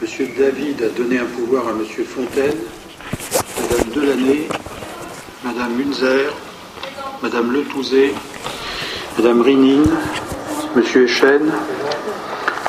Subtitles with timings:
[0.00, 2.54] Monsieur David a donné un pouvoir à Monsieur Fontaine,
[3.60, 4.46] Madame Delaney,
[5.42, 6.32] Madame Munzer,
[7.20, 8.14] Madame Letouzé,
[9.16, 9.90] Madame Rinine,
[10.76, 11.50] Monsieur Echen,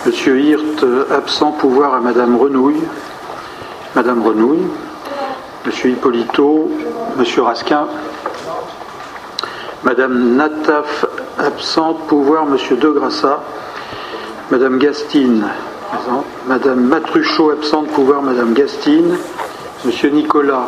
[0.08, 2.82] Monsieur Hirt absent pouvoir à Madame Renouille,
[3.96, 4.66] Madame Renouille,
[5.68, 6.72] Monsieur Hippolito,
[7.16, 7.88] Monsieur Rasquin,
[9.84, 11.06] Madame Nataf
[11.38, 13.44] absente pouvoir Monsieur Degrassa,
[14.50, 15.48] Madame Gastine
[16.48, 19.16] Madame Matruchot absente pouvoir Madame Gastine,
[19.86, 20.68] Monsieur Nicolas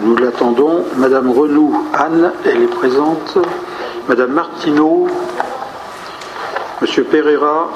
[0.00, 0.84] nous l'attendons.
[0.96, 3.38] Madame Renou, Anne, elle est présente.
[4.08, 5.08] Madame Martineau,
[6.80, 7.70] Monsieur Pereira,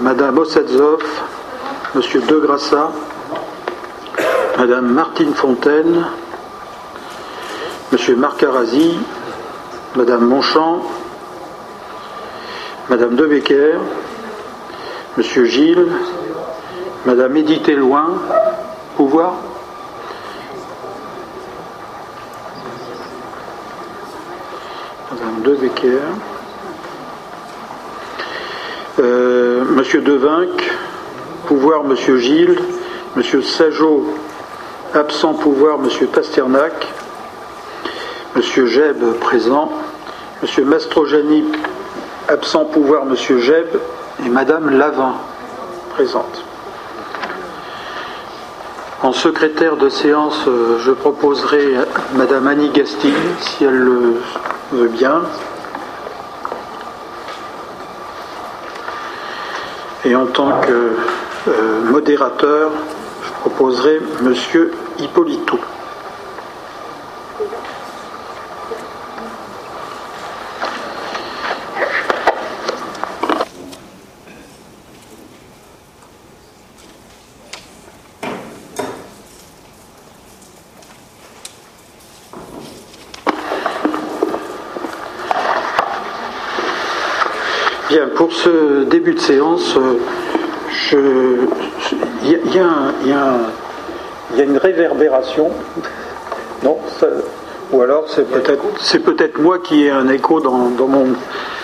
[0.00, 1.02] Madame Ossadzov,
[1.94, 2.90] Monsieur Degrassa,
[4.56, 6.06] Madame Martine Fontaine,
[7.92, 8.98] Monsieur Marc Arasi,
[9.94, 10.82] Madame Monchamp,
[12.88, 13.78] Madame Debecker,
[15.18, 15.88] Monsieur Gilles,
[17.04, 18.22] Madame Édith Loin,
[18.96, 19.34] pouvoir.
[25.10, 25.98] Madame De Becker.
[29.00, 30.70] Euh, Monsieur Devinck,
[31.48, 32.56] pouvoir Monsieur Gilles,
[33.16, 34.06] Monsieur Sajot,
[34.94, 36.86] absent pouvoir Monsieur Pasternak,
[38.36, 39.72] Monsieur Jeb présent,
[40.42, 41.44] Monsieur Mastrojani,
[42.28, 43.66] absent pouvoir Monsieur Jeb
[44.24, 45.14] et Madame Lavin
[45.90, 46.44] présente.
[49.02, 51.74] En secrétaire de séance, euh, je proposerai
[52.14, 54.20] Madame Annie Gastine, si elle le
[54.72, 55.22] veut bien.
[60.04, 60.96] Et en tant que
[61.48, 62.70] euh, modérateur,
[63.24, 65.58] je proposerai Monsieur Hippolito.
[87.88, 89.76] Bien, pour ce début de séance,
[90.92, 91.46] euh,
[92.24, 95.52] il y, a une réverbération.
[96.64, 96.78] Non
[97.70, 101.06] Ou alors c'est peut-être c'est peut-être moi qui ai un écho dans, mon,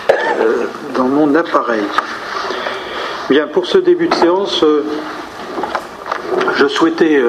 [0.09, 1.83] euh, dans mon appareil.
[3.29, 4.85] Bien, pour ce début de séance, euh,
[6.55, 7.21] je souhaitais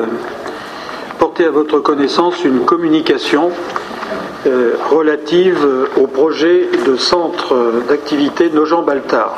[1.19, 3.51] porter à votre connaissance une communication
[4.91, 9.35] relative au projet de centre d'activité Nogent-Baltard.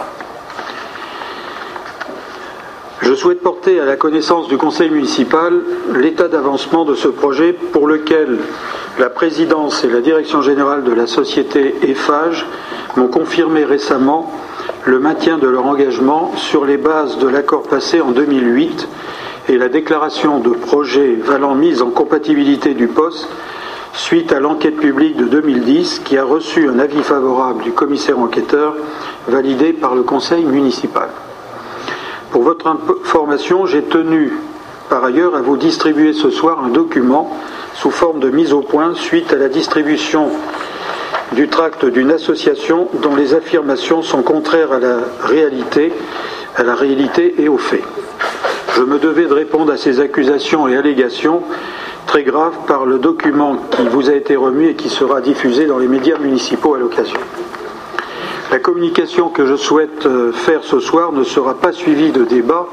[3.01, 5.63] Je souhaite porter à la connaissance du Conseil municipal
[5.95, 8.39] l'état d'avancement de ce projet pour lequel
[8.99, 12.45] la présidence et la direction générale de la société EFAGE
[12.97, 14.33] m'ont confirmé récemment
[14.85, 18.89] le maintien de leur engagement sur les bases de l'accord passé en 2008
[19.49, 23.29] et la déclaration de projet valant mise en compatibilité du poste
[23.99, 28.75] suite à l'enquête publique de 2010 qui a reçu un avis favorable du commissaire enquêteur
[29.27, 31.09] validé par le conseil municipal.
[32.31, 34.33] Pour votre information, j'ai tenu
[34.89, 37.37] par ailleurs à vous distribuer ce soir un document
[37.75, 40.31] sous forme de mise au point suite à la distribution
[41.33, 45.93] du tract d'une association dont les affirmations sont contraires à la réalité,
[46.57, 47.85] à la réalité et aux faits.
[48.78, 51.43] Je me devais de répondre à ces accusations et allégations
[52.06, 55.78] très grave par le document qui vous a été remis et qui sera diffusé dans
[55.78, 57.19] les médias municipaux à l'occasion.
[58.53, 62.69] La communication que je souhaite euh, faire ce soir ne sera pas suivie de débat.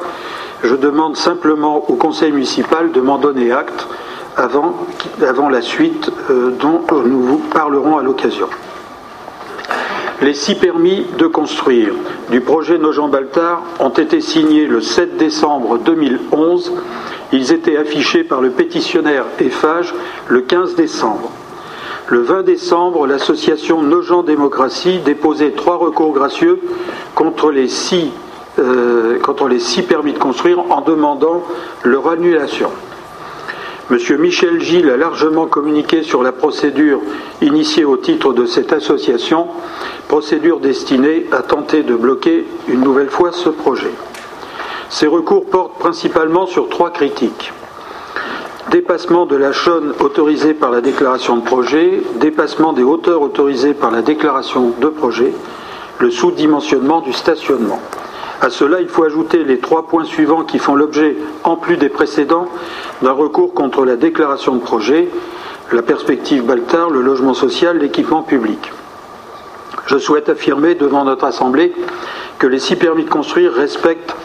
[0.63, 3.87] Je demande simplement au conseil municipal de m'en donner acte
[4.37, 4.75] avant,
[5.27, 8.47] avant la suite euh, dont nous vous parlerons à l'occasion.
[10.21, 11.93] Les six permis de construire
[12.31, 16.71] du projet Nogent-Baltard ont été signés le 7 décembre 2011
[17.31, 19.93] ils étaient affichés par le pétitionnaire EFAGE
[20.27, 21.31] le 15 décembre.
[22.07, 26.61] Le 20 décembre, l'association Nogent Démocratie déposait trois recours gracieux
[27.15, 28.11] contre les six,
[28.59, 31.43] euh, contre les six permis de construire en demandant
[31.83, 32.69] leur annulation.
[33.91, 37.01] Monsieur Michel Gilles a largement communiqué sur la procédure
[37.43, 39.45] initiée au titre de cette association,
[40.07, 43.91] procédure destinée à tenter de bloquer une nouvelle fois ce projet.
[44.89, 47.53] Ces recours portent principalement sur trois critiques.
[48.71, 53.91] Dépassement de la chaîne autorisée par la déclaration de projet, dépassement des hauteurs autorisées par
[53.91, 55.31] la déclaration de projet,
[55.99, 57.79] le sous-dimensionnement du stationnement.
[58.41, 61.89] À cela, il faut ajouter les trois points suivants qui font l'objet, en plus des
[61.89, 62.47] précédents,
[63.01, 65.07] d'un recours contre la déclaration de projet,
[65.71, 68.71] la perspective Baltard, le logement social, l'équipement public.
[69.87, 71.73] Je souhaite affirmer devant notre Assemblée
[72.39, 74.15] que les six permis de construire respectent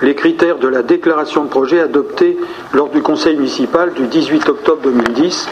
[0.00, 2.38] les critères de la déclaration de projet adoptée
[2.72, 5.48] lors du Conseil municipal du 18 octobre 2010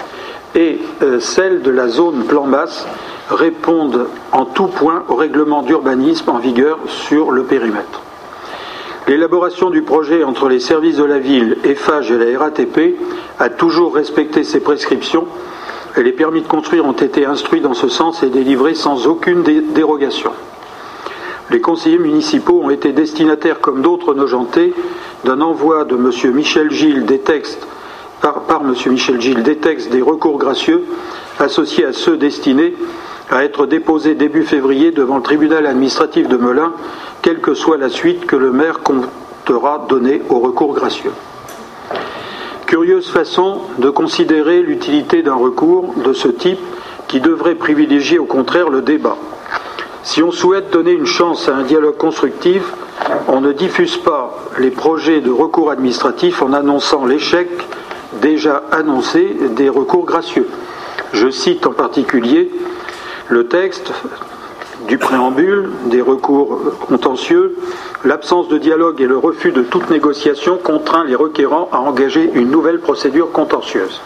[0.55, 2.87] et euh, celle de la zone plan masse
[3.31, 8.03] répondent en tout point au règlement d'urbanisme en vigueur sur le périmètre.
[9.09, 12.97] L'élaboration du projet entre les services de la ville, EFAGE et la RATP
[13.39, 15.27] a toujours respecté ces prescriptions
[15.97, 19.43] et les permis de construire ont été instruits dans ce sens et délivrés sans aucune
[19.43, 20.33] dérogation.
[21.51, 24.75] Les conseillers municipaux ont été destinataires, comme d'autres nojentés,
[25.25, 26.35] d'un envoi de M.
[26.35, 27.67] Michel Gilles des textes
[28.21, 28.75] par, par M.
[28.91, 30.85] Michel Gilles des textes des recours gracieux
[31.39, 32.75] associés à ceux destinés
[33.31, 36.73] à être déposés début février devant le tribunal administratif de Melun,
[37.23, 41.13] quelle que soit la suite que le maire comptera donner au recours gracieux.
[42.67, 46.59] Curieuse façon de considérer l'utilité d'un recours de ce type
[47.09, 49.17] qui devrait privilégier au contraire le débat.
[50.03, 52.63] Si on souhaite donner une chance à un dialogue constructif,
[53.29, 57.49] on ne diffuse pas les projets de recours administratif en annonçant l'échec
[58.21, 60.49] déjà annoncé des recours gracieux.
[61.13, 62.51] Je cite en particulier
[63.29, 63.93] le texte
[64.89, 67.57] du préambule, des recours contentieux,
[68.05, 72.51] l'absence de dialogue et le refus de toute négociation contraint les requérants à engager une
[72.51, 74.01] nouvelle procédure contentieuse.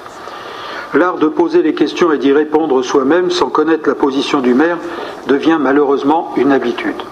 [0.94, 4.78] L'art de poser les questions et d'y répondre soi-même sans connaître la position du maire
[5.28, 7.02] devient malheureusement une habitude.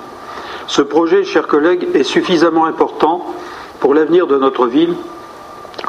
[0.66, 3.24] Ce projet, chers collègues, est suffisamment important
[3.80, 4.94] pour l'avenir de notre ville,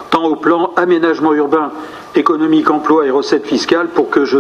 [0.09, 1.71] tant au plan aménagement urbain,
[2.15, 4.39] économique, emploi et recettes fiscales, pour que je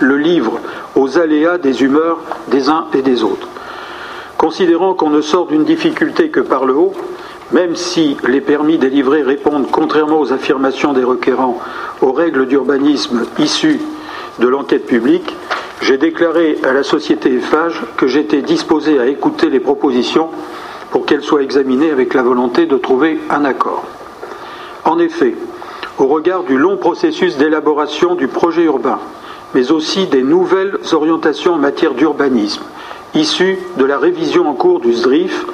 [0.00, 0.58] le livre
[0.96, 2.18] aux aléas des humeurs
[2.48, 3.48] des uns et des autres.
[4.38, 6.94] Considérant qu'on ne sort d'une difficulté que par le haut,
[7.52, 11.58] même si les permis délivrés répondent, contrairement aux affirmations des requérants,
[12.00, 13.80] aux règles d'urbanisme issues
[14.38, 15.36] de l'enquête publique,
[15.82, 20.28] j'ai déclaré à la société EFAGE que j'étais disposé à écouter les propositions
[20.90, 23.84] pour qu'elles soient examinées avec la volonté de trouver un accord.
[24.84, 25.34] En effet,
[25.98, 28.98] au regard du long processus d'élaboration du projet urbain,
[29.54, 32.62] mais aussi des nouvelles orientations en matière d'urbanisme,
[33.14, 35.46] issues de la révision en cours du SDRIF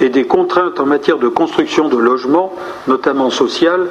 [0.00, 2.52] et des contraintes en matière de construction de logements,
[2.88, 3.88] notamment social,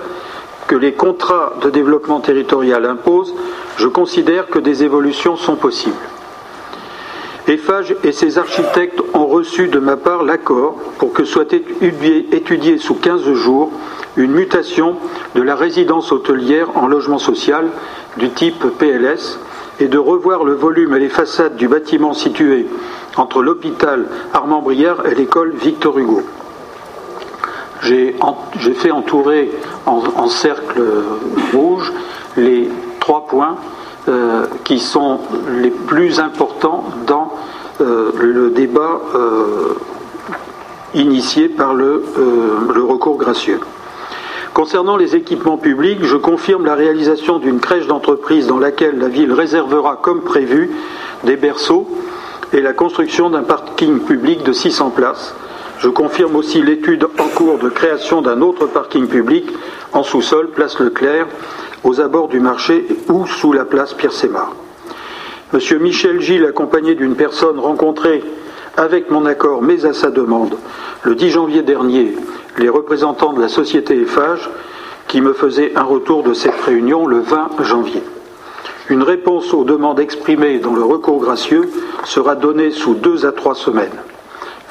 [0.67, 3.33] que les contrats de développement territorial imposent,
[3.77, 5.95] je considère que des évolutions sont possibles.
[7.47, 12.95] EFAGE et ses architectes ont reçu de ma part l'accord pour que soit étudiée sous
[12.95, 13.71] 15 jours
[14.15, 14.95] une mutation
[15.35, 17.67] de la résidence hôtelière en logement social
[18.17, 19.39] du type PLS
[19.79, 22.67] et de revoir le volume et les façades du bâtiment situé
[23.17, 26.21] entre l'hôpital Armand Brière et l'école Victor Hugo.
[27.81, 28.15] J'ai
[28.75, 29.51] fait entourer
[29.85, 30.81] en, cercle
[31.53, 31.91] rouge
[32.37, 32.69] les
[33.01, 33.57] trois points
[34.09, 35.19] euh, qui sont
[35.61, 37.33] les plus importants dans
[37.79, 39.75] euh, le débat euh,
[40.93, 42.03] initié par le,
[42.75, 43.59] le recours gracieux.
[44.53, 49.31] Concernant les équipements publics, je confirme la réalisation d'une crèche d'entreprise dans laquelle la ville
[49.31, 50.71] réservera, comme prévu,
[51.23, 51.87] des berceaux
[52.51, 55.33] et la construction d'un parking public de 600 places.
[55.79, 59.45] Je confirme aussi l'étude en cours de création d'un autre parking public
[59.91, 61.27] en sous-sol, place Leclerc,
[61.83, 64.53] aux abords du marché ou sous la place Pierre-Sémar.
[65.51, 68.23] Monsieur Michel Gilles, accompagné d'une personne rencontrée
[68.77, 70.57] avec mon accord mais à sa demande
[71.03, 72.15] le 10 janvier dernier
[72.57, 74.49] les représentants de la société EFAGE
[75.07, 78.01] qui me faisaient un retour de cette réunion le 20 janvier.
[78.89, 81.69] Une réponse aux demandes exprimées dans le recours gracieux
[82.03, 84.01] sera donnée sous deux à trois semaines.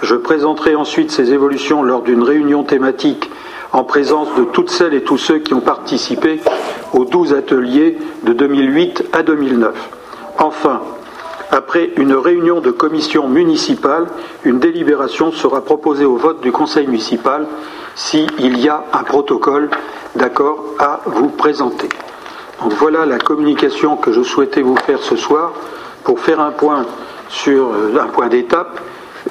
[0.02, 3.30] Je présenterai ensuite ces évolutions lors d'une réunion thématique
[3.72, 6.40] en présence de toutes celles et tous ceux qui ont participé
[6.92, 9.74] aux douze ateliers de 2008 à 2009.
[10.38, 10.80] Enfin,
[11.50, 14.06] après une réunion de commission municipale,
[14.44, 17.46] une délibération sera proposée au vote du conseil municipal
[17.94, 19.68] s'il y a un protocole
[20.16, 21.88] d'accord à vous présenter.
[22.62, 25.52] Donc voilà la communication que je souhaitais vous faire ce soir
[26.04, 26.86] pour faire un point
[27.28, 28.80] sur euh, un point d'étape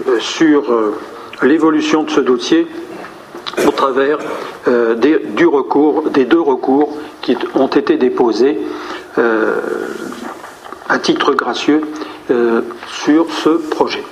[0.08, 0.96] euh, sur euh,
[1.42, 2.68] l'évolution de ce dossier
[3.68, 4.18] au travers
[4.68, 6.90] des, du recours, des deux recours
[7.22, 8.60] qui ont été déposés
[10.92, 11.82] à titre gracieux
[12.30, 14.04] euh, sur ce projet.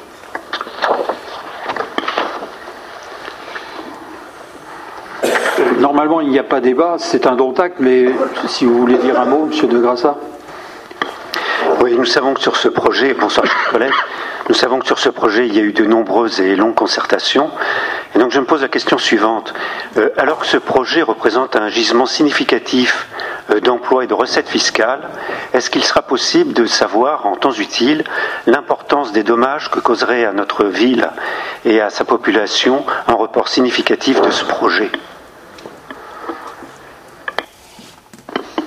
[5.79, 8.07] Normalement, il n'y a pas débat, c'est un don acte, mais
[8.48, 10.17] si vous voulez dire un mot, Monsieur de Grassa.
[11.81, 13.93] Oui, nous savons que sur ce projet, bonsoir chers collègues,
[14.47, 17.51] nous savons que sur ce projet, il y a eu de nombreuses et longues concertations.
[18.15, 19.53] Et donc je me pose la question suivante.
[19.97, 23.07] Euh, alors que ce projet représente un gisement significatif
[23.51, 25.07] euh, d'emplois et de recettes fiscales,
[25.53, 28.03] est-ce qu'il sera possible de savoir en temps utile
[28.47, 31.09] l'importance des dommages que causerait à notre ville
[31.65, 34.91] et à sa population un report significatif de ce projet?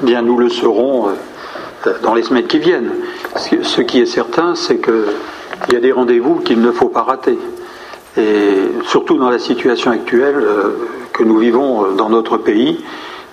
[0.02, 1.12] Bien, nous le saurons euh,
[2.02, 2.92] dans les semaines qui viennent.
[3.36, 7.38] Ce qui est certain, c'est qu'il y a des rendez-vous qu'il ne faut pas rater.
[8.16, 12.84] Et surtout dans la situation actuelle euh, que nous vivons euh, dans notre pays,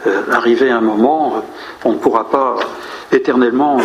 [0.07, 1.43] euh, arrivé à un moment,
[1.83, 2.55] on ne pourra pas
[3.11, 3.79] éternellement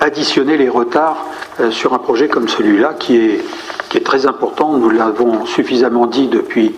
[0.00, 1.26] additionner les retards
[1.70, 3.44] sur un projet comme celui-là qui est,
[3.90, 6.76] qui est très important, nous l'avons suffisamment dit depuis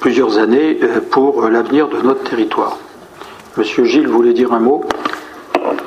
[0.00, 0.78] plusieurs années,
[1.10, 2.78] pour l'avenir de notre territoire.
[3.56, 4.84] Monsieur Gilles voulait dire un mot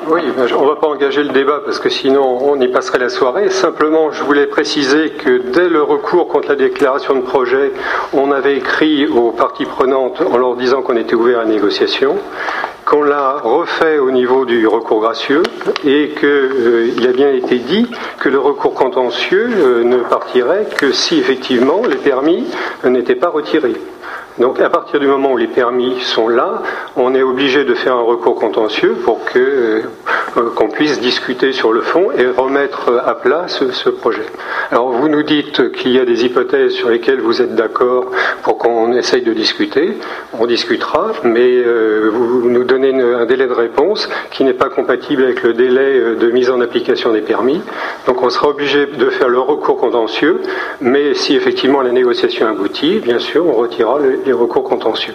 [0.08, 0.22] oui,
[0.56, 3.50] on ne va pas engager le débat parce que sinon on y passerait la soirée.
[3.50, 7.72] Simplement, je voulais préciser que dès le recours contre la déclaration de projet,
[8.12, 12.16] on avait écrit aux parties prenantes en leur disant qu'on était ouvert à la négociation,
[12.84, 15.42] qu'on l'a refait au niveau du recours gracieux
[15.84, 17.88] et qu'il euh, a bien été dit
[18.20, 22.46] que le recours contentieux euh, ne partirait que si effectivement les permis
[22.84, 23.74] n'étaient pas retirés.
[24.38, 26.62] Donc à partir du moment où les permis sont là,
[26.96, 29.38] on est obligé de faire un recours contentieux pour que
[30.36, 34.24] euh, qu'on puisse discuter sur le fond et remettre à plat ce, projet.
[34.70, 38.10] Alors vous nous dites qu'il y a des hypothèses sur lesquelles vous êtes d'accord
[38.42, 39.96] pour qu'on essaye de discuter.
[40.38, 45.24] On discutera, mais euh, vous nous donnez un délai de réponse qui n'est pas compatible
[45.24, 47.62] avec le délai euh, de mise en application des permis.
[48.06, 50.40] Donc on sera obligé de faire le recours contentieux,
[50.80, 55.14] mais si effectivement la négociation aboutit, bien sûr, on retirera le, les recours contentieux.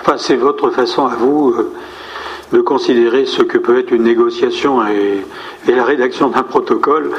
[0.00, 1.72] Enfin, c'est votre façon à vous euh,
[2.52, 5.26] de considérer ce que peut être une négociation et,
[5.68, 7.10] la rédaction d'un protocole.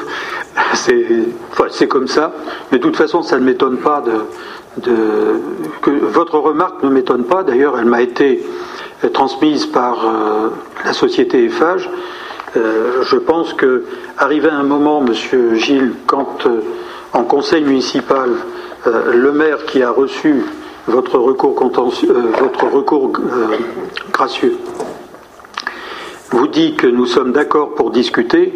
[0.74, 2.32] C'est comme ça.
[2.72, 4.02] Mais de toute façon, ça ne m'étonne pas
[4.78, 5.42] de,
[5.82, 7.44] que votre remarque ne m'étonne pas.
[7.44, 8.42] D'ailleurs, elle m'a été
[9.14, 10.50] transmise par euh,
[10.86, 11.90] la société EFAGE.
[12.56, 13.84] Euh, je pense que
[14.18, 16.48] arrivé à un moment, Monsieur Gilles, quand
[17.14, 18.30] en conseil municipal,
[18.86, 20.44] euh, le maire qui a reçu
[20.88, 23.58] votre recours, euh, votre recours euh,
[24.12, 24.58] gracieux
[26.30, 28.54] vous dit que nous sommes d'accord pour discuter,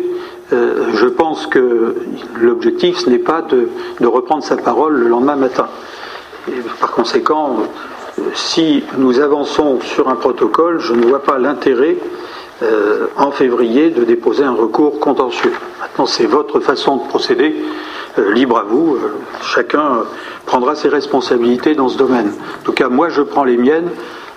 [0.51, 1.95] je pense que
[2.37, 3.69] l'objectif, ce n'est pas de,
[4.05, 5.69] reprendre sa parole le lendemain matin.
[6.81, 7.59] par conséquent,
[8.33, 11.95] si nous avançons sur un protocole, je ne vois pas l'intérêt
[13.17, 15.53] en février de déposer un recours contentieux.
[15.79, 17.55] Maintenant, c'est votre façon de procéder.
[18.19, 20.03] Euh, libre à vous, euh, chacun
[20.45, 22.33] prendra ses responsabilités dans ce domaine.
[22.61, 23.89] En tout cas, moi, je prends les miennes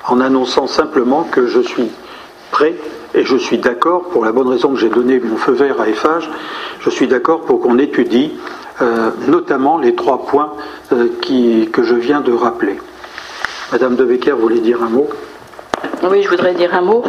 [0.06, 1.90] en annonçant simplement que je suis
[2.52, 2.74] prêt
[3.14, 5.86] et je suis d'accord, pour la bonne raison que j'ai donné mon feu vert à
[5.86, 6.28] FH,
[6.80, 8.32] je suis d'accord pour qu'on étudie
[8.80, 10.52] euh, notamment les trois points
[10.90, 12.78] que je viens de rappeler.
[13.72, 15.08] Madame De Becker voulait dire un mot?
[16.08, 17.02] Oui, je voudrais dire un mot.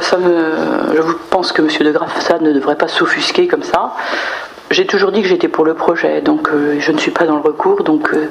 [0.00, 1.68] Ça je pense que M.
[1.68, 3.94] de Graff, ne devrait pas s'offusquer comme ça.
[4.72, 7.36] J'ai toujours dit que j'étais pour le projet, donc euh, je ne suis pas dans
[7.36, 8.28] le recours, donc, euh,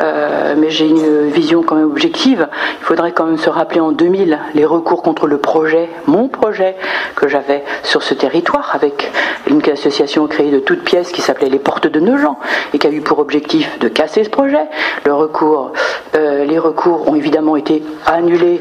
[0.00, 2.48] euh, mais j'ai une vision quand même objective.
[2.80, 6.74] Il faudrait quand même se rappeler en 2000 les recours contre le projet, mon projet
[7.14, 9.12] que j'avais sur ce territoire, avec
[9.46, 12.36] une association créée de toutes pièces qui s'appelait les Portes de Nogent
[12.74, 14.66] et qui a eu pour objectif de casser ce projet.
[15.06, 15.72] Le recours,
[16.14, 18.60] les recours ont évidemment été annulés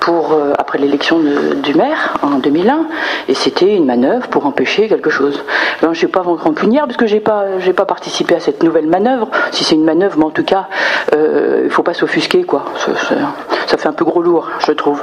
[0.00, 1.20] pour après l'élection
[1.62, 2.86] du maire en 2001,
[3.28, 5.44] et c'était une manœuvre pour empêcher quelque chose.
[5.92, 9.30] suis pas rancunière parce que j'ai pas j'ai pas participé à cette nouvelle manœuvre.
[9.52, 10.68] Si c'est une manœuvre, mais en tout cas,
[11.14, 12.64] euh, il faut pas s'offusquer quoi.
[12.76, 15.02] Ça, fait un peu gros lourd, je trouve.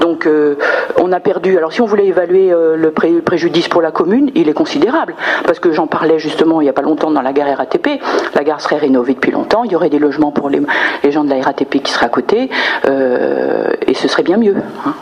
[0.00, 0.56] Donc euh,
[1.00, 1.56] on a perdu.
[1.56, 2.90] Alors si on voulait évaluer euh, le
[3.22, 5.14] préjudice pour la commune, il est considérable
[5.46, 8.00] parce que j'en parlais justement il y a pas longtemps dans la gare RATP.
[8.34, 9.64] La gare serait rénovée depuis longtemps.
[9.64, 10.60] Il y aurait des logements pour les,
[11.02, 12.50] les gens de la RATP qui seraient à côté
[12.84, 14.56] et ce serait bien mieux.
[14.86, 14.94] Hein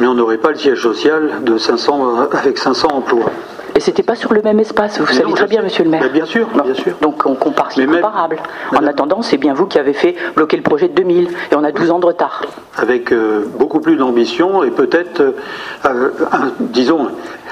[0.00, 3.30] mais on n'aurait pas le siège social de 500, avec 500 emplois.
[3.78, 6.10] Et c'était pas sur le même espace, vous savez très bien, monsieur le maire.
[6.12, 6.96] bien sûr, bien sûr.
[7.00, 8.38] Donc on compare, c'est comparable.
[8.72, 11.62] En attendant, c'est bien vous qui avez fait bloquer le projet de 2000, et on
[11.62, 12.42] a 12 ans de retard.
[12.76, 15.20] Avec euh, beaucoup plus d'ambition et peut-être,
[15.84, 16.10] euh,
[16.58, 17.06] disons,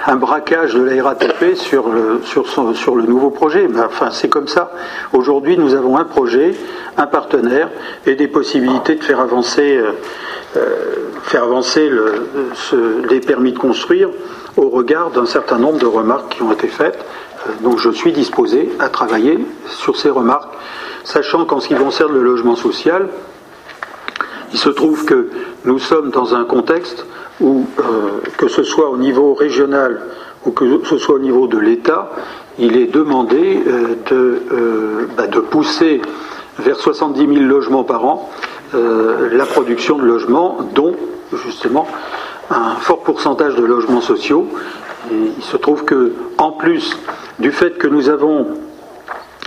[0.05, 3.69] un braquage de la RATP sur le, sur, sur le nouveau projet.
[3.71, 4.73] Mais enfin, c'est comme ça.
[5.13, 6.57] Aujourd'hui, nous avons un projet,
[6.97, 7.71] un partenaire
[8.05, 9.77] et des possibilités de faire avancer.
[9.77, 9.93] Euh,
[10.57, 11.91] euh, faire avancer
[13.11, 14.09] les permis de construire
[14.57, 16.99] au regard d'un certain nombre de remarques qui ont été faites.
[17.47, 20.55] Euh, donc je suis disposé à travailler sur ces remarques,
[21.05, 23.09] sachant qu'en ce qui concerne le logement social,
[24.53, 25.29] il se trouve que
[25.65, 27.07] nous sommes dans un contexte
[27.41, 27.83] où, euh,
[28.39, 30.01] que ce soit au niveau régional
[30.47, 32.11] ou que ce soit au niveau de l'État,
[32.59, 33.61] il est demandé
[34.09, 34.41] de,
[35.17, 36.01] bah, de, pousser
[36.61, 38.31] vers 70 000 logements par an
[38.73, 40.95] la production de logements, dont
[41.33, 41.89] justement
[42.51, 44.47] un fort pourcentage de logements sociaux.
[45.11, 46.97] il se trouve que, en plus
[47.39, 48.47] du fait que nous avons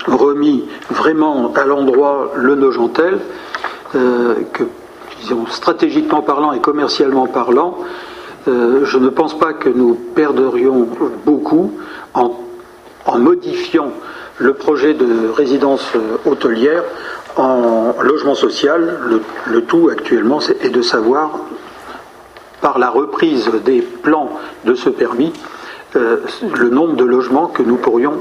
[0.08, 3.20] remis vraiment à l'endroit le Nogentel,
[3.92, 4.64] que
[5.22, 7.78] disons, stratégiquement parlant et commercialement parlant,
[8.48, 10.88] euh, je ne pense pas que nous perdrions
[11.26, 11.74] beaucoup
[12.14, 12.32] en,
[13.18, 13.92] modifiant
[14.38, 16.84] le projet de résidence euh, hôtelière
[17.38, 18.98] en logement social.
[19.48, 21.40] Le, tout actuellement est de savoir,
[22.62, 24.30] par la reprise des plans
[24.66, 25.34] de ce permis,
[25.96, 26.18] euh,
[26.56, 28.16] le nombre de logements que nous pourrions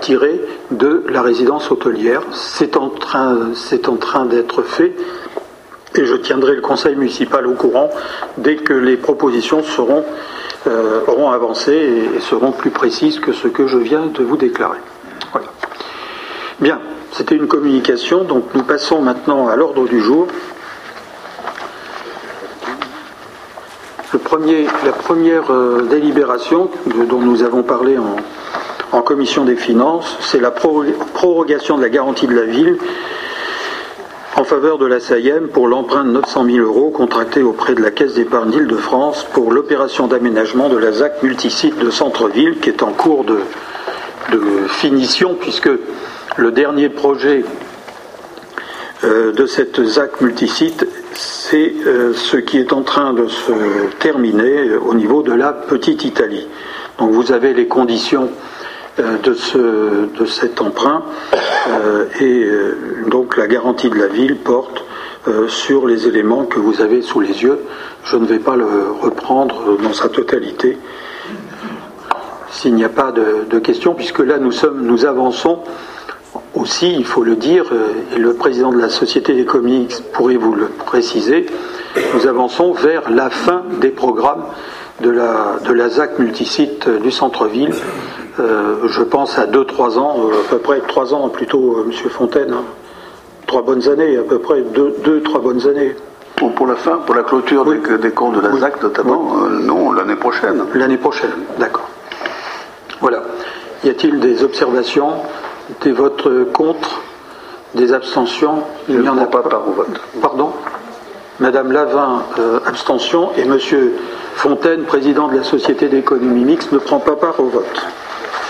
[0.00, 0.40] tirer
[0.70, 2.22] de la résidence hôtelière.
[2.32, 3.36] C'est en train,
[4.00, 4.94] train d'être fait
[5.94, 7.90] et je tiendrai le conseil municipal au courant
[8.38, 10.04] dès que les propositions seront,
[10.66, 11.72] euh, auront avancé
[12.16, 14.78] et, seront plus précises que ce que je viens de vous déclarer.
[15.32, 15.48] Voilà.
[16.60, 16.80] Bien,
[17.12, 20.28] c'était une communication, donc nous passons maintenant à l'ordre du jour.
[24.12, 26.70] La première euh, délibération
[27.08, 28.16] dont nous avons parlé en,
[28.92, 32.76] en commission des finances, c'est la prorogation de la garantie de la ville
[34.36, 37.90] en faveur de la SAIEM pour l'emprunt de 900 000 euros contracté auprès de la
[37.90, 42.92] Caisse d'épargne d'Île-de-France pour l'opération d'aménagement de la ZAC multisite de centre-ville qui est en
[42.92, 43.38] cours de,
[44.68, 45.70] finition puisque
[46.36, 47.44] le dernier projet
[49.04, 53.52] euh, de cette ZAC multisite, c'est euh, ce qui est en train de se
[53.98, 56.46] terminer au niveau de la Petite Italie.
[56.98, 58.30] Donc vous avez les conditions
[58.98, 59.58] euh, de, ce,
[60.18, 61.02] de cet emprunt
[61.68, 62.46] euh, et
[63.08, 64.84] donc la garantie de la ville porte
[65.46, 67.60] sur les éléments que vous avez sous les yeux.
[68.02, 70.76] Je ne vais pas le reprendre dans sa totalité
[72.50, 75.60] s'il n'y a pas de, questions, puisque là nous sommes, nous avançons
[76.54, 77.64] aussi, il faut le dire,
[78.14, 81.46] et le président de la Société des comics pourrait vous le préciser,
[82.14, 84.44] nous avançons vers la fin des programmes
[85.00, 87.72] de la, de la ZAC multisite du centre-ville,
[88.40, 92.08] euh, je pense à 2-3 ans, euh, à peu près 3 ans plutôt, euh, Monsieur
[92.08, 92.52] Fontaine.
[92.52, 92.64] Hein.
[93.46, 95.94] Trois bonnes années, à peu près 2-3 bonnes années.
[96.56, 100.60] Pour, la fin, pour la clôture des, comptes de la ZAC notamment, non, l'année prochaine.
[100.74, 101.88] L'année prochaine, d'accord.
[103.00, 103.22] Voilà.
[103.84, 105.10] Y a-t-il des observations,
[105.80, 107.00] des votes contre,
[107.74, 109.42] des abstentions Il n'y en a pas.
[110.20, 110.52] Pardon
[111.40, 112.22] Madame Lavin,
[112.66, 113.94] abstention, et Monsieur
[114.34, 117.86] Fontaine, président de la Société d'économie mixte, ne prend pas part au vote.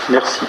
[0.09, 0.45] Merci.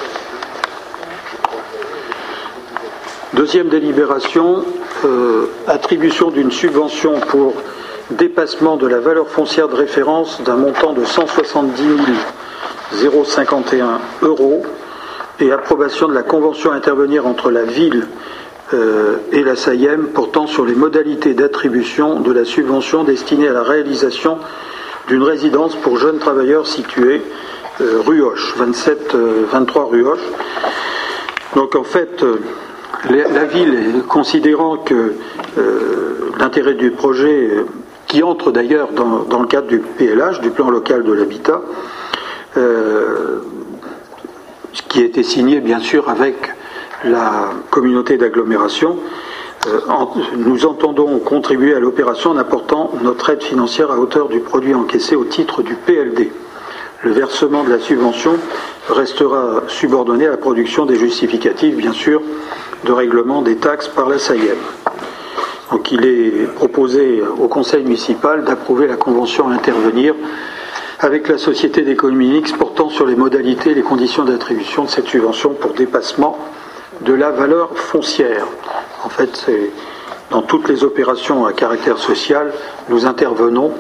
[3.35, 4.65] Deuxième délibération,
[5.05, 7.55] euh, attribution d'une subvention pour
[8.11, 11.85] dépassement de la valeur foncière de référence d'un montant de 170
[12.93, 14.63] 051 euros
[15.41, 18.07] et approbation de la convention à intervenir entre la ville
[18.73, 23.63] euh, et la SAIEM portant sur les modalités d'attribution de la subvention destinée à la
[23.63, 24.39] réalisation
[25.09, 27.23] d'une résidence pour jeunes travailleurs situés
[27.81, 29.15] euh, rue Hoche, 27,
[29.51, 30.21] 23 rue Hoche.
[31.57, 32.37] Donc en fait, euh,
[33.11, 35.13] la ville, considérant que
[35.59, 37.51] euh, l'intérêt du projet,
[38.07, 41.61] qui entre d'ailleurs dans, le cadre du PLH, du plan local de l'habitat,
[44.89, 46.53] qui a été signé bien sûr avec
[47.05, 48.99] la communauté d'agglomération,
[50.37, 55.17] nous entendons contribuer à l'opération en apportant notre aide financière à hauteur du produit encaissé
[55.17, 56.31] au titre du PLD
[57.05, 58.37] le versement de la subvention
[58.89, 62.23] restera subordonné à la production des justificatifs, bien sûr,
[62.85, 64.57] de règlement des taxes par la SAIEM.
[65.71, 70.15] Donc il est proposé au Conseil municipal d'approuver la convention à intervenir
[71.01, 75.09] avec la Société d'économie mixte portant sur les modalités et les conditions d'attribution de cette
[75.09, 76.39] subvention pour dépassement
[77.01, 78.47] de la valeur foncière.
[79.05, 79.51] En fait,
[80.31, 82.53] dans toutes les opérations à caractère social,
[82.89, 83.73] nous intervenons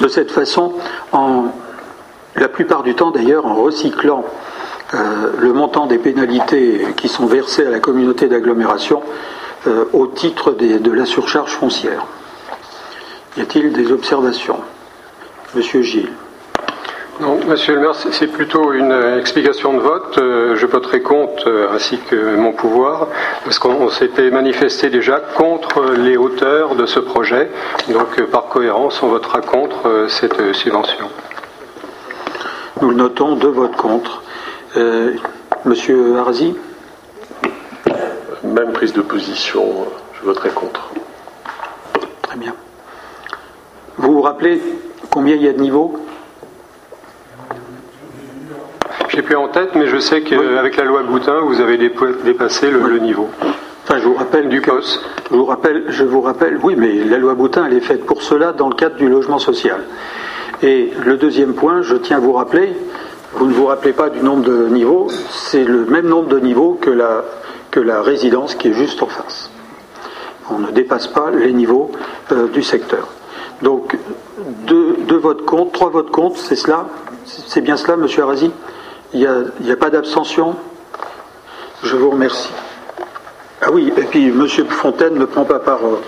[0.00, 0.74] de cette façon
[1.12, 1.46] en
[2.36, 4.24] la plupart du temps d'ailleurs en recyclant
[4.92, 9.02] euh, le montant des pénalités qui sont versées à la communauté d'agglomération
[9.66, 12.04] euh, au titre de la surcharge foncière.
[13.36, 14.60] Y a-t-il des observations?
[15.54, 16.10] Monsieur Gilles.
[17.20, 18.90] Non, Monsieur le maire, c'est plutôt une
[19.20, 20.18] explication de vote.
[20.18, 23.06] Euh, je voterai contre, ainsi que mon pouvoir,
[23.44, 27.50] parce qu'on s'était manifesté déjà contre les hauteurs de ce projet.
[27.88, 31.08] Donc, par cohérence, on votera contre cette subvention.
[32.82, 34.22] Nous le notons, deux votes contre.
[34.76, 35.14] Euh,
[35.64, 36.56] Monsieur Arzi
[38.42, 39.86] Même prise de position,
[40.18, 40.90] je voterai contre.
[42.22, 42.54] Très bien.
[43.98, 44.60] Vous vous rappelez
[45.10, 45.94] combien il y a de niveaux
[49.08, 51.78] Je n'ai plus en tête, mais je sais qu'avec la loi Boutin, vous avez
[52.24, 53.28] dépassé le, niveau.
[53.84, 55.00] Enfin, je vous rappelle du poste.
[55.30, 58.22] Je vous rappelle, je vous rappelle, oui, mais la loi Boutin, elle est faite pour
[58.22, 59.84] cela dans le cadre du logement social.
[60.62, 62.72] Et le deuxième point, je tiens à vous rappeler,
[63.34, 66.78] vous ne vous rappelez pas du nombre de niveaux, c'est le même nombre de niveaux
[66.80, 67.24] que la,
[67.70, 69.50] que la résidence qui est juste en face.
[70.50, 71.90] On ne dépasse pas les niveaux
[72.32, 73.08] euh, du secteur.
[73.64, 73.96] Donc,
[74.66, 76.86] deux, votes contre, trois votes contre, c'est cela
[77.24, 78.50] C'est bien cela, Monsieur Arasi
[79.14, 79.20] Il
[79.62, 80.54] n'y a, pas d'abstention
[81.82, 82.50] Je vous remercie.
[83.62, 84.46] Ah oui, et puis M.
[84.68, 85.98] Fontaine ne prend pas part au,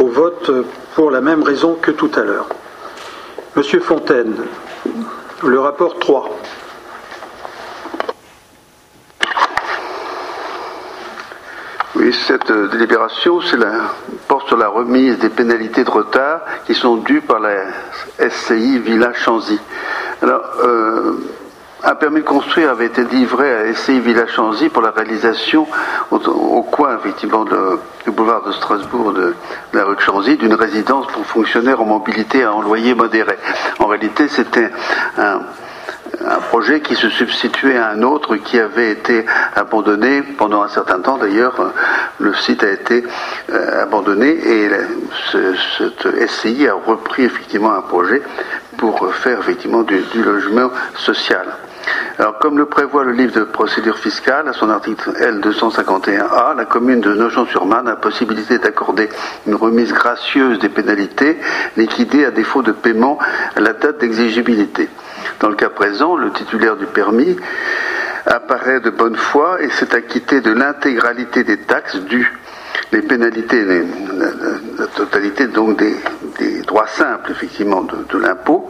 [0.00, 0.52] au vote
[0.94, 2.46] pour la même raison que tout à l'heure.
[3.56, 4.36] Monsieur Fontaine,
[5.42, 6.30] le rapport 3.
[11.98, 13.40] Oui, cette euh, délibération
[14.28, 17.54] porte sur la remise des pénalités de retard qui sont dues par la
[18.18, 19.58] SCI Villa Chanzy.
[20.20, 21.12] Alors, euh,
[21.82, 25.66] un permis de construire avait été livré à SCI Villa Chanzy pour la réalisation
[26.10, 29.34] au, coin, effectivement, du boulevard de Strasbourg de,
[29.72, 33.38] de la rue de Chanzy d'une résidence pour fonctionnaires en mobilité à un loyer modéré.
[33.78, 34.70] En réalité, c'était
[35.16, 35.40] un,
[36.28, 41.00] un projet qui se substituait à un autre qui avait été abandonné pendant un certain
[41.00, 41.18] temps.
[41.18, 41.72] D'ailleurs,
[42.18, 43.04] le site a été
[43.50, 44.70] euh, abandonné et
[45.32, 48.22] cette SCI a repris effectivement un projet
[48.76, 51.46] pour faire effectivement du, du logement social.
[52.18, 57.00] Alors, comme le prévoit le livre de procédure fiscale, à son article L251A, la commune
[57.00, 59.08] de Nogent-sur-Marne a la possibilité d'accorder
[59.46, 61.38] une remise gracieuse des pénalités
[61.76, 63.18] liquidées à défaut de paiement
[63.54, 64.88] à la date d'exigibilité.
[65.40, 67.36] Dans le cas présent, le titulaire du permis
[68.26, 72.32] apparaît de bonne foi et s'est acquitté de l'intégralité des taxes dues.
[72.92, 75.94] Les pénalités, la, totalité donc des,
[76.38, 78.68] des droits simples effectivement de, de l'impôt.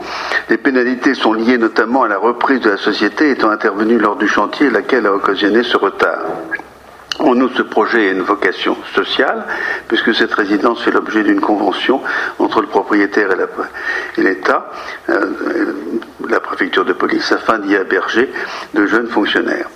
[0.48, 4.28] Les pénalités sont liées notamment à la reprise de la société étant intervenue lors du
[4.28, 6.24] chantier, laquelle a occasionné ce retard.
[7.18, 9.44] En outre, ce projet a une vocation sociale,
[9.88, 12.02] puisque cette résidence fait l'objet d'une convention
[12.38, 14.70] entre le propriétaire et l'État,
[15.08, 15.72] euh,
[16.28, 18.30] la préfecture de police, afin d'y héberger
[18.74, 19.68] de jeunes fonctionnaires.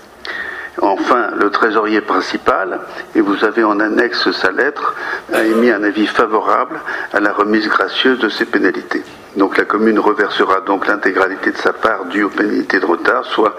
[0.80, 2.80] Enfin, le trésorier principal,
[3.14, 4.94] et vous avez en annexe sa lettre,
[5.32, 6.80] a émis un avis favorable
[7.12, 9.02] à la remise gracieuse de ces pénalités.
[9.36, 13.56] Donc la commune reversera donc l'intégralité de sa part due aux pénalités de retard, soit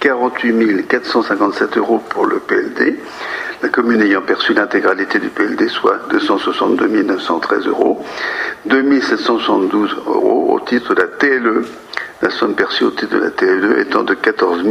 [0.00, 2.98] 48 457 euros pour le PLD.
[3.62, 8.04] La commune ayant perçu l'intégralité du PLD, soit 262 913 euros.
[8.66, 11.64] 2772 euros au titre de la TLE.
[12.22, 14.64] La somme perçue au titre de la TLE étant de 14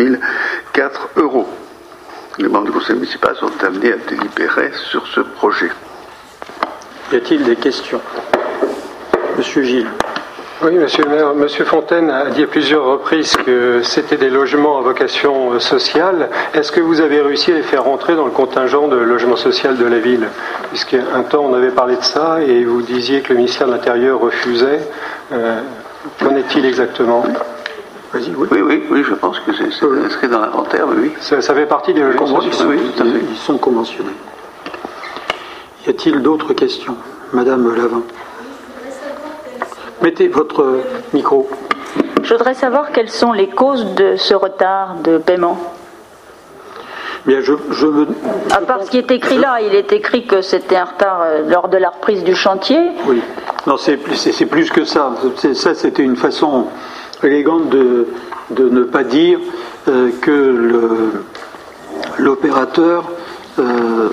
[0.73, 1.47] 004 euros.
[2.37, 5.69] Les membres du conseil municipal sont amenés à délibérer sur ce projet.
[7.13, 8.01] Y a-t-il des questions?
[9.37, 9.87] Monsieur Gilles.
[10.61, 14.79] Oui, monsieur le maire, monsieur Fontaine a dit à plusieurs reprises que c'était des logements
[14.79, 16.29] à vocation euh, sociale.
[16.53, 19.77] Est-ce que vous avez réussi à les faire rentrer dans le contingent de logement social
[19.77, 20.27] de la ville?
[20.69, 24.19] Puisqu'un temps on avait parlé de ça et vous disiez que le ministère de l'Intérieur
[24.19, 24.79] refusait.
[25.33, 25.59] Euh,
[26.19, 27.23] Qu'en est-il exactement?
[28.38, 28.47] Oui.
[28.51, 31.12] Oui, oui, oui, je pense que c'est c'est inscrit dans l'inventaire, oui, oui.
[31.19, 33.19] ça, ça fait partie des logements Oui, sociaux oui, tout à fait.
[33.30, 34.10] Ils, sont conventionnés.
[35.86, 36.95] Y a-t-il d'autres questions
[37.34, 38.01] Madame Lavin?
[40.01, 40.80] Mettez votre
[41.13, 41.49] micro.
[42.23, 45.58] Je voudrais savoir quelles sont les causes de ce retard de paiement.
[47.25, 48.08] Bien, je, je me.
[48.51, 51.49] À part ce qui est écrit là, il est écrit que c'était un retard euh,
[51.49, 52.80] lors de la reprise du chantier.
[53.08, 53.21] Oui.
[53.65, 55.12] Non, c'est c'est- c'est plus que ça.
[55.38, 56.67] C'est- Ça, c'était une façon
[57.25, 58.07] élégante de,
[58.51, 59.39] de ne pas dire
[59.88, 61.11] euh, que
[62.17, 63.05] l'opérateur
[63.59, 64.09] euh,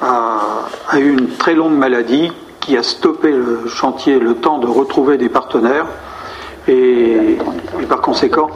[0.00, 0.40] a,
[0.88, 5.16] a eu une très longue maladie qui a stoppé le chantier le temps de retrouver
[5.18, 5.86] des partenaires.
[6.68, 7.38] Et,
[7.80, 8.50] et par conséquent,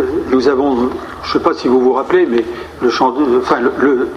[0.00, 0.90] euh, nous avons,
[1.24, 2.44] je ne sais pas si vous vous rappelez, mais
[2.80, 4.08] le, chan- enfin, le- le-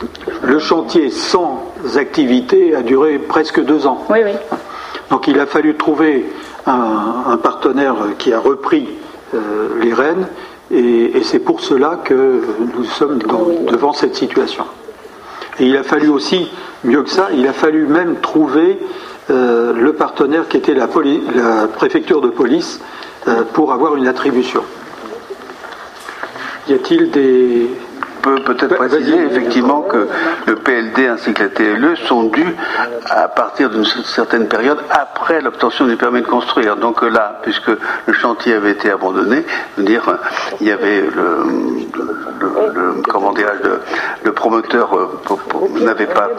[0.43, 1.63] le chantier sans
[1.97, 4.05] activité a duré presque deux ans.
[4.09, 4.31] Oui, oui.
[5.09, 6.31] Donc il a fallu trouver
[6.67, 8.87] un, un partenaire qui a repris
[9.81, 10.27] les rênes
[10.73, 12.41] et, c'est pour cela que
[12.75, 14.63] nous sommes devant cette situation.
[15.59, 16.49] Et il a fallu aussi,
[16.83, 18.79] mieux que ça, il a fallu même trouver
[19.29, 22.79] euh, le partenaire qui était la préfecture de police
[23.27, 24.63] euh, pour avoir une attribution.
[26.69, 27.69] Y a-t-il des...
[28.21, 30.07] peut peut-être préciser effectivement que
[30.47, 32.55] le PLD ainsi que la TLE sont dus
[33.09, 36.75] à partir d'une certaine période après l'obtention du permis de construire.
[36.77, 37.69] Donc là, puisque
[38.05, 39.43] le chantier avait été abandonné,
[39.77, 40.03] dire,
[40.59, 41.45] il y avait le,
[42.39, 43.79] le- le- comment dirais-je, le,
[44.23, 45.19] le promoteur euh,
[45.79, 46.29] n'avait pas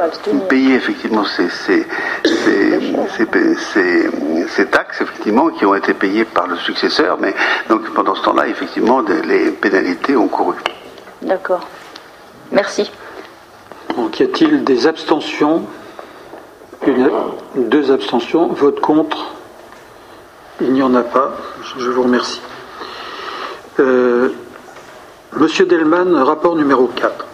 [0.48, 1.86] payé effectivement ces, ces,
[2.24, 2.80] ces,
[3.16, 4.10] ces- ces-
[4.48, 7.34] ces taxes effectivement qui ont été payées par le successeur, mais
[7.68, 10.56] donc pendant ce temps-là, effectivement, des- les pénalités ont couru.
[11.22, 11.60] D'accord.
[12.52, 12.90] Merci.
[13.96, 15.62] Donc, y a-t-il des abstentions?
[16.86, 17.10] Une,
[17.56, 18.48] Deux abstentions.
[18.48, 19.34] Vote contre?
[20.60, 21.32] Il n'y en a pas.
[21.78, 22.40] Je vous remercie.
[23.80, 24.28] Euh,
[25.32, 27.26] Monsieur Delman, rapport numéro 4.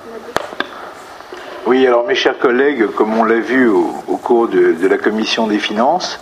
[1.67, 5.59] Oui, alors mes chers collègues, comme on l'a vu au, cours de, la commission des
[5.59, 6.21] finances,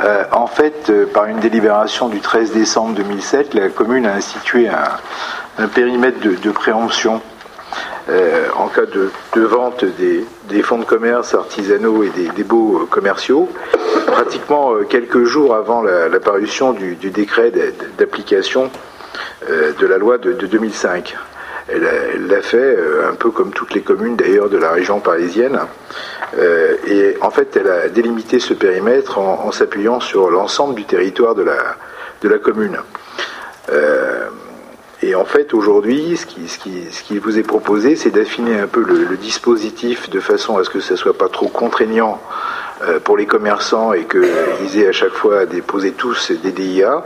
[0.00, 4.68] euh, en fait, euh, par une délibération du 13 décembre 2007, la commune a institué
[4.68, 7.20] un, périmètre de préemption
[8.08, 13.48] euh, en cas de, vente des, fonds de commerce artisanaux et des, baux commerciaux,
[14.06, 17.52] pratiquement euh, quelques jours avant l'apparition du, décret
[17.98, 18.70] d'application
[19.48, 21.16] euh, de la loi de, 2005.
[21.68, 22.76] Elle l'a fait
[23.08, 25.60] un peu comme toutes les communes d'ailleurs de la région parisienne.
[26.36, 31.44] et en fait, elle a délimité ce périmètre en, s'appuyant sur l'ensemble du territoire de
[31.44, 31.76] la,
[32.20, 32.78] de la commune.
[35.04, 38.60] Et en fait, aujourd'hui, ce qui, ce, qui, ce qui, vous est proposé, c'est d'affiner
[38.60, 42.20] un peu le, dispositif de façon à ce que ça soit pas trop contraignant
[42.82, 47.04] euh, pour les commerçants et qu'ils aient à chaque fois à déposer tous des DIA.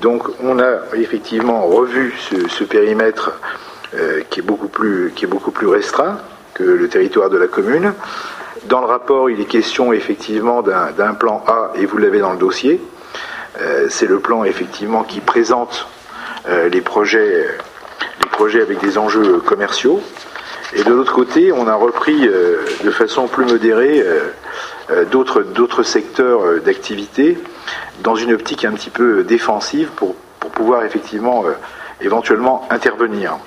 [0.00, 2.14] Donc, on a effectivement revu
[2.48, 3.32] ce, périmètre
[3.94, 6.18] euh, qui, est beaucoup plus, qui est beaucoup plus restreint
[6.54, 7.92] que le territoire de la commune.
[8.66, 12.38] Dans le rapport, il est question effectivement d'un plan A, et vous l'avez dans le
[12.38, 12.80] dossier.
[13.60, 15.88] Euh, c'est le plan effectivement qui présente
[16.70, 17.46] les, projets,
[18.22, 20.00] les projets avec des enjeux commerciaux.
[20.74, 24.04] Et de l'autre côté, on a repris euh, de façon plus modérée
[24.90, 27.38] euh, d'autres secteurs d'activité
[28.02, 31.44] dans une optique un petit peu défensive pour, pour pouvoir effectivement
[32.00, 33.38] éventuellement intervenir.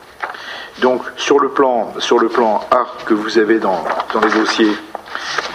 [0.82, 3.84] Donc sur le plan sur le plan A que vous avez dans,
[4.14, 4.72] dans les dossiers,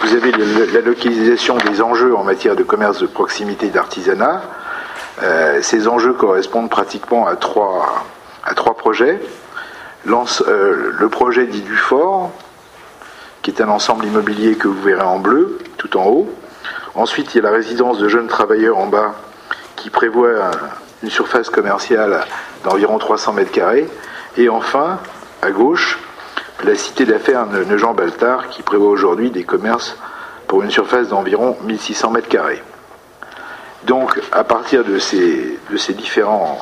[0.02, 4.42] vous avez la localisation des enjeux en matière de commerce de proximité d'artisanat,
[5.22, 8.04] euh, ces enjeux correspondent pratiquement à trois,
[8.44, 9.20] à trois projets.
[10.06, 12.30] Euh, le projet dit du fort,
[13.42, 16.28] qui est un ensemble immobilier que vous verrez en bleu, tout en haut.
[16.94, 19.14] Ensuite, il y a la résidence de jeunes travailleurs en bas,
[19.76, 20.50] qui prévoit
[21.02, 22.24] une surface commerciale
[22.64, 23.88] d'environ 300 mètres carrés.
[24.36, 24.98] Et enfin,
[25.42, 25.98] à gauche,
[26.64, 29.96] la cité d'affaires Nogent-Baltard, qui prévoit aujourd'hui des commerces
[30.46, 32.62] pour une surface d'environ 1600 mètres carrés.
[33.86, 35.58] Donc, à partir de ces,
[35.92, 36.58] différents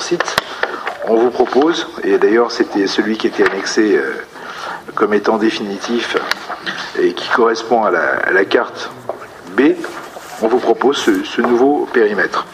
[0.00, 0.36] sites,
[1.06, 4.12] on vous propose, et d'ailleurs c'était celui qui était annexé euh,
[4.94, 6.16] comme étant définitif
[6.98, 8.90] et qui correspond à la, carte
[9.56, 9.74] B,
[10.42, 12.46] on vous propose ce, nouveau périmètre.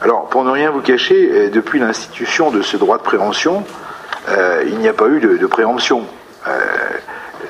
[0.00, 3.64] Alors, pour ne rien vous cacher, euh, depuis l'institution de ce droit de préemption,
[4.28, 6.04] euh, il n'y a pas eu de, préemption.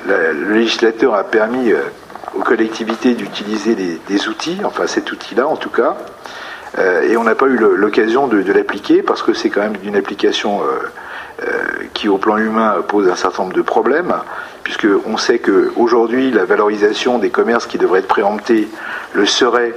[0.07, 1.73] le législateur a permis
[2.35, 5.95] aux collectivités d'utiliser des, outils, enfin cet outil-là en tout cas,
[6.77, 9.95] euh, et on n'a pas eu l'occasion de, l'appliquer parce que c'est quand même une
[9.95, 14.13] application euh, euh, qui au plan humain pose un certain nombre de problèmes,
[14.63, 18.67] puisque on sait qu'aujourd'hui la valorisation des commerces qui devraient être préemptés
[19.13, 19.73] le serait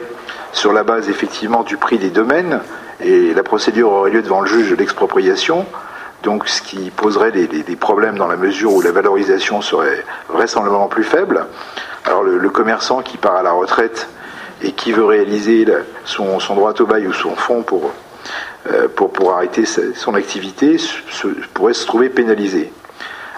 [0.53, 2.61] sur la base effectivement du prix des domaines,
[3.01, 5.66] et la procédure aurait lieu devant le juge de l'expropriation.
[6.25, 10.88] Donc, ce qui poserait des, des, problèmes dans la mesure où la valorisation serait vraisemblablement
[10.88, 11.47] plus faible.
[12.09, 14.09] Alors le, commerçant qui part à la retraite
[14.62, 15.66] et qui veut réaliser
[16.07, 17.92] son, droit au bail ou son fonds pour,
[18.73, 18.88] euh,
[19.31, 20.79] arrêter son activité
[21.53, 22.73] pourrait se trouver pénalisé.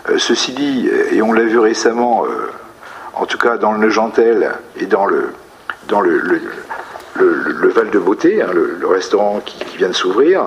[0.09, 2.49] Euh, ceci dit, et on l'a vu récemment, euh,
[3.15, 5.33] en tout cas dans le Neugentel et dans le,
[7.17, 10.45] Val de Beauté, hein, le, restaurant qui, vient de s'ouvrir,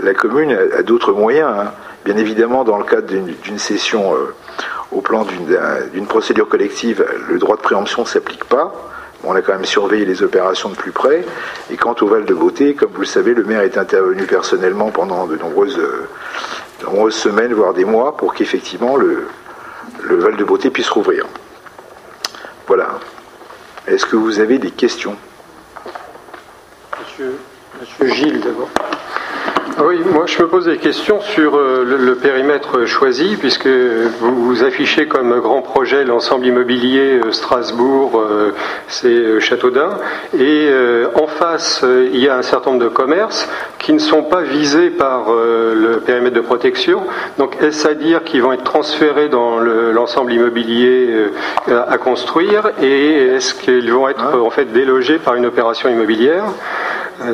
[0.00, 1.50] la commune a, d'autres moyens.
[1.56, 1.72] Hein.
[2.04, 4.14] Bien évidemment, dans le cadre d'une session
[4.92, 8.72] au plan d'une procédure collective, le droit de préemption ne s'applique pas.
[9.26, 11.24] On a quand même surveillé les opérations de plus près.
[11.70, 14.90] Et quant au Val de Beauté, comme vous le savez, le maire est intervenu personnellement
[14.90, 15.80] pendant de nombreuses,
[17.10, 19.26] semaines, voire des mois, pour qu'effectivement le,
[20.02, 21.26] Val de Beauté puisse rouvrir.
[22.66, 22.98] Voilà.
[23.86, 25.16] Est-ce que vous avez des questions?
[27.80, 28.68] Monsieur Gilles, d'abord.
[29.82, 34.62] Oui, moi je me pose des questions sur euh, le, périmètre choisi, puisque vous, vous,
[34.62, 38.52] affichez comme grand projet l'ensemble immobilier euh, Strasbourg, euh,
[38.86, 39.98] c'est Châteaudun,
[40.38, 40.68] et
[41.16, 43.48] en face il y a un certain nombre de commerces
[43.80, 47.02] qui ne sont pas visés par le périmètre de protection.
[47.38, 51.08] Donc est-ce à dire qu'ils vont être transférés dans l'ensemble immobilier
[51.66, 56.44] à, construire, et est-ce qu'ils vont être en fait délogés par une opération immobilière?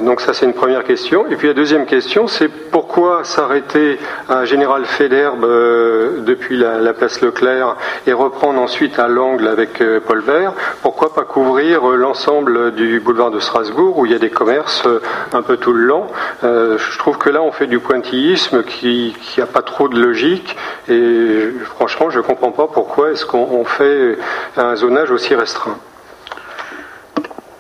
[0.03, 1.27] Donc ça c'est une première question.
[1.31, 7.21] Et puis la deuxième question, c'est pourquoi s'arrêter à Général Féderbe euh, depuis la, place
[7.21, 13.01] Leclerc et reprendre ensuite à l'angle avec euh, Paul Vert Pourquoi pas couvrir l'ensemble du
[13.01, 14.87] boulevard de Strasbourg où il y a des commerces
[15.33, 16.07] un peu tout le long
[16.41, 20.57] Je trouve que là on fait du pointillisme qui n'a pas trop de logique
[20.89, 24.19] et franchement je ne comprends pas pourquoi est-ce qu'on fait
[24.57, 25.79] un zonage aussi restreint.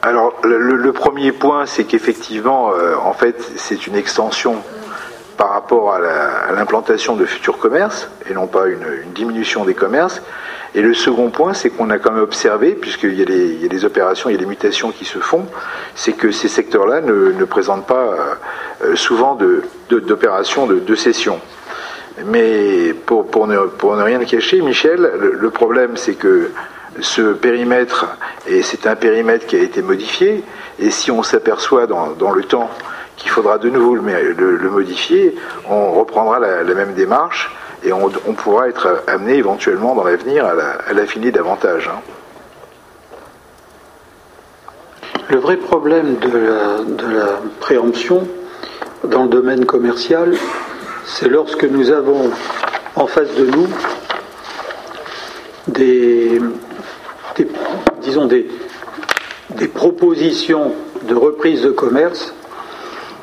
[0.02, 4.56] Alors, le, premier point, c'est qu'effectivement, euh, en fait, c'est une extension
[5.36, 10.22] par rapport à l'implantation de futurs commerces et non pas une, diminution des commerces.
[10.74, 13.22] Et le second point, c'est qu'on a quand même observé, puisqu'il y,
[13.64, 15.46] a des opérations, il y a des mutations qui se font,
[15.94, 18.16] c'est que ces secteurs-là ne, présentent pas euh,
[18.84, 19.38] euh, souvent
[19.90, 21.40] d'opérations de, de, cession.
[22.26, 26.50] Mais pour, ne, pour ne rien cacher, Michel, le problème, c'est que
[27.00, 28.06] ce périmètre,
[28.46, 30.42] et c'est un périmètre qui a été modifié,
[30.78, 32.70] et si on s'aperçoit dans, le temps
[33.16, 35.34] qu'il faudra de nouveau le, modifier,
[35.68, 37.50] on reprendra la, même démarche
[37.84, 41.88] et on, pourra être amené éventuellement dans l'avenir à l'affiner davantage.
[41.88, 42.00] Hein.
[45.30, 48.26] Le vrai problème de la préemption
[49.04, 50.34] dans le domaine commercial,
[51.04, 52.30] c'est lorsque nous avons
[52.96, 53.68] en face de nous
[55.68, 56.40] des,
[58.00, 58.46] disons des,
[59.56, 60.72] des propositions
[61.08, 62.34] de reprise de commerce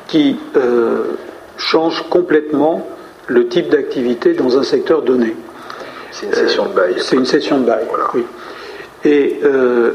[0.08, 1.12] qui euh,
[1.56, 2.86] changent complètement
[3.26, 5.36] le type d'activité dans un secteur donné.
[6.10, 6.94] C'est une session de bail.
[6.98, 8.24] c'est une session de bail, oui.
[9.04, 9.92] Et euh,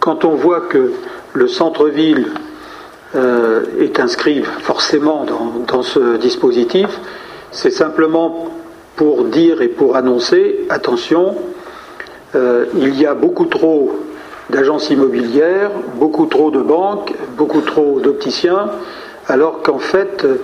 [0.00, 0.92] quand on voit que
[1.32, 2.26] le centre-ville
[3.14, 6.88] euh, est inscrit forcément dans, dans ce dispositif,
[7.52, 8.50] c'est simplement
[8.96, 11.36] pour dire et pour annoncer, attention,
[12.34, 13.92] euh, il y a beaucoup trop
[14.50, 18.70] d'agences immobilières, beaucoup trop de banques, beaucoup trop d'opticiens,
[19.28, 20.36] alors qu'en fait, euh,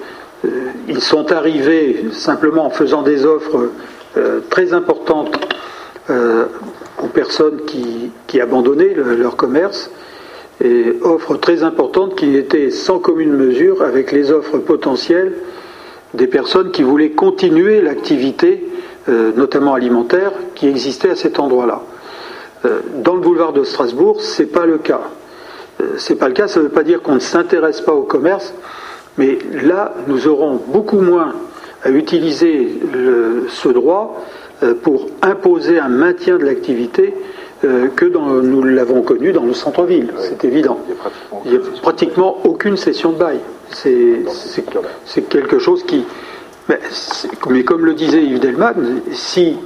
[0.86, 3.70] ils sont arrivés simplement en faisant des offres
[4.16, 5.38] euh, très importantes
[7.02, 9.90] aux personnes qui, abandonnaient leur commerce,
[10.64, 15.34] et offres très importantes qui étaient sans commune mesure avec les offres potentielles
[16.14, 18.64] des personnes qui voulaient continuer l'activité
[19.08, 21.80] euh, notamment alimentaire, qui existait à cet endroit-là.
[22.64, 25.00] Euh, dans le boulevard de Strasbourg, ce n'est pas le cas.
[25.80, 28.02] Euh, c'est pas le cas, ça ne veut pas dire qu'on ne s'intéresse pas au
[28.02, 28.52] commerce,
[29.16, 31.34] mais là, nous aurons beaucoup moins
[31.84, 32.80] à utiliser
[33.48, 34.20] ce droit
[34.82, 37.14] pour imposer un maintien de l'activité
[37.62, 40.80] que nous l'avons connu dans le centre-ville, c'est évident.
[41.44, 43.38] Il n'y a pratiquement aucune session de bail.
[43.70, 46.04] C'est quelque chose qui,
[46.68, 49.56] mais, comme le disait Yves Delman, si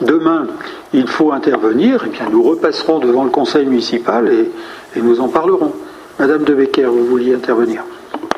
[0.00, 0.46] demain
[0.92, 4.50] il faut intervenir, eh bien nous repasserons devant le conseil municipal et,
[4.96, 5.72] nous en parlerons.
[6.18, 7.84] Madame de Becker, vous vouliez intervenir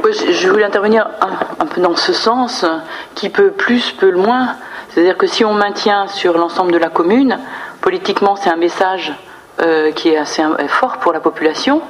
[0.05, 1.09] Je voulais intervenir
[1.59, 2.67] un, peu dans ce sens,
[3.15, 4.57] qui peut plus, peut le moins.
[4.89, 7.39] C'est-à-dire que si on maintient sur l'ensemble de la commune,
[7.81, 9.15] politiquement c'est un message
[9.63, 11.81] euh, qui est assez fort pour la population.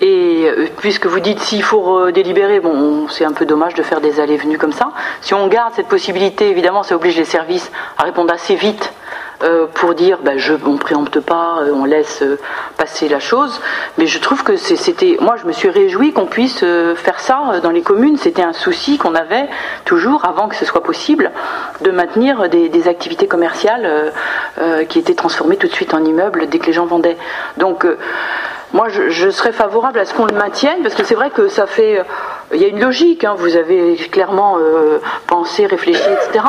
[0.00, 4.00] Et euh, puisque vous dites s'il faut délibérer, bon, c'est un peu dommage de faire
[4.00, 4.92] des allées-venues comme ça.
[5.22, 8.92] Si on garde cette possibilité, évidemment, ça oblige les services à répondre assez vite
[9.42, 12.22] euh, pour dire ben, je, on préempte pas, euh, on laisse
[12.76, 13.60] passer la chose.
[13.96, 15.16] Mais je trouve que c'était.
[15.20, 18.18] Moi, je me suis réjouie qu'on puisse faire ça dans les communes.
[18.18, 19.48] C'était un souci qu'on avait
[19.84, 21.32] toujours, avant que ce soit possible,
[21.80, 24.12] de maintenir des, des activités commerciales
[24.88, 27.16] qui étaient transformées tout de suite en immeubles dès que les gens vendaient.
[27.56, 27.84] Donc,
[28.74, 31.66] moi, je, serais favorable à ce qu'on le maintienne, parce que c'est vrai que ça
[31.66, 32.00] fait.
[32.00, 32.02] Euh,
[32.52, 36.44] il y a une logique, hein, vous avez clairement euh, pensé, réfléchi, etc.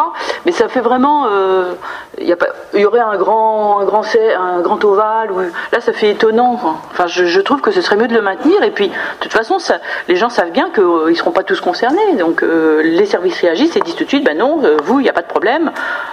[0.45, 1.27] Mais ça fait vraiment.
[1.29, 1.73] Euh,
[2.17, 2.35] il, y
[2.73, 4.03] il, y aurait un grand, un grand,
[4.37, 5.29] un grand ovale.
[5.71, 6.59] là, ça fait étonnant.
[6.91, 8.63] Enfin, je, trouve que ce serait mieux de le maintenir.
[8.63, 9.79] Et puis, de toute façon, ça,
[10.09, 12.15] les gens savent bien qu'ils ne seront pas tous concernés.
[12.17, 15.13] Donc, les services réagissent et disent tout de suite ben non, vous, il n'y a
[15.13, 15.71] pas de problème.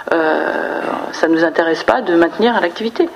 [0.09, 3.09] ça ne nous intéresse pas de maintenir l'activité.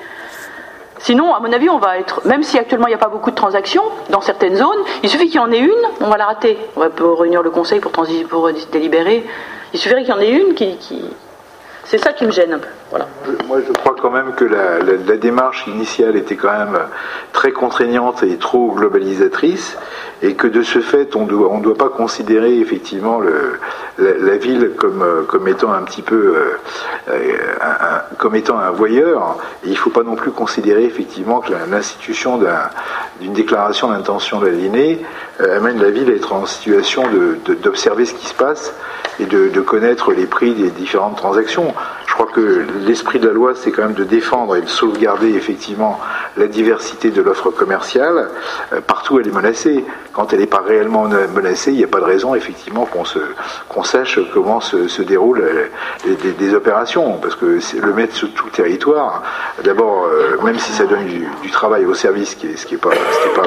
[1.02, 3.32] Sinon, à mon avis, on va être, même si actuellement il n'y a pas beaucoup
[3.32, 6.26] de transactions dans certaines zones, il suffit qu'il y en ait une, on va la
[6.26, 6.58] rater.
[6.76, 9.26] On va réunir le conseil pour, pour délibérer.
[9.74, 10.78] Il suffirait qu'il y en ait une qui,
[11.86, 12.68] c'est ça qui me gêne un peu.
[13.48, 16.80] Moi, je crois quand même que la, démarche initiale était quand même
[17.32, 19.78] très contraignante et trop globalisatrice,
[20.22, 23.22] et que de ce fait, on ne doit pas considérer effectivement
[23.98, 26.36] la, ville comme, comme étant un petit peu
[27.10, 29.38] euh, un, comme étant un voyeur.
[29.64, 32.40] il ne faut pas non plus considérer effectivement que l'institution
[33.20, 37.04] d'une déclaration d'intention euh, amène la ville à être en situation
[37.64, 38.74] d'observer ce qui se passe
[39.20, 41.74] et de, connaître les prix des différentes transactions.
[42.08, 45.34] Je crois que l'esprit de la loi, c'est quand même de défendre et de sauvegarder
[45.36, 46.00] effectivement
[46.38, 48.30] la diversité de l'offre commerciale.
[48.74, 49.84] Euh, partout, elle est menacée.
[50.14, 54.20] Quand elle n'est pas réellement menacée, il n'y a pas de raison effectivement qu'on sache
[54.34, 59.24] comment se, déroulent euh, des, opérations, parce que le mettre sur tout le territoire,
[59.64, 62.92] d'abord, euh, même si ça donne du, travail au service, ce qui n'est pas,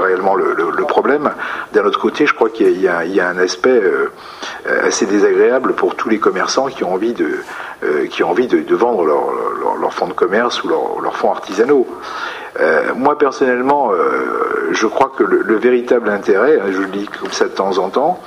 [0.02, 1.30] réellement le, problème,
[1.72, 3.82] d'un autre côté, je crois qu'il y, a un aspect
[4.82, 7.34] assez désagréable pour tous les commerçants qui ont envie de,
[8.74, 9.04] vendre
[9.60, 11.86] leurs leur, fonds de commerce ou leurs fonds artisanaux.
[12.60, 17.32] Euh, moi personnellement, euh, je crois que le, véritable intérêt, hein, je le dis comme
[17.32, 18.20] ça de temps en temps,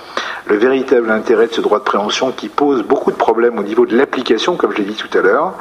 [0.47, 3.85] le véritable intérêt de ce droit de préemption qui pose beaucoup de problèmes au niveau
[3.85, 5.53] de l'application, comme je l'ai dit tout à l'heure,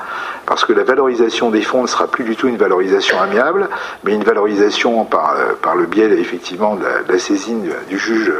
[0.46, 3.68] parce que la valorisation des fonds ne sera plus du tout une valorisation amiable,
[4.02, 8.32] mais une valorisation par, euh, par le biais effectivement de la, saisine du juge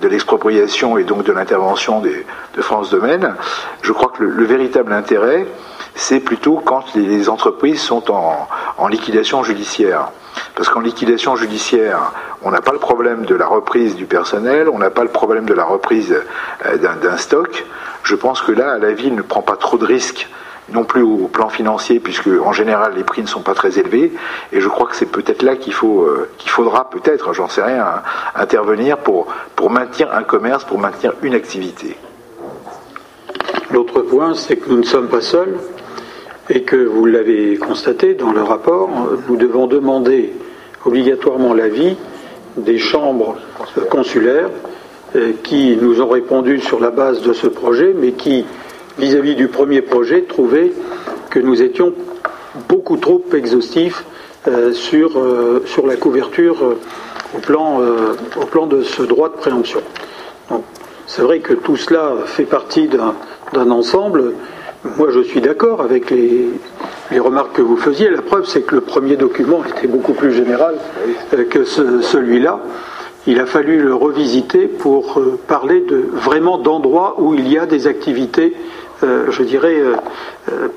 [0.00, 3.34] de l'expropriation et donc de l'intervention de France Domaine.
[3.82, 5.46] Je crois que le véritable intérêt,
[5.94, 10.10] c'est plutôt quand les entreprises sont en, liquidation judiciaire.
[10.54, 12.12] Parce qu'en liquidation judiciaire,
[12.42, 15.44] on n'a pas le problème de la reprise du personnel, on n'a pas le problème
[15.44, 16.14] de la reprise
[16.66, 17.64] euh, d'un stock.
[18.02, 20.28] Je pense que là, la ville ne prend pas trop de risques
[20.72, 24.12] non plus au plan financier, puisque en général les prix ne sont pas très élevés.
[24.52, 27.86] Et je crois que c'est peut-être là qu'il faut, euh, faudra peut-être, j'en sais rien,
[28.34, 29.26] intervenir pour,
[29.56, 31.96] pour maintenir un commerce, pour maintenir une activité.
[33.72, 35.58] L'autre point, c'est que nous ne sommes pas seuls
[36.50, 38.90] et que vous l'avez constaté dans le rapport,
[39.28, 40.32] nous devons demander
[40.84, 41.96] obligatoirement l'avis
[42.56, 43.36] des chambres
[43.90, 44.50] consulaires
[45.14, 48.44] euh, qui nous ont répondu sur la base de ce projet, mais qui,
[48.98, 50.72] vis-à-vis du premier projet, trouvaient
[51.30, 51.92] que nous étions
[52.68, 54.04] beaucoup trop exhaustifs
[54.48, 56.56] euh, sur, euh, sur la couverture
[57.36, 57.80] au, plan,
[58.40, 59.80] au plan de ce droit de préemption.
[61.06, 64.34] C'est vrai que tout cela fait partie d'un ensemble
[64.84, 66.48] moi, je suis d'accord avec les,
[67.18, 68.08] remarques que vous faisiez.
[68.08, 70.76] La preuve, c'est que le premier document était beaucoup plus général
[71.34, 72.60] euh, que celui-là.
[73.26, 77.66] Il a fallu le revisiter pour euh, parler de, vraiment d'endroits où il y a
[77.66, 78.56] des activités,
[79.02, 79.82] euh, je dirais,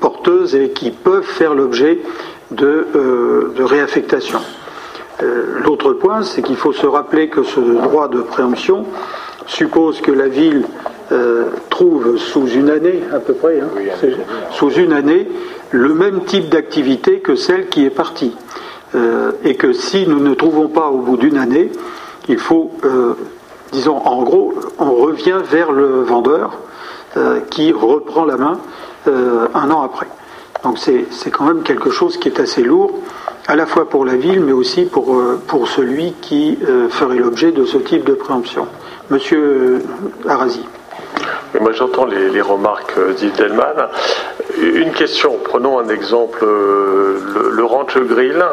[0.00, 1.98] porteuses et qui peuvent faire l'objet
[2.50, 2.86] de,
[3.56, 4.40] de, réaffectation.
[5.64, 8.84] L'autre point, c'est qu'il faut se rappeler que ce droit de préemption
[9.46, 10.64] suppose que la ville
[11.12, 13.68] euh, trouve sous une année à peu près, hein,
[14.52, 15.28] sous une année,
[15.70, 18.34] le même type d'activité que celle qui est partie.
[18.94, 21.70] Euh, et que si nous ne trouvons pas au bout d'une année,
[22.28, 23.14] il faut, euh,
[23.72, 26.58] disons, en gros, on revient vers le vendeur
[27.48, 28.58] qui reprend la main
[29.06, 30.08] un an après.
[30.64, 32.90] Donc c'est quand même quelque chose qui est assez lourd,
[33.46, 36.58] à la fois pour la ville, mais aussi pour, pour celui qui
[36.90, 38.66] ferait l'objet de ce type de préemption.
[39.10, 39.82] Monsieur
[40.26, 40.66] Arasi
[41.60, 43.88] moi j'entends les, remarques d'Yves Delman.
[44.58, 48.44] Une question, prenons un exemple, euh, le, le Ranch Grill,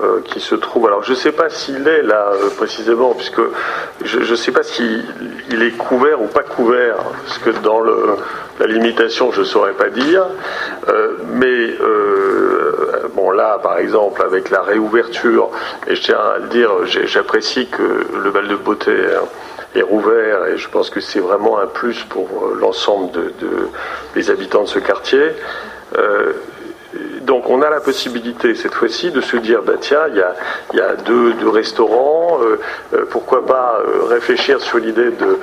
[0.00, 0.86] euh, qui se trouve.
[0.86, 3.40] Alors je ne sais pas s'il est là euh, précisément, puisque
[4.04, 5.04] je ne sais pas s'il
[5.62, 10.26] est couvert ou pas couvert, parce que dans la limitation je ne saurais pas dire.
[11.26, 11.76] mais
[13.14, 15.50] bon là par exemple avec la réouverture,
[15.86, 18.94] et je tiens à le dire, j'apprécie que le bal de beauté
[19.74, 23.32] est rouvert et je pense que c'est vraiment un plus pour euh, l'ensemble de,
[24.14, 25.32] des habitants de ce quartier.
[25.96, 26.32] Euh,
[27.22, 30.34] donc on a la possibilité cette fois-ci de se dire, bah tiens, il y a,
[30.72, 35.38] y a deux, restaurants, euh, pourquoi pas réfléchir sur l'idée de,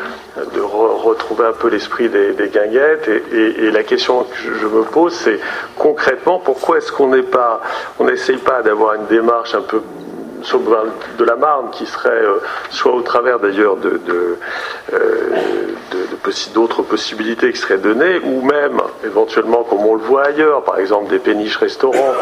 [0.55, 3.07] de retrouver un peu l'esprit des, guinguettes.
[3.31, 5.39] Et, la question que je, me pose, c'est
[5.77, 7.61] concrètement, pourquoi est-ce qu'on n'est pas,
[7.99, 9.81] n'essaye pas d'avoir une démarche un peu
[11.17, 12.39] de la Marne, qui serait euh,
[12.69, 13.99] soit au travers d'ailleurs de,
[14.93, 14.97] euh,
[16.53, 21.09] d'autres possibilités qui seraient données, ou même éventuellement, comme on le voit ailleurs, par exemple
[21.09, 22.13] des péniches restaurants.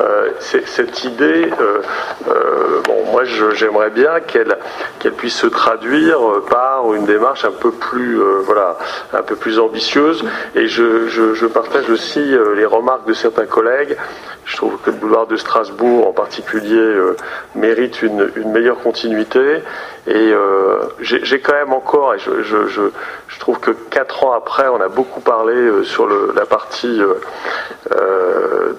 [0.00, 1.50] Euh, cette idée,
[2.84, 4.56] bon, moi j'aimerais bien qu'elle
[4.98, 6.18] qu'elle puisse se traduire
[6.48, 8.78] par une démarche un peu plus, voilà,
[9.12, 10.24] un peu plus ambitieuse.
[10.54, 12.24] Et je, je partage aussi
[12.56, 13.96] les remarques de certains collègues
[14.44, 16.76] je trouve que le boulevard de Strasbourg en particulier
[17.62, 19.62] mérite une, meilleure continuité.
[20.06, 24.88] Et euh, j'ai quand même encore, et je, trouve que quatre ans après, on a
[24.88, 27.00] beaucoup parlé euh, sur la partie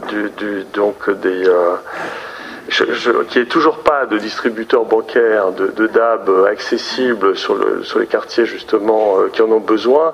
[0.10, 2.33] du, donc des je, je,
[2.70, 8.08] qu'il n'y ait toujours pas de distributeurs bancaires, de, DAB accessibles sur, le, sur les
[8.08, 10.14] quartiers justement qui en ont besoin,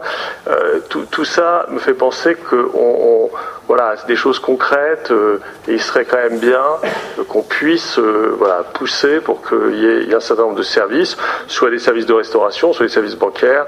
[0.90, 3.30] tout, tout, ça me fait penser qu'on
[3.70, 6.66] voilà, des choses concrètes euh, et il serait quand même bien
[7.20, 11.16] euh, qu'on puisse euh, voilà, pousser pour qu'il y, ait un certain nombre de services,
[11.48, 13.68] soit des services de restauration, soit des services bancaires,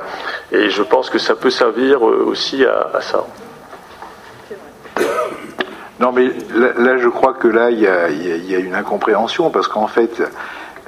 [0.52, 3.24] et je pense que ça peut servir aussi à ça.
[6.02, 10.24] Non, mais là, je crois que là, il y a, une incompréhension, parce qu'en fait,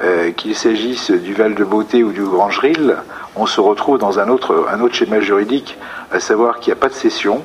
[0.04, 2.98] euh, qu'il s'agisse du Val de Beauté ou du Grangeril,
[3.36, 5.78] on se retrouve dans un autre, un autre schéma juridique,
[6.12, 7.44] à savoir qu'il n'y a pas de cession,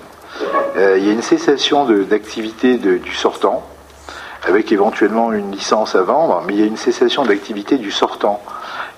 [0.79, 3.62] euh, il y a une cessation d'activité du sortant,
[4.45, 8.43] avec éventuellement une licence à vendre, mais il y a une cessation d'activité du sortant.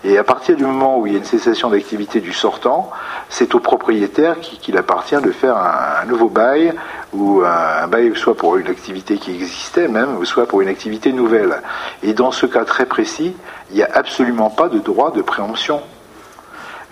[0.03, 2.91] Et à partir du moment où il y a une cessation d'activité du sortant,
[3.29, 6.73] c'est au propriétaire qu'il appartient de faire un, nouveau bail,
[7.13, 11.13] ou un, bail soit pour une activité qui existait même, ou soit pour une activité
[11.13, 11.61] nouvelle.
[12.03, 13.37] Et dans ce cas très précis,
[13.71, 15.83] il n'y a absolument pas de droit de préemption.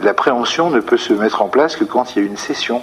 [0.01, 2.83] La préemption ne peut se mettre en place que quand il y a une cession.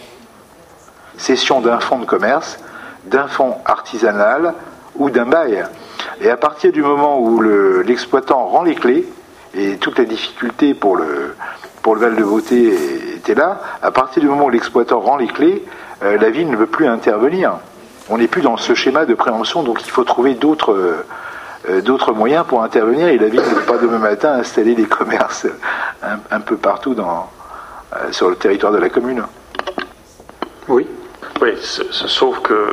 [1.18, 2.58] Cession d'un fonds de commerce,
[3.06, 4.56] d'un fonds artisanal
[4.96, 5.66] ou d'un bail.
[6.20, 7.42] Et à partir du moment où
[7.84, 9.08] l'exploitant rend les clés,
[9.56, 11.36] et toute la difficulté pour le,
[11.82, 12.74] pour le Val de Beauté
[13.16, 13.62] était là.
[13.82, 15.64] À partir du moment où l'exploitant rend les clés,
[16.04, 17.54] euh, la ville ne veut plus intervenir.
[18.10, 22.14] On n'est plus dans ce schéma de préemption, donc il faut trouver d'autres euh, d'autres
[22.14, 23.08] moyens pour intervenir.
[23.08, 25.48] Et la ville ne peut pas demain matin installer des commerces
[26.30, 27.30] un, peu partout dans,
[27.96, 29.24] euh, sur le territoire de la commune.
[30.68, 30.88] Oui.
[31.42, 32.72] Oui, sauf que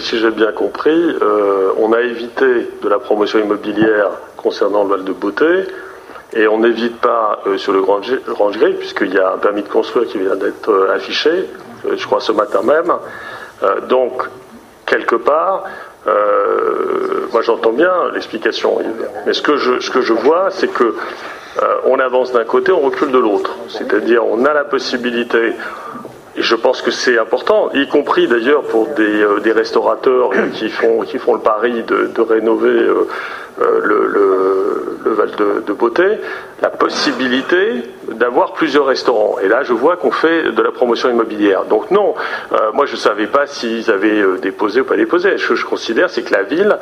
[0.00, 1.16] si j'ai bien compris,
[1.78, 4.10] on a évité de la promotion immobilière
[4.44, 5.64] concernant le Val de Beauté.
[6.34, 9.68] Et on n'évite pas euh, sur le Range Grill, puisqu'il y a un permis de
[9.68, 12.92] construire qui vient d'être euh, affiché, euh, je crois ce matin même.
[13.88, 14.22] donc,
[14.84, 15.64] quelque part,
[17.32, 18.78] moi j'entends bien l'explication,
[19.24, 20.94] mais ce que je, ce que je vois, c'est que
[21.86, 23.52] on avance d'un côté, on recule de l'autre.
[23.68, 25.54] C'est-à-dire, on a la possibilité
[26.36, 31.02] et je pense que c'est important, y compris d'ailleurs pour des, des, restaurateurs qui font,
[31.02, 32.88] qui font le pari de, de rénover
[33.60, 35.30] euh, le, le, Val
[35.64, 36.18] de, Beauté,
[36.60, 39.36] la possibilité d'avoir plusieurs restaurants.
[39.40, 41.64] Et là, je vois qu'on fait de la promotion immobilière.
[41.66, 42.16] Donc non,
[42.52, 45.38] euh, moi je ne savais pas s'ils avaient euh, déposé ou pas déposé.
[45.38, 46.76] Ce que je considère, c'est que la ville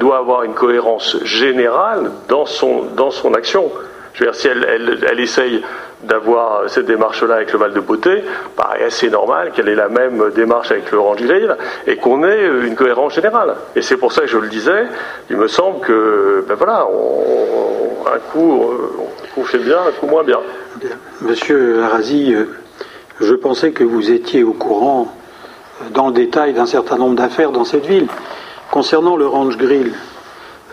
[0.00, 3.70] doit avoir une cohérence générale dans son, dans son action.
[4.16, 5.62] Je veux dire, si elle, elle, essaye
[6.02, 8.24] d'avoir cette démarche-là avec le Val de Beauté,
[8.56, 11.54] paraît assez normal qu'elle ait la même démarche avec le Orange Grill
[11.86, 13.56] et qu'on ait une cohérence générale.
[13.74, 14.86] Et c'est pour ça que je le disais,
[15.28, 16.86] il me semble que, ben voilà,
[18.14, 18.70] un, coup,
[19.22, 20.40] un coup fait bien, un coup moins bien.
[21.20, 22.46] Monsieur Arazi, euh,
[23.20, 25.14] je pensais que vous étiez au courant
[25.82, 28.06] euh, dans le détail d'un certain nombre d'affaires dans cette ville.
[28.70, 29.92] Concernant le Range Grill,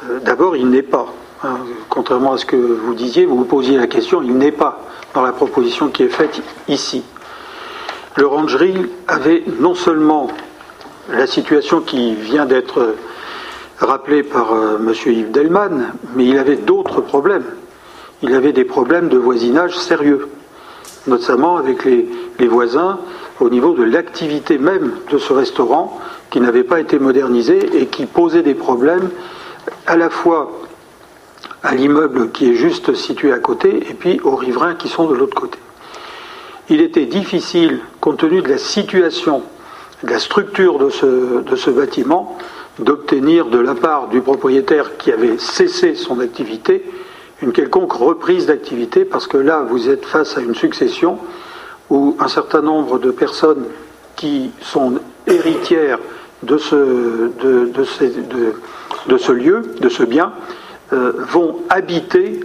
[0.10, 1.08] euh, d'abord, il n'est pas.
[1.46, 1.58] Hein,
[1.90, 4.80] contrairement à ce que vous disiez, vous vous posiez la question, il n'est pas
[5.14, 7.04] dans la proposition qui est faite ici.
[8.16, 8.78] Le Rangerie
[9.10, 10.30] avait non seulement
[11.10, 12.96] la situation qui vient d'être
[13.78, 14.94] rappelée par euh, M.
[15.06, 17.44] Yves Delman, mais il avait d'autres problèmes.
[18.22, 20.30] Il avait des problèmes de voisinage sérieux,
[21.08, 22.08] notamment avec les,
[22.40, 23.00] les voisins
[23.42, 28.06] au niveau de l'activité même de ce restaurant qui n'avait pas été modernisé et qui
[28.06, 29.10] posait des problèmes
[29.88, 30.50] à la fois
[31.64, 35.16] à l'immeuble qui est juste situé à côté et puis aux riverains qui sont de
[35.16, 35.60] l'autre côté.
[36.70, 39.44] Il était difficile, compte tenu de la situation,
[40.04, 42.38] de la structure de ce, de ce bâtiment,
[42.80, 46.84] d'obtenir de la part du propriétaire qui avait cessé son activité
[47.44, 51.20] une quelconque reprise d'activité, parce que là, vous êtes face à une succession
[51.90, 53.66] où un certain nombre de personnes
[54.16, 54.94] qui sont
[55.28, 56.00] héritières
[56.44, 56.76] de ce,
[59.32, 60.32] lieu, de ce bien,
[60.92, 62.40] vont habiter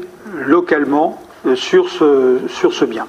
[0.46, 3.06] localement euh, sur ce, sur ce bien.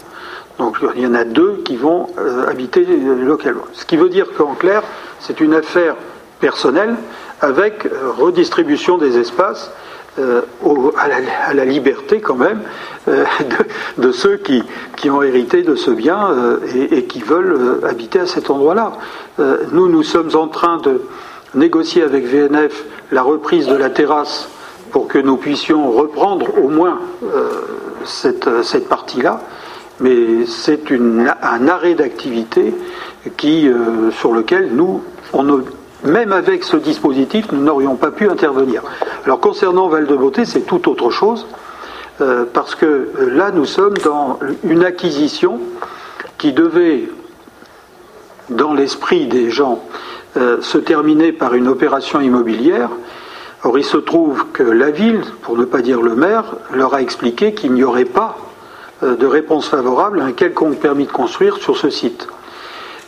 [0.58, 3.64] Donc il y en a deux qui vont euh, habiter localement.
[3.74, 4.84] Ce qui veut dire qu'en clair,
[5.20, 5.96] c'est une affaire
[6.40, 6.96] personnelle
[7.42, 9.72] avec redistribution des espaces
[10.18, 12.60] à, la, liberté quand même
[13.98, 14.64] de, ceux qui,
[14.98, 16.36] qui, ont hérité de ce bien
[16.76, 18.94] et, et, qui veulent habiter à cet endroit-là.
[19.72, 21.02] nous, nous sommes en train de
[21.56, 24.50] négocier avec VNF la reprise de la terrasse
[24.92, 27.50] pour que nous puissions reprendre au moins euh,
[28.06, 29.42] cette, cette partie-là,
[30.00, 32.74] mais c'est un arrêt d'activité
[33.38, 35.02] qui, euh, sur lequel nous,
[36.04, 38.84] même avec ce dispositif, nous n'aurions pas pu intervenir.
[39.26, 41.48] Alors concernant Val de Beauté, c'est tout autre chose,
[42.22, 45.60] euh, parce que là, nous sommes dans une acquisition
[46.38, 47.10] qui devait,
[48.50, 49.84] dans l'esprit des gens,
[50.36, 52.90] se terminer par une opération immobilière
[53.64, 57.02] Or, il se trouve que la ville, pour ne pas dire le maire, leur a
[57.02, 58.38] expliqué qu'il n'y aurait pas
[59.04, 62.28] euh, de réponse favorable à un quelconque permis de construire sur ce site.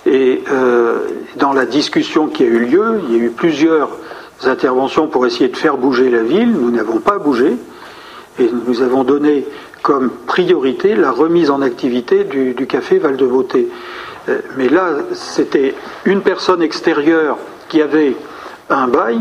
[0.05, 3.89] Et euh, dans la discussion qui a eu lieu, il y a eu plusieurs
[4.43, 6.51] interventions pour essayer de faire bouger la ville.
[6.51, 7.55] Nous n'avons pas bougé
[8.39, 9.45] et nous avons donné
[9.83, 13.67] comme priorité la remise en activité du, café Val de Beauté.
[14.57, 15.75] mais là, c'était
[16.05, 17.37] une personne extérieure
[17.69, 18.15] qui avait
[18.69, 19.19] un bail,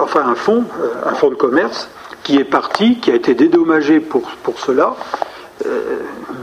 [0.00, 0.64] enfin un fonds,
[1.04, 1.88] un fonds de commerce,
[2.22, 4.22] qui est parti, qui a été dédommagé pour,
[4.56, 4.94] cela,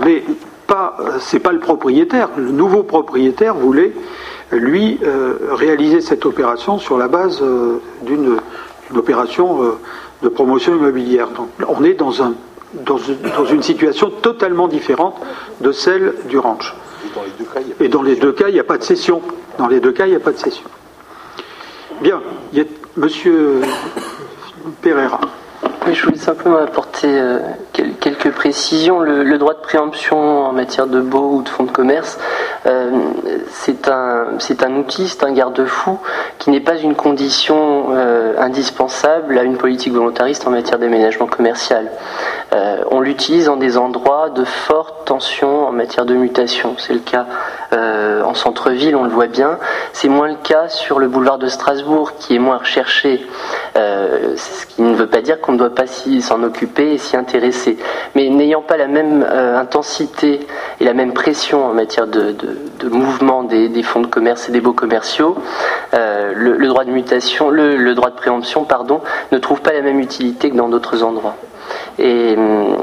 [0.06, 0.24] mais
[0.68, 2.30] pas, c'est pas le propriétaire.
[2.38, 3.94] Le nouveau propriétaire voulait,
[4.52, 5.00] lui,
[5.50, 7.42] réaliser cette opération sur la base
[8.04, 8.38] d'une
[8.96, 9.76] opération
[10.22, 11.30] de promotion immobilière.
[11.30, 12.34] Donc on est dans, un,
[12.86, 15.16] dans, une situation totalement différente
[15.62, 16.76] de celle du ranch.
[17.80, 19.22] Et dans les deux cas, il n'y a pas de cession.
[19.58, 20.66] Dans les deux cas, il n'y a pas de cession.
[22.02, 22.22] Bien,
[22.98, 23.62] Monsieur
[24.82, 25.22] Pereira.
[25.94, 27.40] Je voulais simplement apporter euh,
[28.00, 29.00] quelques précisions.
[29.00, 32.20] Le, droit de préemption en matière de baux ou de fonds de commerce,
[32.68, 32.92] euh,
[33.50, 36.00] c'est un, outil, c'est un garde-fou
[36.38, 41.90] qui n'est pas une condition euh, indispensable à une politique volontariste en matière d'aménagement commercial.
[42.92, 46.76] on l'utilise dans des endroits de forte tension en matière de mutation.
[46.78, 47.26] C'est le cas
[47.72, 49.58] en centre-ville, on le voit bien.
[49.94, 53.26] C'est moins le cas sur le boulevard de Strasbourg, qui est moins recherché.
[53.76, 57.78] ce qui ne veut pas dire ne doit pas s'en occuper et s'y intéresser.
[58.16, 60.40] Mais n'ayant pas la même euh, intensité
[60.80, 62.36] et la même pression en matière de,
[62.90, 65.36] mouvement des, fonds de commerce et des baux commerciaux,
[65.94, 70.00] euh, le, droit de mutation, le, droit de préemption, pardon, ne trouve pas la même
[70.00, 71.36] utilité que dans d'autres endroits.
[72.00, 72.76] Hum,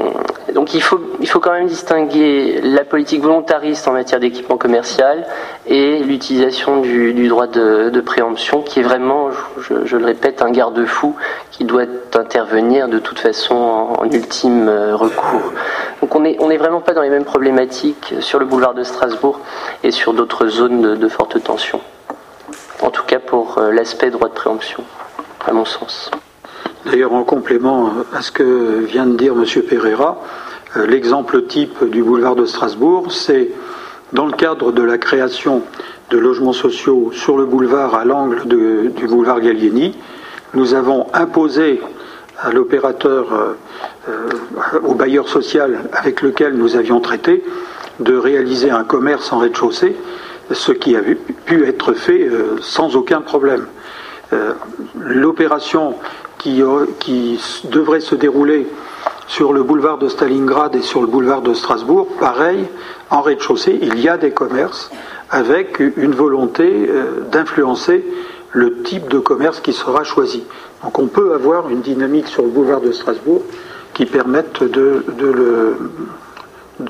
[0.53, 5.25] donc il faut, il faut quand même distinguer la politique volontariste en matière d'équipement commercial
[5.67, 9.29] et l'utilisation du, droit de, préemption qui est vraiment,
[9.59, 11.15] je, le répète, un garde-fou
[11.51, 11.83] qui doit
[12.15, 15.53] intervenir de toute façon en, ultime euh, recours.
[16.01, 18.83] Donc on n'est on est vraiment pas dans les mêmes problématiques sur le boulevard de
[18.83, 19.39] Strasbourg
[19.83, 21.81] et sur d'autres zones de forte tension.
[22.81, 24.83] En tout cas pour euh, l'aspect droit de préemption,
[25.45, 26.09] à mon sens.
[26.85, 29.43] D'ailleurs, en complément à ce que vient de dire M.
[29.63, 30.21] Pereira,
[30.77, 33.49] euh, l'exemple type du boulevard de Strasbourg, c'est
[34.13, 35.63] dans le cadre de la création
[36.09, 39.95] de logements sociaux sur le boulevard à l'angle du boulevard Gallieni,
[40.53, 41.81] nous avons imposé
[42.39, 43.53] à l'opérateur, euh,
[44.07, 47.43] euh, au bailleur social avec lequel nous avions traité,
[47.99, 49.95] de réaliser un commerce en rez-de-chaussée,
[50.51, 51.01] ce qui a
[51.45, 52.29] pu être fait
[52.61, 53.67] sans aucun problème.
[54.95, 55.95] L'opération
[56.39, 56.63] qui,
[56.99, 58.67] qui, devrait se dérouler
[59.27, 62.65] sur le boulevard de Stalingrad et sur le boulevard de Strasbourg, pareil,
[63.11, 64.89] en rez-de-chaussée, il y a des commerces
[65.29, 68.03] avec une volonté euh, d'influencer
[68.51, 70.43] le type de commerce qui sera choisi.
[70.83, 73.43] Donc on peut avoir une dynamique sur le boulevard de Strasbourg
[73.93, 75.77] qui permette de, le,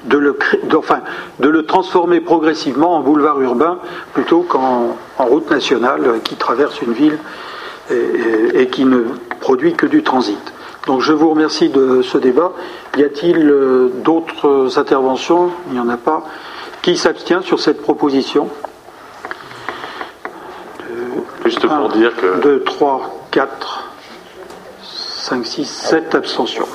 [0.05, 0.37] de le,
[0.75, 1.01] enfin,
[1.39, 3.79] de le transformer progressivement en boulevard urbain
[4.13, 7.17] plutôt qu'en route nationale qui traverse une ville
[7.91, 9.03] et, qui ne
[9.39, 10.53] produit que du transit.
[10.87, 12.51] Donc je vous remercie de ce débat.
[12.97, 15.51] Y a-t-il euh, d'autres interventions?
[15.67, 16.23] Il n'y en a pas.
[16.81, 18.49] Qui s'abstient sur cette proposition?
[21.43, 22.41] Juste pour dire que.
[22.41, 23.91] 2, 3, 4,
[24.83, 26.67] 5, 6, 7 abstentions.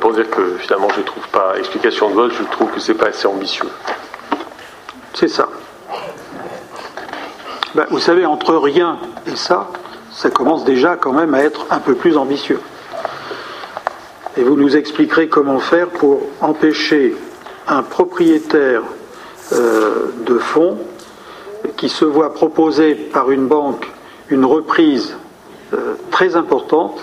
[0.00, 2.92] Pour dire que finalement je ne trouve pas explication de vote, je trouve que ce
[2.92, 3.68] n'est pas assez ambitieux.
[5.14, 5.48] C'est ça.
[7.74, 9.68] Ben, vous savez, entre rien et ça,
[10.12, 12.60] ça commence déjà quand même à être un peu plus ambitieux.
[14.36, 17.16] Et vous nous expliquerez comment faire pour empêcher
[17.66, 18.82] un propriétaire
[19.52, 20.78] euh, de fonds
[21.76, 23.90] qui se voit proposer par une banque
[24.30, 25.16] une reprise
[25.72, 27.00] euh, très importante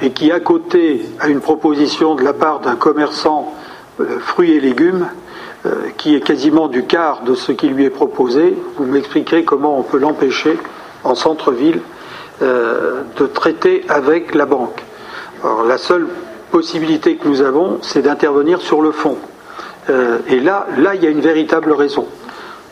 [0.00, 3.52] et qui, à côté, a une proposition de la part d'un commerçant
[4.00, 5.06] euh, fruits et légumes
[5.96, 9.84] qui est quasiment du quart de ce qui lui est proposé, vous m'expliquerez comment on
[9.84, 10.58] peut l'empêcher
[11.04, 11.80] en centre-ville
[12.42, 14.82] euh, de traiter avec la banque.
[15.42, 16.08] Alors, la seule
[16.50, 19.16] possibilité que nous avons, c'est d'intervenir sur le fond.
[19.90, 22.06] Euh, et là, là, il y a une véritable raison.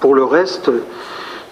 [0.00, 0.70] Pour le reste,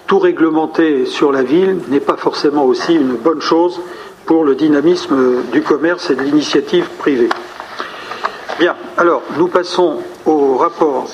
[0.06, 3.80] tout réglementer sur la ville n'est pas forcément aussi une bonne chose
[4.26, 7.28] pour le dynamisme du commerce et de l'initiative privée.
[8.58, 11.06] Bien, alors nous passons au rapport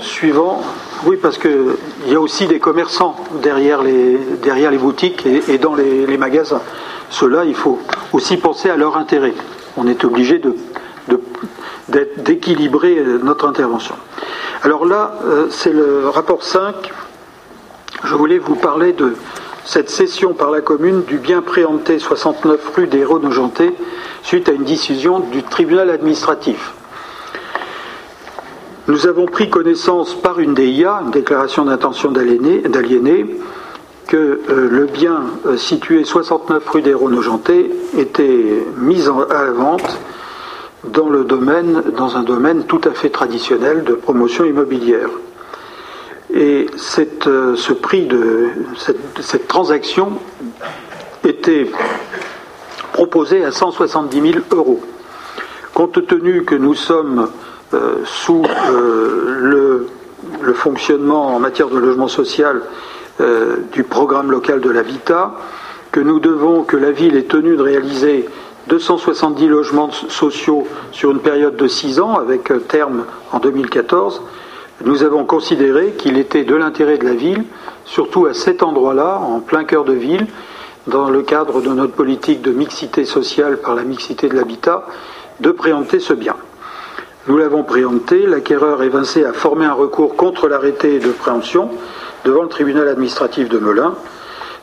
[0.00, 0.62] suivant.
[1.04, 1.76] Oui, parce qu'il
[2.08, 6.62] y a aussi des commerçants derrière les, boutiques et, dans les, magasins.
[7.10, 7.78] Ceux-là, il faut
[8.12, 9.34] aussi penser à leur intérêt.
[9.76, 10.40] On est obligé
[11.88, 13.94] d'équilibrer notre intervention.
[14.62, 16.74] Alors là, euh, c'est le rapport 5.
[18.04, 19.14] Je voulais vous parler de
[19.64, 23.74] cette cession par la commune du bien préempté 69 rue des Héros-Nogentais
[24.22, 26.72] suite à une décision du tribunal administratif.
[28.88, 33.26] Nous avons pris connaissance par une DIA, une déclaration d'intention d'aliéner,
[34.06, 37.68] que euh, le bien euh, situé 69 rue des Ronogentais
[37.98, 39.98] était mis à la vente
[40.84, 45.08] dans, le domaine, dans un domaine tout à fait traditionnel de promotion immobilière.
[46.32, 50.12] Et ce prix de cette, transaction
[51.24, 51.68] était
[52.92, 54.80] proposé à 170 000 euros.
[55.74, 57.28] Compte tenu que nous sommes
[58.04, 59.86] sous le,
[60.40, 62.62] le, fonctionnement en matière de logement social
[63.72, 65.34] du programme local de l'habitat,
[65.90, 68.28] que nous devons, que la ville est tenue de réaliser
[68.68, 74.22] 270 logements sociaux sur une période de 6 ans, avec terme en 2014,
[74.84, 77.44] nous avons considéré qu'il était de l'intérêt de la ville,
[77.84, 80.26] surtout à cet endroit-là, en plein cœur de ville,
[80.86, 84.86] dans le cadre de notre politique de mixité sociale par la mixité de l'habitat,
[85.40, 86.36] de préempter ce bien.
[87.28, 91.70] Nous l'avons préempté, l'acquéreur évincé a formé un recours contre l'arrêté de préemption
[92.24, 93.94] devant le tribunal administratif de Melun.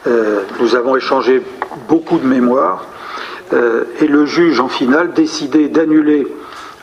[0.07, 1.41] Euh, nous avons échangé
[1.89, 2.85] beaucoup de mémoires
[3.51, 6.25] euh, et le juge en finale décidé d'annuler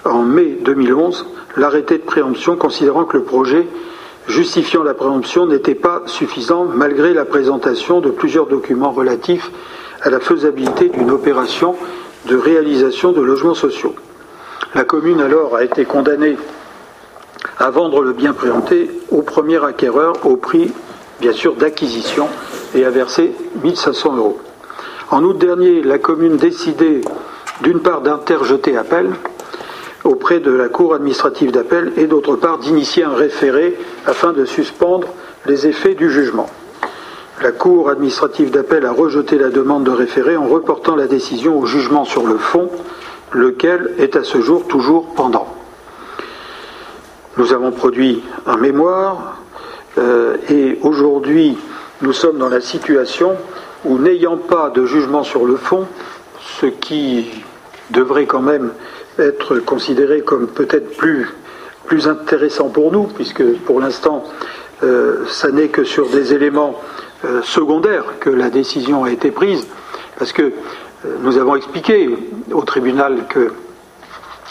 [0.04, 1.26] en mai 2011
[1.56, 3.66] l'arrêté de préemption considérant que le projet
[4.28, 9.50] justifiant la préemption n'était pas suffisant malgré la présentation de plusieurs documents relatifs
[10.02, 11.74] à la faisabilité d'une opération
[12.26, 13.94] de réalisation de logements sociaux.
[14.74, 16.36] La commune alors a été condamnée
[17.58, 20.72] à vendre le bien préempté au premier acquéreur au prix
[21.20, 22.28] bien sûr d'acquisition
[22.74, 23.32] et a versé
[23.62, 24.40] 1500 euros.
[25.10, 27.00] En août dernier, la commune décidait
[27.62, 29.10] d'une part d'interjeter appel
[30.04, 35.08] auprès de la Cour administrative d'appel et d'autre part d'initier un référé afin de suspendre
[35.46, 36.48] les effets du jugement.
[37.42, 41.66] La Cour administrative d'appel a rejeté la demande de référé en reportant la décision au
[41.66, 42.70] jugement sur le fond,
[43.32, 45.46] lequel est à ce jour toujours pendant.
[47.36, 49.38] Nous avons produit un mémoire
[49.98, 51.56] euh, et aujourd'hui
[52.02, 53.36] nous sommes dans la situation
[53.84, 55.86] ou n'ayant pas de jugement sur le fond,
[56.60, 57.30] ce qui
[57.90, 58.72] devrait quand même
[59.18, 61.28] être considéré comme peut-être plus,
[61.86, 64.24] plus intéressant pour nous, puisque pour l'instant,
[64.82, 66.80] euh, ça n'est que sur des éléments
[67.24, 69.66] euh, secondaires que la décision a été prise,
[70.18, 70.52] parce que
[71.04, 72.10] nous avons expliqué
[72.52, 73.52] au tribunal que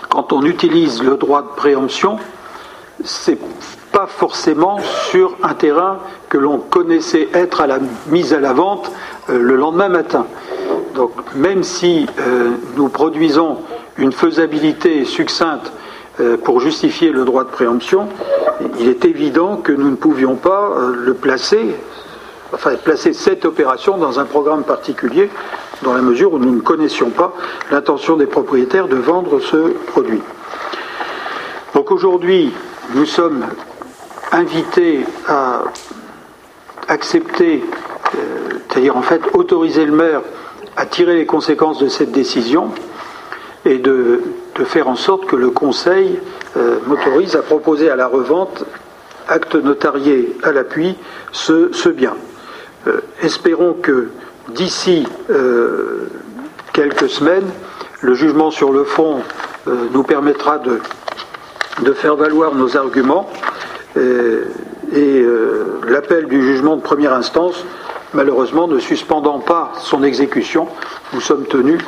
[0.09, 2.17] quand on utilise le droit de préemption,
[3.03, 3.37] c'est
[3.91, 4.79] pas forcément
[5.09, 8.91] sur un terrain que l'on connaissait être à la mise à la vente
[9.29, 10.25] euh, le lendemain matin.
[10.95, 13.57] Donc même si euh, nous produisons
[13.97, 15.71] une faisabilité succincte
[16.19, 18.07] euh, pour justifier le droit de préemption,
[18.79, 21.75] il est évident que nous ne pouvions pas le placer,
[22.53, 25.29] enfin placer cette opération dans un programme particulier,
[25.83, 27.33] dans la mesure où nous ne connaissions pas
[27.71, 30.21] l'intention des propriétaires de vendre ce produit.
[31.73, 32.51] Donc aujourd'hui,
[32.95, 33.45] nous sommes
[34.31, 35.63] invités à
[36.87, 37.63] accepter,
[38.15, 38.17] euh,
[38.67, 40.21] c'est-à-dire en fait autoriser le maire
[40.75, 42.71] à tirer les conséquences de cette décision
[43.65, 44.21] et de,
[44.65, 46.19] faire en sorte que le Conseil
[46.57, 48.65] euh, m'autorise à proposer à la revente,
[49.29, 50.95] acte notarié à l'appui,
[51.31, 52.13] ce, bien.
[52.87, 54.09] Euh, espérons que
[54.49, 55.07] d'ici
[56.73, 57.47] quelques semaines,
[58.01, 59.19] le jugement sur le fond
[59.67, 60.79] nous permettra de,
[61.93, 63.29] faire valoir nos arguments.
[64.91, 67.63] Et euh, l'appel du jugement de première instance,
[68.13, 70.67] malheureusement ne suspendant pas son exécution,
[71.13, 71.79] nous sommes tenus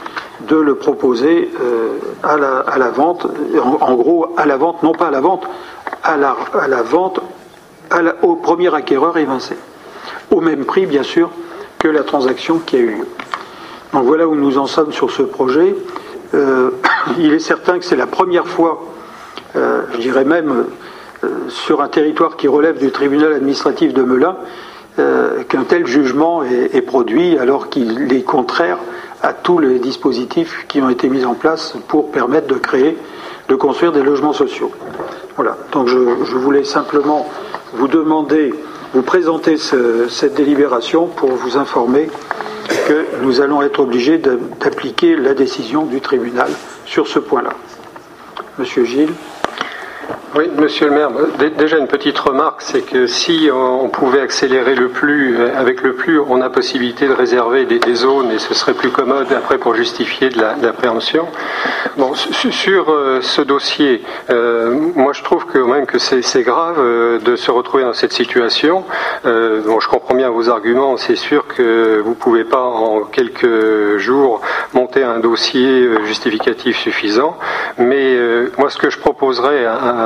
[0.42, 3.26] de le proposer euh, à, la, vente,
[3.80, 5.48] en, gros à la vente, non pas à la vente,
[6.04, 7.22] à la, à la vente
[8.22, 9.56] au premier acquéreur évincé,
[10.30, 11.30] au même prix bien sûr
[11.80, 13.08] que la transaction qui a eu lieu.
[13.93, 15.76] Donc voilà où nous en sommes sur ce projet.
[16.34, 16.72] Euh,
[17.20, 18.84] il est certain que c'est la première fois,
[19.56, 20.66] je dirais même
[21.24, 24.38] euh, sur un territoire qui relève du tribunal administratif de Melun
[24.97, 28.80] euh, qu'un tel jugement est, produit alors qu'il est contraire
[29.22, 32.97] à tous les dispositifs qui ont été mis en place pour permettre de créer,
[33.49, 34.72] de construire des logements sociaux.
[35.36, 35.58] Voilà.
[35.72, 37.30] Donc je, voulais simplement
[37.74, 38.52] vous demander,
[38.94, 42.10] vous présenter cette délibération pour vous informer
[42.88, 46.50] que nous allons être obligés d'appliquer la décision du tribunal
[46.86, 47.54] sur ce point-là.
[48.58, 49.14] Monsieur Gilles.
[50.34, 51.09] Oui, monsieur le maire,
[51.57, 55.93] déjà une petite remarque, c'est que si on pouvait accélérer le plus, euh, avec le
[55.93, 59.76] plus, on a possibilité de réserver des, zones et ce serait plus commode après pour
[59.76, 61.28] justifier de la, préemption.
[61.97, 66.80] Bon, sur euh, ce dossier, euh, moi je trouve quand même que c'est grave
[67.22, 68.86] de se retrouver dans cette situation.
[69.26, 74.41] bon, je comprends bien vos arguments, c'est sûr que vous pouvez pas en quelques jours
[74.74, 77.38] monter un dossier justificatif suffisant,
[77.78, 78.18] mais
[78.57, 80.01] moi ce que je proposerais à,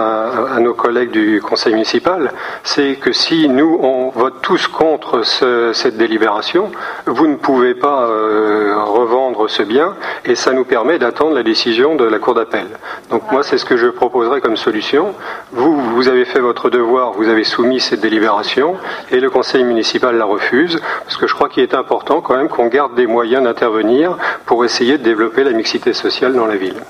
[0.60, 2.32] nos collègues du conseil municipal,
[2.64, 6.72] c'est que si nous, on vote tous contre cette délibération,
[7.06, 11.96] vous ne pouvez pas euh, revendre ce bien et ça nous permet d'attendre la décision
[11.96, 12.68] de la Cour d'appel.
[13.10, 15.14] Donc moi, c'est ce que je proposerais comme solution.
[15.52, 18.76] Vous, vous avez fait votre devoir, vous avez soumis cette délibération
[19.12, 22.50] et le conseil municipal la refuse, parce que je crois qu'il est important quand même
[22.50, 26.82] qu'on garde des moyens d'intervenir pour essayer de développer la mixité sociale dans la ville.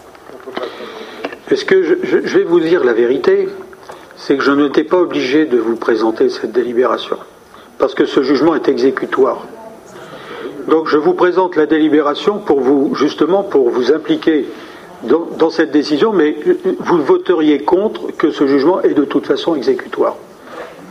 [1.52, 3.48] Est-ce que je, vais vous dire la vérité
[4.18, 7.18] C'est que je n'étais pas obligé de vous présenter cette délibération,
[7.78, 9.46] parce que ce jugement est exécutoire.
[10.68, 14.46] Donc je vous présente la délibération pour vous, justement, pour vous impliquer
[15.04, 16.36] dans cette décision, mais
[16.80, 20.16] vous voteriez contre que ce jugement est de toute façon exécutoire.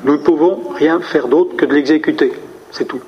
[0.04, 2.32] Nous ne pouvons rien faire d'autre que de l'exécuter.
[2.70, 3.00] C'est tout.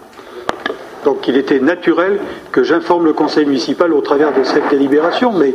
[1.05, 2.18] Donc il était naturel
[2.51, 5.55] que j'informe le conseil municipal au travers de cette délibération, mais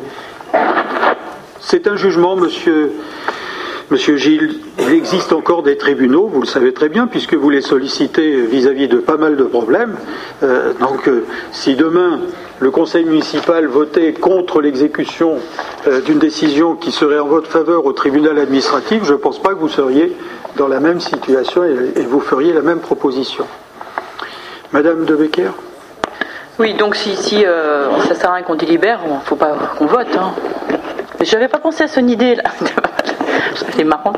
[1.62, 2.92] c'est un jugement, monsieur,
[4.18, 4.56] Gilles.
[4.80, 8.88] Il existe encore des tribunaux, vous le savez très bien, puisque vous les sollicitez vis-à-vis
[8.88, 9.96] de pas mal de problèmes.
[10.44, 12.20] Euh, donc, euh, si demain
[12.60, 15.38] le conseil municipal votait contre l'exécution
[15.88, 19.50] euh, d'une décision qui serait en votre faveur au tribunal administratif, je ne pense pas
[19.50, 20.16] que vous seriez
[20.58, 23.46] dans la même situation et, vous feriez la même proposition.
[24.74, 25.52] Madame de Becker
[26.58, 29.86] Oui, donc si, si ça sert à rien qu'on délibère, il ne faut pas qu'on
[29.86, 30.08] vote.
[30.18, 30.32] Hein.
[31.24, 32.44] Je n'avais pas pensé à son idée là.
[33.76, 34.14] C'est marrant.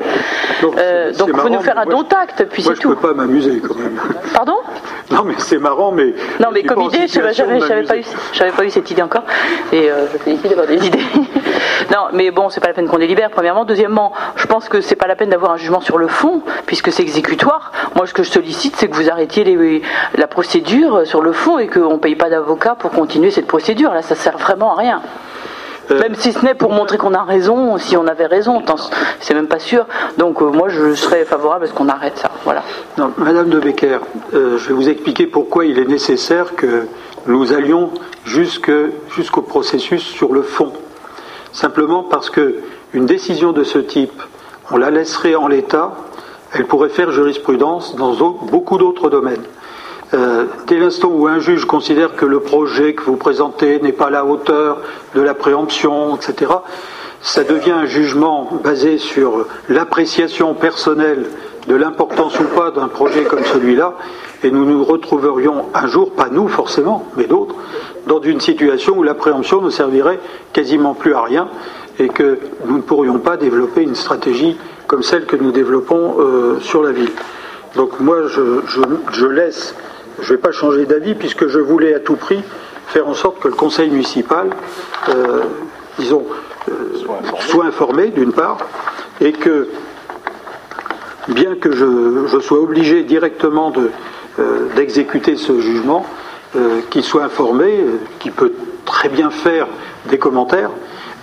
[0.62, 2.90] Donc, euh, il faut nous faire un don acte, puis c'est tout.
[2.90, 4.00] Moi, je peux pas m'amuser quand même.
[4.34, 4.58] Pardon?
[5.12, 6.14] Non, mais c'est marrant, mais.
[6.40, 9.24] Non, mais comme idée, je n'avais pas, eu, pas eu cette idée encore.
[9.72, 11.04] Et euh, je félicite d'avoir des idées.
[11.92, 13.66] non, mais bon, c'est pas la peine qu'on délibère, premièrement.
[13.66, 16.92] Deuxièmement, je pense que c'est pas la peine d'avoir un jugement sur le fond, puisque
[16.92, 17.72] c'est exécutoire.
[17.96, 19.82] Moi, ce que je sollicite, c'est que vous arrêtiez les,
[20.16, 23.94] la procédure sur le fond et qu'on ne paye pas d'avocat pour continuer cette procédure.
[23.94, 25.02] Là, ça sert vraiment à rien.
[25.92, 28.64] Euh, même si ce n'est pour montrer qu'on a raison, si on avait raison,
[29.20, 29.86] c'est même pas sûr.
[30.18, 32.32] Donc euh, moi je serais favorable à ce qu'on arrête ça.
[32.46, 32.64] Voilà.
[33.18, 34.00] Madame de Becker,
[34.34, 36.88] euh, je vais vous expliquer pourquoi il est nécessaire que
[37.28, 37.92] nous allions
[38.26, 40.72] jusqu'au processus sur le fond.
[41.52, 42.60] Simplement parce que
[42.94, 44.22] une décision de ce type,
[44.72, 45.92] on la laisserait en l'état,
[46.54, 48.14] elle pourrait faire jurisprudence dans
[48.44, 49.44] beaucoup d'autres domaines.
[50.14, 54.08] Euh, dès l'instant où un juge considère que le projet que vous présentez n'est pas
[54.08, 54.80] à la hauteur
[55.16, 56.52] de la préemption, etc.,
[57.22, 61.26] ça devient un jugement basé sur l'appréciation personnelle
[61.68, 63.94] de l'importance ou pas d'un projet comme celui-là,
[64.44, 67.56] et nous nous retrouverions un jour, pas nous forcément, mais d'autres,
[68.06, 70.20] dans une situation où la préemption ne servirait
[70.52, 71.48] quasiment plus à rien
[71.98, 74.58] et que nous ne pourrions pas développer une stratégie
[74.88, 77.12] comme celle que nous développons euh, sur la ville.
[77.76, 79.74] Donc moi, je laisse
[80.20, 82.44] je ne vais pas changer d'avis puisque je voulais à tout prix
[82.88, 84.50] faire en sorte que le conseil municipal,
[85.10, 85.42] euh,
[85.98, 86.26] disons,
[86.70, 86.74] euh,
[87.40, 88.08] soit informé.
[88.10, 88.58] d'une part,
[89.22, 89.70] et que,
[91.28, 93.74] bien que je, sois obligé directement
[94.40, 96.06] euh, d'exécuter ce jugement,
[96.92, 97.84] qu'il soit informé,
[98.20, 98.54] qu'il peut
[98.86, 99.66] très bien faire
[100.06, 100.70] des commentaires,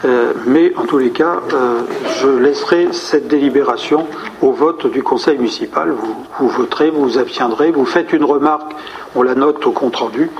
[0.05, 1.83] euh, mais en tous les cas, euh,
[2.21, 4.07] je laisserai cette délibération
[4.41, 5.93] au vote du conseil municipal.
[6.39, 8.73] Vous, voterez, vous vous abstiendrez, vous faites une remarque,
[9.15, 10.31] on la note au compte rendu.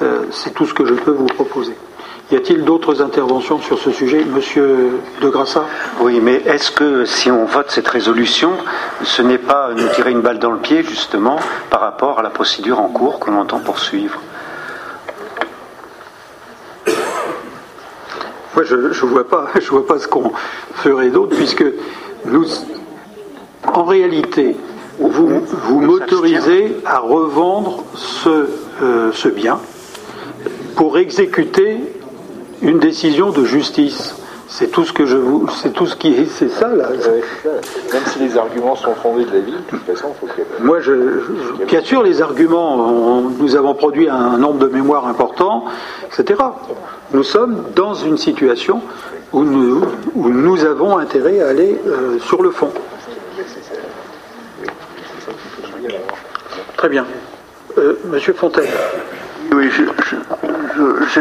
[0.00, 1.74] Euh, c'est tout ce que je peux vous proposer.
[2.30, 5.66] Y a-t-il d'autres interventions sur ce sujet Monsieur de Grassa
[6.00, 8.52] Oui, mais est-ce que si on vote cette résolution,
[9.02, 11.36] ce n'est pas nous tirer une balle dans le pied, justement,
[11.68, 14.18] par rapport à la procédure en cours qu'on entend poursuivre?
[18.54, 20.32] Moi, je ne vois, pas, je vois pas ce qu'on
[20.74, 21.64] ferait d'autre, puisque
[22.26, 22.46] nous,
[23.72, 24.56] en réalité,
[24.98, 28.48] vous, vous m'autorisez à revendre ce,
[28.82, 29.58] euh, ce bien
[30.76, 31.78] pour exécuter
[32.60, 34.14] une décision de justice.
[34.54, 36.90] C'est tout ce que je vous, c'est tout ce qui est, c'est ça là.
[36.90, 40.62] Même si les arguments sont fondés de la vie, de toute façon, il faut que.
[40.62, 40.92] Moi, je,
[41.66, 45.64] bien sûr, les arguments, nous avons produit un nombre de mémoires important,
[46.06, 46.38] etc.
[47.14, 48.82] Nous sommes dans une situation
[49.32, 49.80] où nous,
[50.14, 52.70] où nous avons intérêt à aller euh, sur le fond.
[56.76, 57.06] Très bien.
[57.78, 58.68] Euh, Monsieur Fontaine.
[59.54, 59.70] Oui,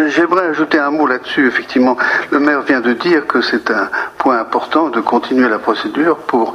[0.07, 1.47] j'aimerais ajouter un mot là-dessus.
[1.47, 1.97] Effectivement,
[2.29, 6.53] le maire vient de dire que c'est un point important de continuer la procédure pour,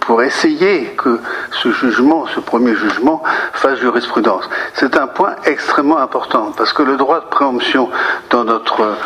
[0.00, 1.18] pour essayer que
[1.50, 3.22] ce jugement, ce premier jugement,
[3.52, 4.48] fasse jurisprudence.
[4.74, 7.90] C'est un point extrêmement important parce que le droit de préemption
[8.30, 8.96] dans notre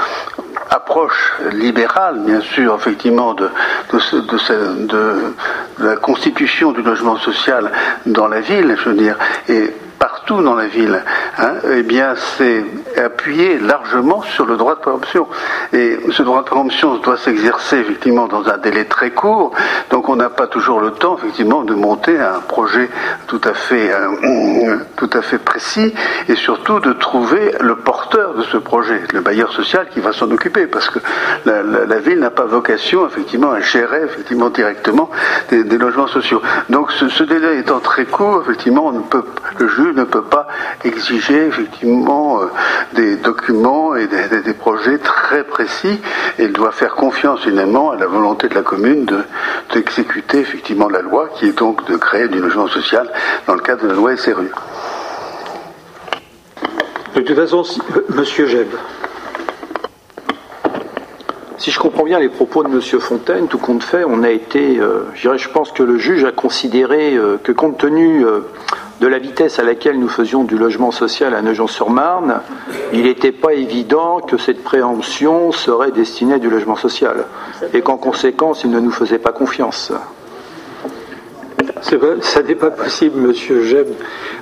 [0.68, 3.48] approche libérale, bien sûr, effectivement, de,
[3.92, 5.34] de, de
[5.78, 7.72] la constitution du logement social
[8.04, 9.16] dans la ville, je veux dire,
[9.48, 11.04] et partout dans la ville,
[11.38, 12.64] hein, eh bien, c'est
[12.96, 15.28] appuyé largement sur le droit de préemption.
[15.74, 19.52] Et ce droit de préemption doit s'exercer effectivement dans un délai très court,
[19.90, 22.88] donc on n'a pas toujours le temps effectivement de monter un projet
[23.26, 25.92] tout à fait, euh, tout à fait précis
[26.28, 30.30] et surtout de trouver le porteur de ce projet, le bailleur social qui va s'en
[30.30, 30.98] occuper, parce que
[31.44, 35.10] la, ville n'a pas vocation effectivement à gérer effectivement directement
[35.50, 36.40] des, logements sociaux.
[36.70, 39.24] Donc ce, délai étant très court, effectivement, on ne peut,
[39.58, 40.46] le juge ne peut pas
[40.84, 42.46] exiger effectivement euh,
[42.94, 46.00] des documents et des, projets très précis.
[46.38, 49.06] Et il doit faire confiance finalement à la volonté de la commune
[49.72, 53.10] d'exécuter effectivement la loi, qui est donc de créer du logement social
[53.46, 54.50] dans le cadre de la loi SRU.
[57.14, 57.62] De toute façon,
[57.96, 58.68] euh, Monsieur Jeb.
[61.58, 62.80] Si je comprends bien les propos de M.
[62.80, 66.24] Fontaine, tout compte fait, on a été, euh, je, dirais, je pense que le juge
[66.24, 68.24] a considéré que compte tenu
[69.00, 72.40] de la vitesse à laquelle nous faisions du logement social à Nogent-sur-Marne,
[72.92, 77.24] il n'était pas évident que cette préemption serait destinée à du logement social,
[77.72, 79.92] et qu'en conséquence, il ne nous faisait pas confiance.
[82.22, 83.88] Ça n'est pas possible, Monsieur Jeb.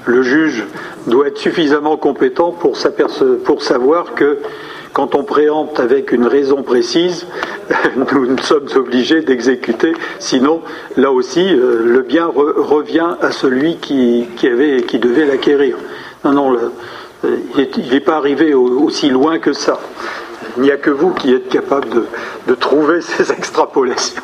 [0.06, 0.64] Le juge
[1.06, 4.38] doit être suffisamment compétent pour, savoir que
[4.92, 7.26] quand on préempte avec une raison précise,
[7.96, 9.92] nous sommes obligés d'exécuter.
[10.18, 10.62] Sinon,
[10.96, 15.76] là aussi, euh, le bien revient à celui qui, avait, qui devait l'acquérir.
[16.24, 16.56] Non, non,
[17.24, 19.78] euh, il n'est pas arrivé aussi loin que ça.
[20.56, 21.88] Il n'y a que vous qui êtes capable
[22.46, 24.22] de trouver ces extrapolations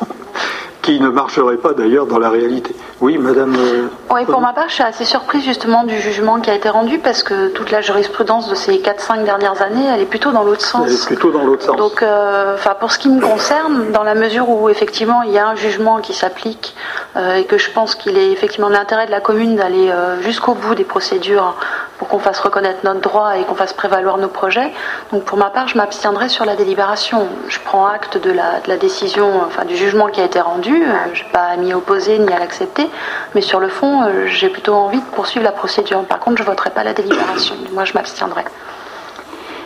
[0.85, 2.75] qui ne marcherait pas d'ailleurs dans la réalité.
[3.01, 3.55] Oui, madame.
[3.55, 6.69] Euh, oui, pour ma part, je suis assez surprise justement du jugement qui a été
[6.69, 10.43] rendu parce que toute la jurisprudence de ces 4-5 dernières années, elle est plutôt dans
[10.43, 10.85] l'autre sens.
[10.87, 11.75] Elle est plutôt dans l'autre sens.
[11.75, 15.37] Donc, euh, enfin, pour ce qui me concerne, dans la mesure où effectivement il y
[15.37, 16.75] a un jugement qui s'applique
[17.17, 19.91] euh, et que je pense qu'il est effectivement l'intérêt de la commune d'aller
[20.21, 21.55] jusqu'au bout des procédures
[21.97, 24.73] pour qu'on fasse reconnaître notre droit et qu'on fasse prévaloir nos projets.
[25.11, 27.27] Donc, pour ma part, je m'abstiendrai sur la délibération.
[27.47, 30.83] Je prends acte de la, de la décision, enfin, du jugement qui a été rendu
[30.83, 32.84] euh, je n'ai pas à m'y opposer ni à l'accepter,
[33.33, 36.03] mais sur le fond, euh, j'ai plutôt envie de poursuivre la procédure.
[36.05, 37.55] Par contre, je ne voterai pas la délibération.
[37.73, 38.43] Moi, je m'abstiendrai.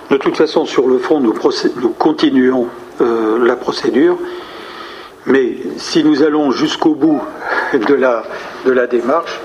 [0.10, 1.34] De toute façon, sur le fond, nous,
[1.98, 2.68] continuons
[3.02, 4.18] euh, la procédure,
[5.26, 7.22] mais si nous allons jusqu'au bout
[7.74, 8.24] de la,
[8.66, 9.40] de la démarche,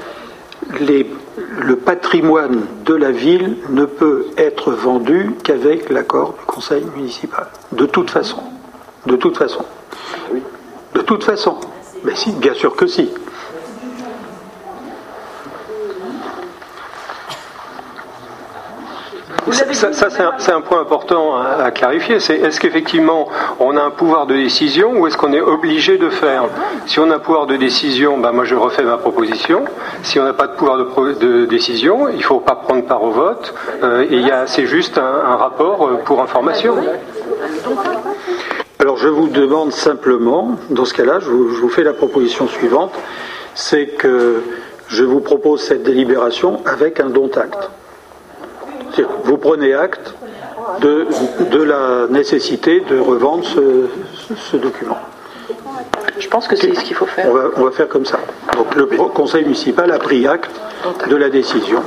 [0.81, 7.47] le patrimoine de la ville ne peut être vendu qu'avec l'accord du conseil municipal.
[7.73, 8.43] De toute façon.
[9.07, 9.65] De toute façon.
[10.95, 11.57] De toute façon.
[12.05, 13.11] Mais si, bien sûr que si.
[19.51, 19.65] Ça,
[20.39, 22.19] c'est un, point important à, clarifier.
[22.19, 23.29] C'est est-ce qu'effectivement
[23.61, 26.45] on a un pouvoir de décision ou est-ce qu'on est obligé de faire?
[26.87, 29.65] Si on a un pouvoir de décision, ben moi je refais ma proposition.
[30.03, 33.11] Si on n'a pas de pouvoir de, décision, il ne faut pas prendre part au
[33.11, 33.55] vote.
[33.83, 36.77] Euh, et c'est juste un, rapport euh, pour information.
[38.79, 42.93] Alors je vous demande simplement, dans ce cas-là, je, vous, fais la proposition suivante,
[43.55, 44.43] c'est que
[44.89, 47.71] je vous propose cette délibération avec un don acte.
[49.25, 50.15] Vous prenez acte
[50.81, 54.99] de, la nécessité de revendre ce, document.
[56.19, 57.29] Je pense que c'est ce qu'il faut faire.
[57.57, 58.19] On va, faire comme ça.
[58.57, 60.51] Donc le conseil municipal a pris acte
[61.09, 61.83] de la décision.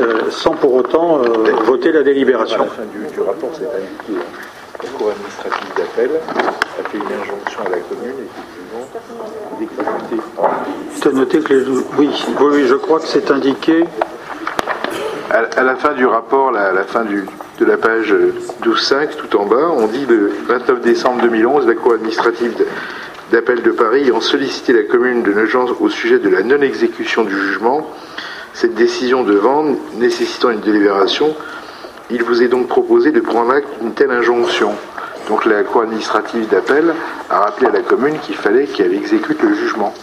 [0.00, 2.62] Euh, sans pour autant euh, voter la délibération.
[2.62, 4.24] À la fin du, rapport, c'est indiqué
[4.82, 8.88] la Cour administrative d'appel a fait une injonction à la commune, effectivement,
[9.60, 11.12] d'exécuter.
[11.12, 11.66] noté que les...
[11.98, 13.84] oui, oui, je crois que c'est indiqué.
[15.32, 17.24] À, la fin du rapport, à la fin du,
[17.58, 18.14] de la page
[18.62, 22.54] 12.5, tout en bas, on dit le 29 décembre 2011, la Cour administrative
[23.30, 27.34] d'appel de Paris ayant sollicité la commune de Nogent au sujet de la non-exécution du
[27.34, 27.88] jugement,
[28.52, 31.34] cette décision de vente nécessitant une délibération
[32.12, 34.72] il vous est donc proposé de prendre acte d'une telle injonction.
[35.28, 36.92] Donc la Cour administrative d'appel
[37.30, 39.94] a rappelé à la commune qu'il fallait qu'elle exécute le jugement.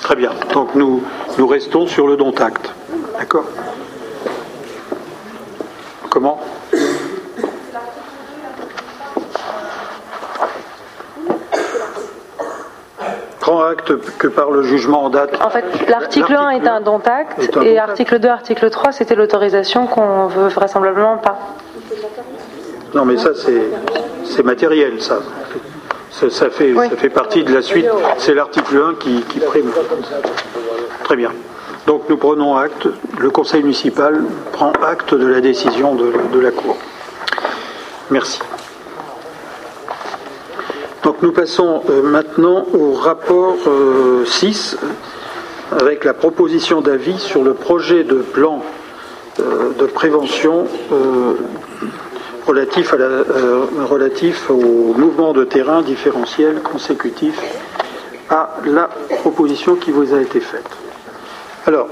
[0.00, 0.30] Très bien.
[0.54, 1.02] Donc nous,
[1.36, 2.72] nous restons sur le don acte.
[3.18, 3.44] D'accord?
[6.12, 6.38] Comment
[13.40, 15.40] prend acte que par le jugement en date.
[15.42, 19.86] En fait, l'article 1 est un don acte et article 2, article 3, c'était l'autorisation
[19.86, 21.38] qu'on veut vraisemblablement pas.
[22.94, 25.20] Non, mais ça, c'est matériel, ça.
[26.10, 27.88] Ça, fait, ça fait partie de la suite.
[28.18, 29.72] C'est l'article 1 qui, qui prime.
[31.04, 31.30] Très bien.
[31.86, 34.22] Donc nous prenons acte, le conseil municipal
[34.52, 36.76] prend acte de la décision de, la Cour.
[38.10, 38.40] Merci.
[41.02, 43.56] Donc nous passons euh, maintenant au rapport
[44.24, 48.62] 6 euh, avec la proposition d'avis sur le projet de plan
[49.40, 51.32] euh, de prévention euh,
[52.46, 57.40] relatif au mouvement de terrain différentiel consécutif
[58.28, 60.81] à la proposition qui vous a été faite.
[61.66, 61.88] Alors,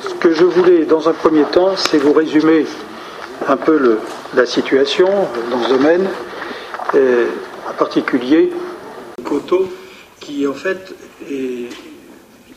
[0.00, 2.66] ce que je voulais dans un premier temps, c'est vous résumer
[3.46, 3.98] un peu
[4.34, 5.08] la situation
[5.50, 6.08] dans ce domaine,
[6.94, 8.52] en particulier
[9.24, 9.68] Coteau,
[10.20, 10.94] qui en fait
[11.30, 11.68] est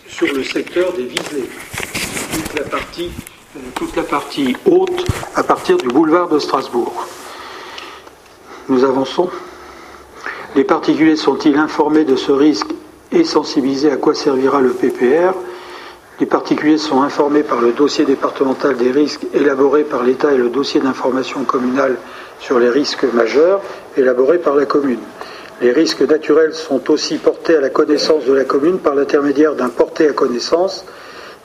[0.08, 1.08] sur le secteur des
[2.64, 3.12] partie,
[3.56, 5.06] euh, toute la partie haute
[5.36, 7.06] à partir du boulevard de Strasbourg.
[8.70, 9.30] Nous avançons.
[10.56, 12.70] Les particuliers sont-ils informés de ce risque
[13.12, 15.34] et sensibilisés à quoi servira le PPR
[16.20, 20.48] Les particuliers sont informés par le dossier départemental des risques élaboré par l'État et le
[20.50, 21.98] dossier d'information communale
[22.40, 23.62] sur les risques majeurs
[23.98, 25.00] élaboré par la commune.
[25.62, 29.68] Les risques naturels sont aussi portés à la connaissance de la commune par l'intermédiaire d'un
[29.70, 30.86] porté à connaissance,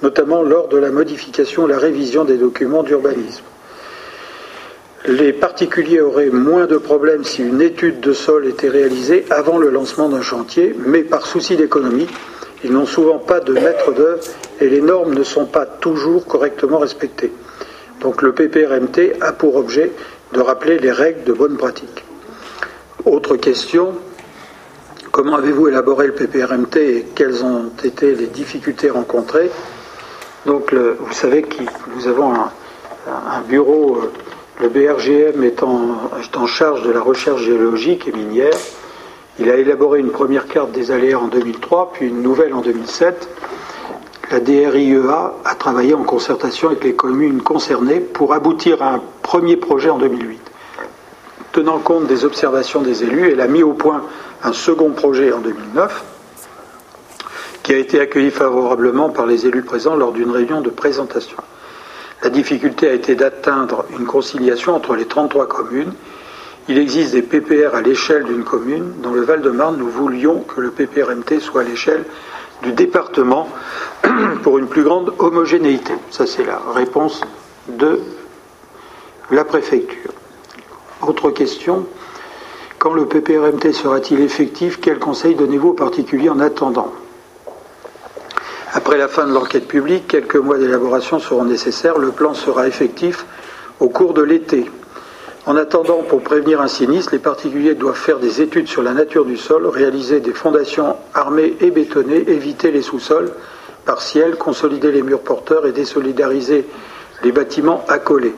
[0.02, 3.42] notamment lors de la modification la révision des documents d'urbanisme.
[5.06, 9.70] Les particuliers auraient moins de problèmes si une étude de sol était réalisée avant le
[9.70, 12.06] lancement d'un chantier, mais par souci d'économie,
[12.64, 14.22] ils n'ont souvent pas de maître d'œuvre
[14.61, 17.32] et les normes ne sont pas toujours correctement respectées.
[18.00, 19.92] Donc le PPRMT a pour objet
[20.32, 22.04] de rappeler les règles de bonne pratique.
[23.04, 23.94] Autre question,
[25.11, 29.50] comment avez-vous élaboré le PPRMT et quelles ont été les difficultés rencontrées?
[30.46, 31.62] Donc vous savez que
[31.94, 34.12] nous avons un, bureau, euh,
[34.61, 38.52] le BRGM est en charge de la recherche géologique et minière.
[39.41, 43.26] Il a élaboré une première carte des aléas en 2003, puis une nouvelle en 2007.
[44.30, 49.57] La DRIEA a travaillé en concertation avec les communes concernées pour aboutir à un premier
[49.57, 50.38] projet en 2008.
[51.53, 54.03] Tenant compte des observations des élus, elle a mis au point
[54.45, 56.05] un second projet en 2009
[57.62, 61.36] qui a été accueilli favorablement par les élus présents lors d'une réunion de présentation.
[62.22, 65.93] La difficulté a été d'atteindre une conciliation entre les 33 communes.
[66.70, 68.92] Il existe des PPR à l'échelle d'une commune.
[69.02, 72.04] Dans le Val-de-Marne, nous voulions que le PPRMT soit à l'échelle
[72.62, 73.48] du département
[74.44, 75.94] pour une plus grande homogénéité.
[76.12, 77.22] Ça, c'est la réponse
[77.66, 77.98] de
[79.32, 80.12] la préfecture.
[81.02, 81.86] Autre question.
[82.78, 84.78] Quand le PPRMT sera-t-il effectif?
[84.80, 86.92] Quel conseil donnez-vous aux particuliers en attendant?
[88.74, 91.98] Après la fin de l'enquête publique, quelques mois d'élaboration seront nécessaires.
[91.98, 93.26] Le plan sera effectif
[93.80, 94.70] au cours de l'été.
[95.47, 99.24] En attendant, pour prévenir un sinistre, les particuliers doivent faire des études sur la nature
[99.24, 103.32] du sol, réaliser des fondations armées et bétonnées, éviter les sous-sols
[103.86, 106.66] partiels, consolider les murs porteurs et désolidariser
[107.22, 108.34] les bâtiments accolés.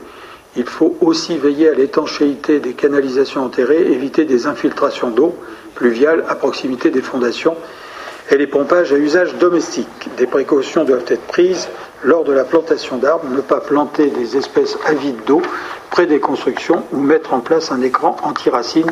[0.57, 5.35] Il faut aussi veiller à l'étanchéité des canalisations enterrées, éviter des infiltrations d'eau
[5.75, 7.57] pluviale à proximité des fondations
[8.33, 10.09] et les pompages à usage domestique.
[10.17, 11.69] Des précautions doivent être prises
[12.03, 15.43] lors de la plantation d'arbres, ne pas planter des espèces avides d'eau
[15.91, 18.91] près des constructions ou mettre en place un écran anti-racines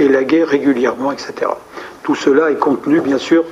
[0.00, 1.50] élaguer régulièrement, etc.
[2.02, 3.44] Tout cela est contenu, bien sûr,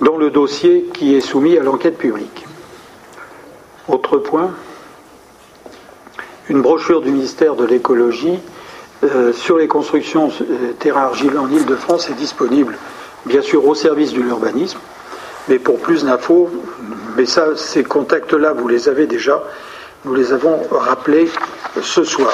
[0.00, 2.46] dans le dossier qui est soumis à l'enquête publique.
[3.86, 4.50] Autre point
[6.48, 8.38] une brochure du ministère de l'écologie
[9.04, 12.78] euh, sur les constructions euh, terrain argileux en Ile-de-France est disponible,
[13.26, 14.78] bien sûr, au service de l'urbanisme,
[15.48, 16.50] mais pour plus d'infos,
[17.16, 19.42] mais ça, ces contacts-là, vous les avez déjà,
[20.04, 21.28] nous les avons rappelés
[21.82, 22.32] ce soir.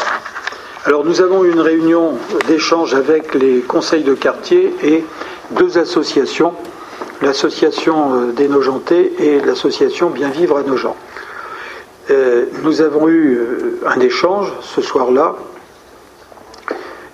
[0.87, 5.03] Alors, nous avons eu une réunion d'échange avec les conseils de quartier et
[5.53, 6.53] deux associations,
[7.23, 10.95] l'association euh, des Nogentais et l'association Bien Vivre à Nogent.
[12.11, 15.37] Euh, nous avons eu euh, un échange ce soir-là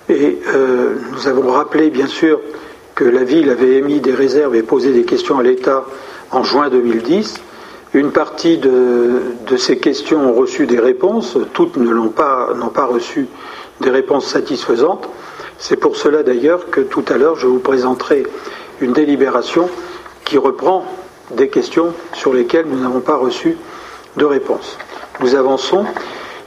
[0.09, 0.39] et
[1.13, 2.41] nous avons rappelé bien sûr
[3.01, 5.85] que la ville avait émis des réserves et posé des questions à l'État
[6.29, 7.41] en juin 2010.
[7.95, 12.85] Une partie de, ces questions ont reçu des réponses, toutes ne l'ont pas, n'ont pas
[12.85, 13.25] reçu
[13.79, 15.09] des réponses satisfaisantes.
[15.57, 18.21] C'est pour cela d'ailleurs que tout à l'heure je vous présenterai
[18.81, 19.67] une délibération
[20.23, 20.85] qui reprend
[21.35, 23.57] des questions sur lesquelles nous n'avons pas reçu
[24.15, 24.77] de réponse.
[25.21, 25.85] Nous avançons.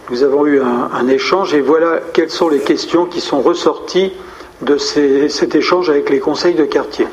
[0.09, 4.12] Nous avons eu un, échange et voilà quelles sont les questions qui sont ressorties
[4.64, 7.06] de cet échange avec les conseils de quartier.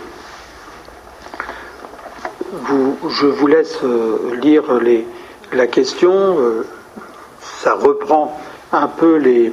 [3.10, 4.64] Je vous laisse euh, lire
[5.52, 6.40] la question.
[6.40, 6.66] Euh,
[7.42, 8.40] ça reprend
[8.72, 9.52] un peu les,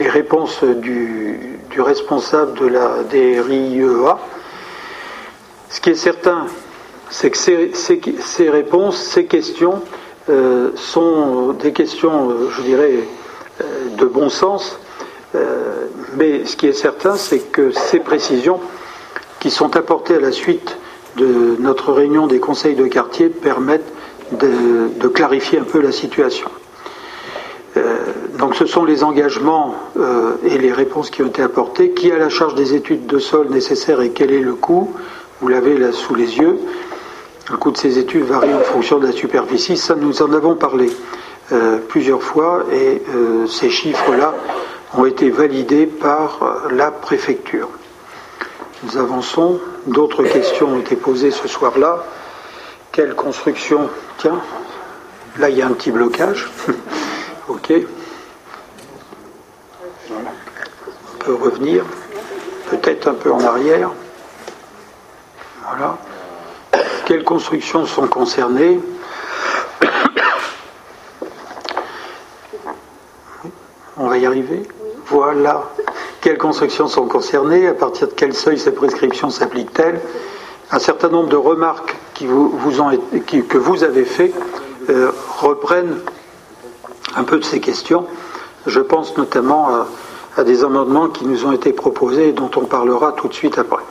[0.00, 4.18] réponses du, responsable de la DRIEA.
[5.70, 6.46] Ce qui est certain,
[7.10, 9.82] c'est que ces, réponses, ces questions
[10.30, 12.94] euh, sont des questions, je dirais,
[13.96, 14.78] de bon sens,
[15.34, 15.86] euh,
[16.16, 18.60] mais ce qui est certain, c'est que ces précisions
[19.40, 20.76] qui sont apportées à la suite
[21.16, 23.92] de notre réunion des conseils de quartier permettent
[24.32, 26.48] de, de clarifier un peu la situation.
[28.38, 29.74] donc ce sont les engagements
[30.44, 31.90] et les réponses qui ont été apportées.
[31.90, 34.92] Qui a la charge des études de sol nécessaires et quel est le coût?
[35.40, 36.58] Vous l'avez là sous les yeux.
[37.50, 39.76] Le coût de ces études varie en fonction de la superficie.
[39.76, 40.90] Ça, nous en avons parlé
[41.88, 43.02] plusieurs fois et
[43.48, 44.34] ces chiffres-là
[44.96, 47.68] ont été validés par la préfecture.
[48.84, 49.60] Nous avançons.
[49.86, 52.04] D'autres questions ont été posées ce soir-là.
[52.92, 53.90] Quelle construction?
[54.18, 54.40] Tiens,
[55.38, 56.50] là il y a un petit blocage.
[57.48, 57.72] ok.
[60.10, 61.84] On peut revenir,
[62.70, 63.90] peut-être un peu en arrière.
[65.64, 65.98] Voilà.
[67.04, 68.80] Quelles constructions sont concernées?
[73.96, 74.68] On va y arriver
[75.10, 75.64] Voilà.
[76.20, 80.00] Quelles constructions sont concernées À partir de quel seuil ces prescriptions s'appliquent-elles
[80.70, 84.34] Un certain nombre de remarques que vous avez faites
[84.90, 85.98] euh, reprennent
[87.16, 88.06] un peu de ces questions.
[88.66, 89.68] Je pense notamment
[90.36, 93.58] à des amendements qui nous ont été proposés et dont on parlera tout de suite
[93.58, 93.82] après.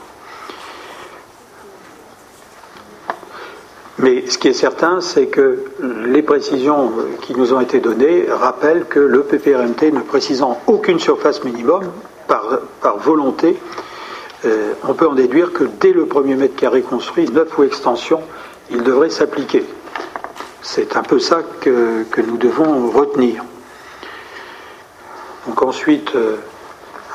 [4.00, 5.66] Mais ce qui est certain, c'est que
[6.06, 6.92] les précisions
[7.22, 11.84] qui nous ont été données rappellent que le PPRMT ne précisant aucune surface minimum,
[12.28, 13.58] par, volonté,
[14.46, 18.22] euh, on peut en déduire que dès le premier mètre carré construit, neuf ou extension,
[18.70, 19.64] il devrait s'appliquer.
[20.62, 23.44] C'est un peu ça que, nous devons retenir.
[25.48, 26.36] Donc ensuite, euh,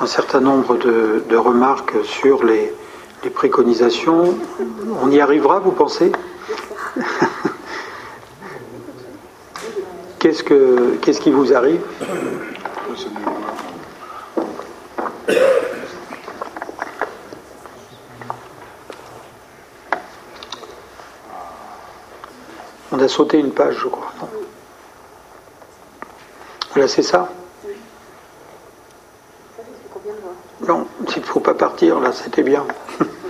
[0.01, 2.73] un certain nombre de, remarques sur les,
[3.35, 4.35] préconisations.
[5.01, 6.11] On y arrivera, vous pensez?
[10.19, 11.81] Qu'est-ce, que, qu'est-ce qui vous arrive
[22.93, 24.13] On a sauté une page, je crois.
[26.73, 27.29] Voilà, c'est ça
[30.69, 30.87] Non,
[31.17, 32.65] il ne faut pas partir, là, c'était bien.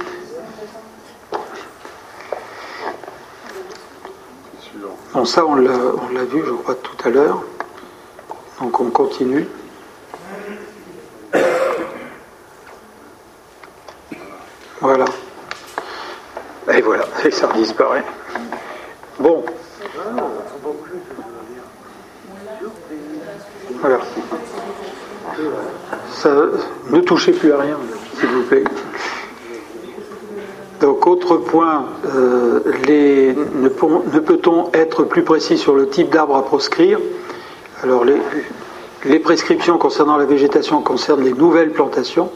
[5.12, 7.42] Bon, ça, on l'a vu, je crois, tout à l'heure.
[8.60, 9.46] Donc, on continue.
[14.80, 15.04] Voilà.
[16.72, 18.04] Et voilà, et ça disparaît.
[19.18, 19.44] Bon.
[23.80, 23.98] Voilà.
[26.90, 27.76] Ne touchez plus à rien,
[28.18, 28.64] s'il vous plaît.
[30.82, 36.98] Donc, autre point, euh, ne, peut-on être plus précis sur le type d'arbre à proscrire?
[37.82, 38.16] Alors, les,
[39.06, 42.30] les prescriptions concernant la végétation concernent les nouvelles plantations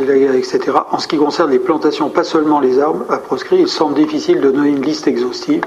[0.00, 0.72] etc.
[0.90, 4.40] En ce qui concerne les plantations, pas seulement les arbres à proscrire, il semble difficile
[4.40, 5.62] de donner une liste exhaustive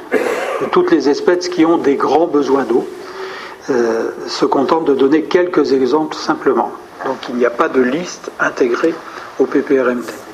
[0.61, 2.87] de toutes les espèces qui ont des grands besoins d'eau.
[3.69, 6.71] Euh, se contente de donner quelques exemples simplement.
[7.05, 8.93] Donc il n'y a pas de liste intégrée
[9.39, 10.24] au PPRMT.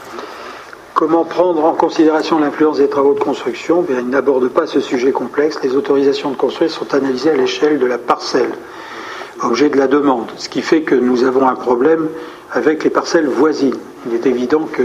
[1.02, 5.11] Comment prendre en considération l'influence des travaux de construction Bien, Il n'aborde pas ce sujet
[5.11, 5.57] complexe.
[5.64, 8.52] Les autorisations de construire sont analysées à l'échelle de la parcelle,
[9.41, 12.07] objet de la demande, ce qui fait que nous avons un problème
[12.52, 13.80] avec les parcelles voisines.
[14.06, 14.84] Il est évident que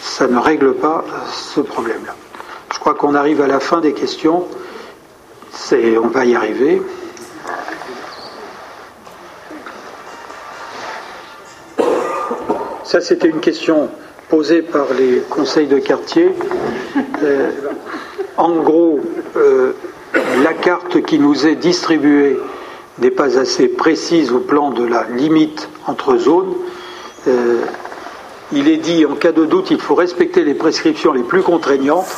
[0.00, 2.14] ça ne règle pas ce problème-là.
[2.72, 4.46] Je crois qu'on arrive à la fin des questions.
[5.70, 6.80] on va y arriver.
[12.84, 13.90] Ça, c'était une question
[14.32, 16.30] posée par les conseils de quartier.
[17.22, 17.50] Euh,
[18.38, 18.98] en gros,
[19.36, 19.72] euh,
[20.42, 22.38] la carte qui nous est distribuée
[22.98, 26.54] n'est pas assez précise au plan de la limite entre zones.
[27.28, 27.60] Euh,
[28.54, 32.08] il est dit en cas de doute, il faut respecter les prescriptions les plus contraignantes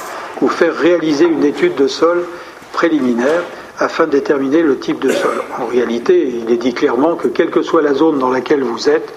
[0.41, 2.24] ou faire réaliser une étude de sol
[2.73, 3.43] préliminaire
[3.81, 5.43] afin de déterminer le type de sol.
[5.61, 8.89] En réalité, il est dit clairement que quelle que soit la zone dans laquelle vous
[8.89, 9.12] êtes,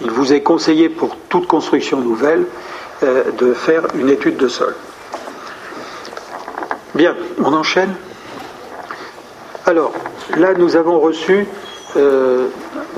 [0.00, 2.46] il vous est conseillé pour toute construction nouvelle
[3.02, 4.74] euh, de faire une étude de sol.
[6.94, 7.94] Bien, on enchaîne.
[9.66, 9.92] Alors,
[10.36, 11.46] là, nous avons reçu
[11.96, 12.48] euh,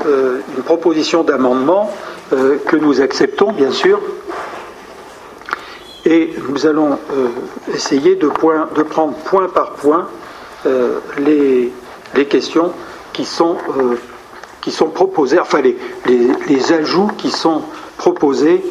[0.05, 1.91] une proposition d'amendement
[2.33, 4.01] euh, que nous acceptons, bien sûr,
[6.07, 7.29] et nous allons euh,
[7.75, 10.09] essayer de, prendre point par point
[10.67, 11.73] euh, les,
[12.27, 12.73] questions
[13.13, 13.57] qui sont,
[14.65, 17.63] qui sont proposées, enfin les, ajouts qui sont
[17.99, 18.65] proposés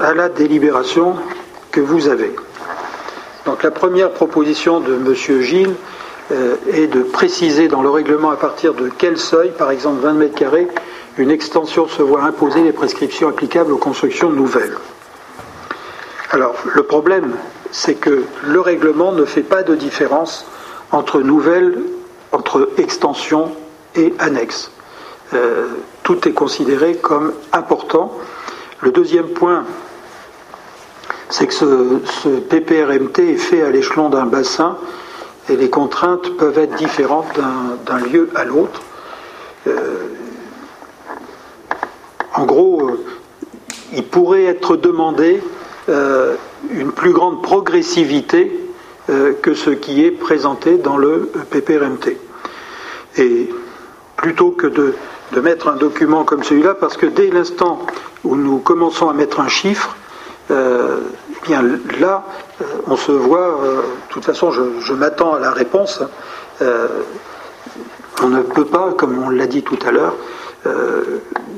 [0.00, 1.16] à la délibération
[1.70, 2.34] que vous avez.
[3.44, 5.40] Donc la première proposition de M.
[5.42, 5.74] Gilles
[6.72, 10.34] est de préciser dans le règlement à partir de quel seuil, par exemple 20 mètres
[10.34, 10.68] carrés,
[11.18, 14.76] une extension se voit imposer les prescriptions applicables aux constructions nouvelles.
[16.30, 17.34] Alors, le problème,
[17.70, 20.46] c'est que le règlement ne fait pas de différence
[20.90, 21.78] entre nouvelles,
[22.32, 23.52] entre extension
[23.96, 24.70] et annexes.
[25.32, 25.66] Euh,
[26.02, 28.12] tout est considéré comme important.
[28.80, 29.64] Le deuxième point,
[31.30, 34.76] c'est que ce, PPRMT est fait à l'échelon d'un bassin
[35.48, 37.38] et les contraintes peuvent être différentes
[37.86, 38.82] d'un lieu à l'autre.
[39.66, 40.08] Euh,
[42.34, 43.04] en gros, euh,
[43.94, 45.42] il pourrait être demandé
[46.70, 48.58] une plus grande progressivité
[49.06, 52.16] que ce qui est présenté dans le PPRMT.
[53.18, 53.50] Et
[54.16, 54.94] plutôt que de
[55.34, 57.80] de mettre un document comme celui-là, parce que dès l'instant
[58.24, 59.96] où nous commençons à mettre un chiffre,
[60.50, 60.98] euh,
[61.30, 61.62] eh bien
[62.00, 62.24] là,
[62.60, 66.02] euh, on se voit, euh, de toute façon, je, m'attends à la réponse.
[68.22, 70.14] on ne peut pas, comme on l'a dit tout à l'heure,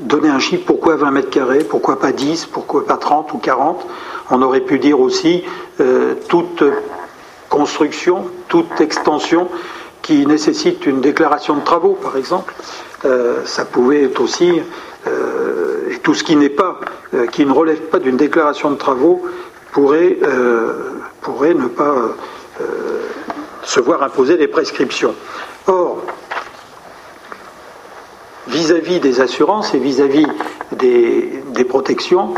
[0.01, 3.85] donner un chiffre, pourquoi 20 mètres carrés, pourquoi pas 10, pourquoi pas 30 ou 40.
[4.31, 5.43] On aurait pu dire aussi
[6.27, 6.63] toute
[7.49, 9.47] construction, toute extension
[10.07, 12.53] qui nécessite une déclaration de travaux, par exemple.
[13.03, 14.61] Euh, ça pouvait être aussi,
[15.05, 16.79] euh, tout ce qui n'est pas,
[17.13, 19.25] euh, qui ne relève pas d'une déclaration de travaux,
[19.73, 20.17] pourrait,
[21.21, 21.93] pourrait ne pas
[23.63, 25.13] se voir imposer des prescriptions.
[25.67, 26.01] Or,
[28.47, 30.25] vis-à-vis des assurances et vis-à-vis
[30.71, 32.33] des, protections,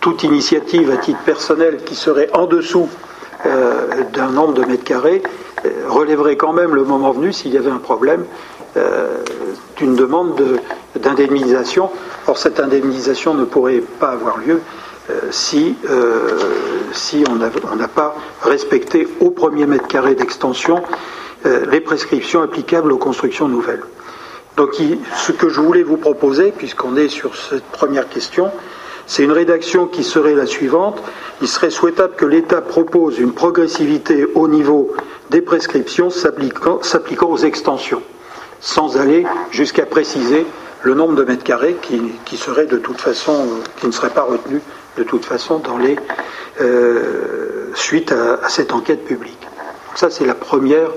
[0.00, 2.88] toute initiative à titre personnel qui serait en dessous
[3.44, 5.22] d'un nombre de mètres carrés
[5.88, 8.24] relèverait quand même le moment venu, s'il y avait un problème,
[8.76, 9.22] euh,
[9.76, 10.40] d'une demande
[10.96, 11.90] d'indemnisation.
[12.26, 14.60] Or, cette indemnisation ne pourrait pas avoir lieu
[15.10, 16.38] euh, si, euh,
[16.92, 17.36] si on
[17.76, 20.82] n'a pas respecté au premier mètre carré d'extension
[21.44, 23.82] les prescriptions applicables aux constructions nouvelles.
[24.56, 24.76] Donc,
[25.16, 28.52] ce que je voulais vous proposer, puisqu'on est sur cette première question,
[29.06, 31.02] c'est une rédaction qui serait la suivante.
[31.40, 34.94] Il serait souhaitable que l'État propose une progressivité au niveau
[35.30, 38.02] des prescriptions s'appliquant aux extensions
[38.62, 40.46] sans aller jusqu'à préciser
[40.82, 41.76] le nombre de mètres carrés
[42.24, 44.60] qui, serait de toute façon, euh, qui ne serait pas retenu
[44.96, 45.96] de toute façon dans les
[46.60, 49.46] euh, suite à, cette enquête publique.
[49.94, 50.88] Ça c'est la première.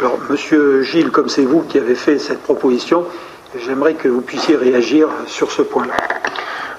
[0.00, 3.04] Alors Monsieur Gilles, comme c'est vous qui avez fait cette proposition,
[3.56, 5.94] j'aimerais que vous puissiez réagir sur ce point-là.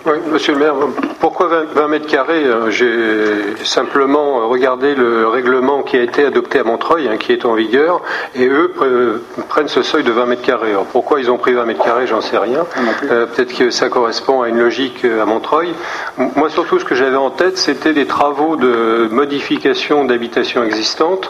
[0.06, 0.76] Oui, monsieur le maire,
[1.20, 6.64] pourquoi 20, mètres carrés euh, J'ai simplement regardé le règlement qui a été adopté à
[6.64, 8.02] Montreuil, hein, qui est en vigueur,
[8.34, 8.74] et eux
[9.50, 10.70] prennent ce seuil de 20 mètres carrés.
[10.70, 12.66] Alors pourquoi ils ont pris 20 mètres carrés, j'en sais rien.
[13.12, 15.74] Euh, peut-être que ça correspond à une logique euh, à Montreuil.
[16.18, 21.30] Moi, surtout, ce que j'avais en tête, c'était des travaux de modification d'habitation existantes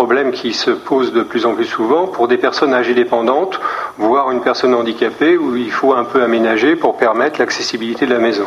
[0.00, 3.60] problème qui se pose de plus en plus souvent pour des personnes âgées dépendantes,
[3.98, 8.18] voire une personne handicapée, où il faut un peu aménager pour permettre l'accessibilité de la
[8.18, 8.46] maison.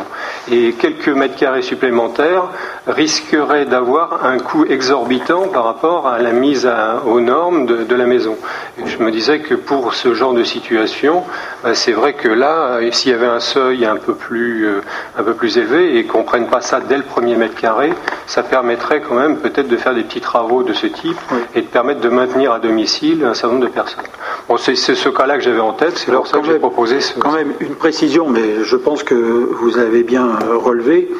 [0.50, 2.48] Et quelques mètres carrés supplémentaires
[2.88, 6.68] risqueraient d'avoir un coût exorbitant par rapport à la mise
[7.06, 8.36] aux normes de, la maison.
[8.84, 11.22] je me disais que pour ce genre de situation,
[11.62, 14.80] bah, c'est vrai que là, s'il y avait un seuil un peu plus, euh,
[15.16, 17.92] un peu plus élevé et qu'on ne prenne pas ça dès le premier mètre carré,
[18.26, 21.20] ça permettrait quand même peut-être de faire des petits travaux de ce type
[21.54, 24.04] et de permettre de maintenir à domicile un certain nombre de personnes.
[24.48, 27.18] Bon, c'est ce cas-là que j'avais en tête, c'est pour ça que j'ai proposé ce...
[27.18, 31.10] Quand même une précision, mais je pense que vous avez bien relevé,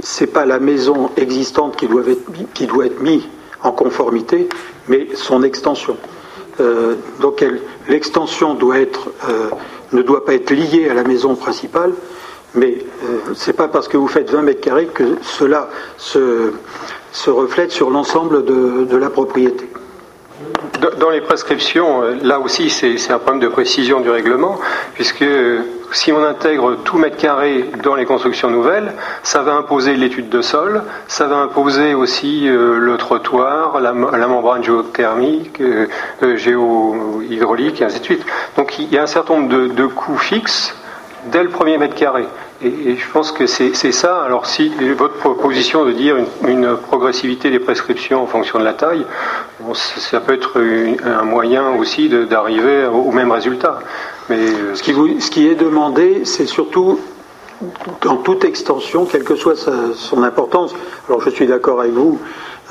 [0.00, 3.22] c'est pas la maison existante qui doit être, qui doit être mise
[3.62, 4.48] en conformité,
[4.88, 5.96] mais son extension.
[6.60, 7.44] Euh, donc
[7.88, 9.50] l'extension doit être, euh,
[9.92, 11.92] ne doit pas être liée à la maison principale,
[12.54, 16.52] mais euh, ce n'est pas parce que vous faites 20 mètres carrés que cela se,
[17.12, 19.68] se reflète sur l'ensemble de, la propriété.
[20.98, 24.58] Dans les prescriptions, euh, là aussi c'est un problème de précision du règlement,
[24.94, 25.60] puisque euh,
[25.92, 30.42] si on intègre tout mètre carré dans les constructions nouvelles, ça va imposer l'étude de
[30.42, 35.62] sol, ça va imposer aussi le trottoir, la, membrane géothermique,
[36.20, 38.26] géohydraulique, et ainsi de suite.
[38.56, 40.74] Donc il y a un certain nombre de, de coûts fixes
[41.26, 42.26] dès le premier mètre carré.
[42.62, 44.22] Et, je pense que c'est ça.
[44.22, 46.16] Alors, si votre proposition de dire
[46.46, 49.04] une, progressivité des prescriptions en fonction de la taille,
[49.74, 50.60] ça peut être
[51.04, 53.78] un moyen aussi d'arriver au, même résultat.
[54.28, 56.98] Mais euh, ce qui, est demandé, c'est surtout
[58.02, 59.56] dans toute extension, quelle que soit
[59.94, 60.74] son importance.
[61.08, 62.18] Alors, je suis d'accord avec vous.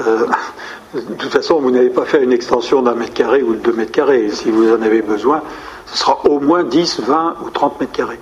[0.06, 0.26] Euh,
[0.94, 3.74] de toute façon, vous n'avez pas fait une extension d'un mètre carré ou de deux
[3.74, 4.30] mètres carrés.
[4.32, 5.42] Si vous en avez besoin,
[5.88, 8.20] ce sera au moins 10, 20 ou 30 mètres carrés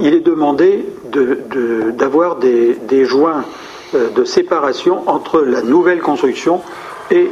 [0.00, 3.44] il est demandé d'avoir des, joints
[3.94, 6.60] euh, de séparation entre la nouvelle construction
[7.10, 7.28] et,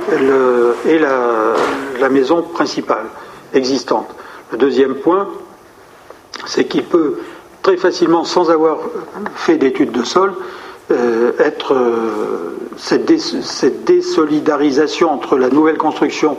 [0.98, 3.06] la, maison principale
[3.54, 4.08] existante.
[4.52, 5.28] Le deuxième point,
[6.46, 7.18] c'est qu'il peut
[7.62, 8.78] très facilement, sans avoir
[9.34, 10.32] fait d'études de sol,
[10.90, 16.36] euh, être euh, cette, désolidarisation entre la nouvelle construction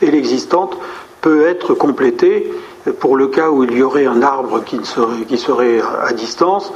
[0.00, 0.76] et l'existante
[1.22, 2.52] peut être complété
[3.00, 6.72] pour le cas où il y aurait un arbre qui serait, à distance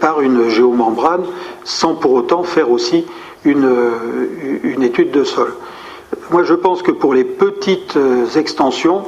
[0.00, 1.24] par une géomembrane
[1.62, 3.04] sans pour autant faire aussi
[3.44, 3.70] une,
[4.62, 5.52] une étude de sol.
[6.30, 7.98] Moi, je pense que pour les petites
[8.36, 9.02] extensions,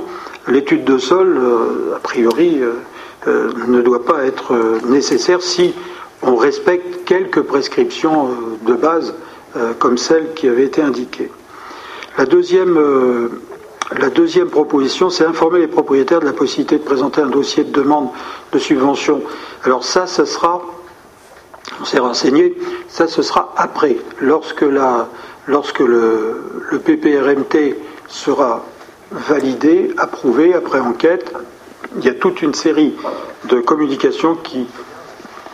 [0.47, 1.41] l'étude de sol,
[1.95, 2.61] a priori,
[3.27, 4.53] ne doit pas être
[4.87, 5.75] nécessaire si
[6.23, 8.29] on respecte quelques prescriptions
[8.67, 9.15] de base
[9.79, 11.31] comme celles qui avaient été indiquées.
[12.19, 13.29] La deuxième, euh,
[13.93, 17.71] la deuxième proposition, c'est informer les propriétaires de la possibilité de présenter un dossier de
[17.71, 18.09] demande
[18.53, 19.23] de subvention.
[19.63, 20.61] Alors ça, ce sera,
[21.81, 22.57] on s'est renseigné,
[22.89, 27.77] ça ce sera après, lorsque, le PPRMT
[28.09, 28.65] sera
[29.13, 31.33] validé, approuvé, après enquête,
[31.97, 32.95] il y a toute une série
[33.49, 34.67] de communications qui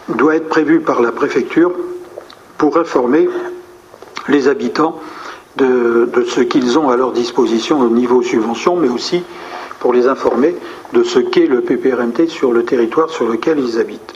[0.08, 1.72] doit être prévue par la préfecture
[2.56, 3.28] pour informer
[4.28, 4.98] les habitants
[5.56, 9.22] de, ce qu'ils ont à leur disposition au niveau subvention, mais aussi
[9.80, 10.54] pour les informer
[10.92, 14.14] de ce qu'est le PPRMT sur le territoire sur lequel ils habitent.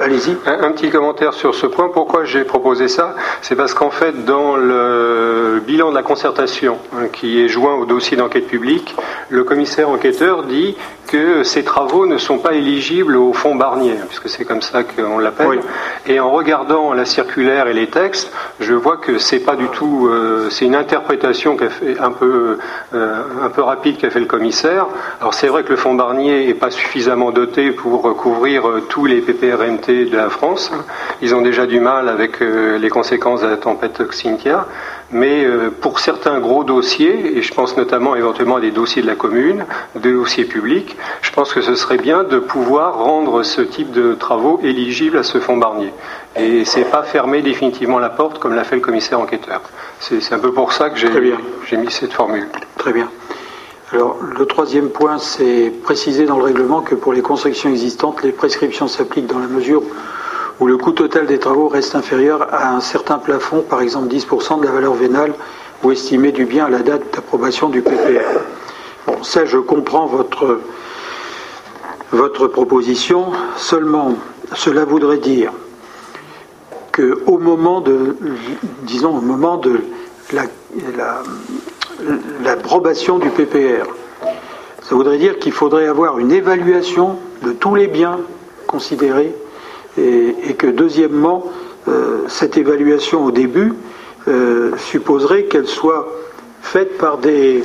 [0.00, 0.36] Allez-y.
[0.46, 1.88] Un, petit commentaire sur ce point.
[1.92, 3.14] Pourquoi j'ai proposé ça?
[3.42, 7.84] C'est parce qu'en fait, dans le bilan de la concertation hein, qui est joint au
[7.84, 8.94] dossier d'enquête publique,
[9.28, 10.76] le commissaire enquêteur dit
[11.06, 15.18] que ces travaux ne sont pas éligibles au fonds Barnier, puisque c'est comme ça qu'on
[15.18, 15.60] l'appelle.
[16.06, 20.08] Et en regardant la circulaire et les textes, je vois que c'est pas du tout,
[20.08, 22.58] euh, c'est une interprétation fait un peu
[22.94, 24.86] euh, un peu rapide qu'a fait le commissaire.
[25.20, 29.06] Alors c'est vrai que le fonds Barnier est pas suffisamment doté pour couvrir euh, tous
[29.06, 30.70] les PPRMT de la France.
[31.22, 34.66] Ils ont déjà du mal avec les conséquences de la tempête Xynthia.
[35.12, 39.06] Mais euh, pour certains gros dossiers, et je pense notamment éventuellement à des dossiers de
[39.06, 39.64] la commune,
[39.94, 44.14] des dossiers publics, je pense que ce serait bien de pouvoir rendre ce type de
[44.14, 45.92] travaux éligibles à ce fonds Barnier.
[46.34, 49.62] Et c'est pas fermer définitivement la porte comme l'a fait le commissaire enquêteur.
[50.00, 52.48] C'est un peu pour ça que j'ai mis cette formule.
[52.76, 53.08] Très bien.
[53.92, 58.32] Alors, le troisième point, c'est préciser dans le règlement que pour les constructions existantes, les
[58.32, 59.86] prescriptions s'appliquent dans la mesure où
[60.64, 64.64] le coût total des travaux reste inférieur à un certain plafond, par exemple 10% de
[64.64, 65.34] la valeur vénale
[65.82, 68.40] ou estimée du bien à la date d'approbation du PPR.
[69.06, 70.60] Bon, ça, je comprends votre,
[72.12, 73.26] votre proposition.
[73.56, 74.14] Seulement,
[74.54, 75.52] cela voudrait dire
[76.92, 78.16] qu'au moment de,
[78.82, 79.80] disons, au moment de
[82.42, 83.86] l'approbation du PPR,
[84.82, 88.20] ça voudrait dire qu'il faudrait avoir une évaluation de tous les biens
[88.66, 89.34] considérés
[89.98, 91.44] et, que deuxièmement,
[91.88, 93.72] euh, cette évaluation au début
[94.28, 96.06] euh, supposerait qu'elle soit
[96.60, 97.62] faite par des,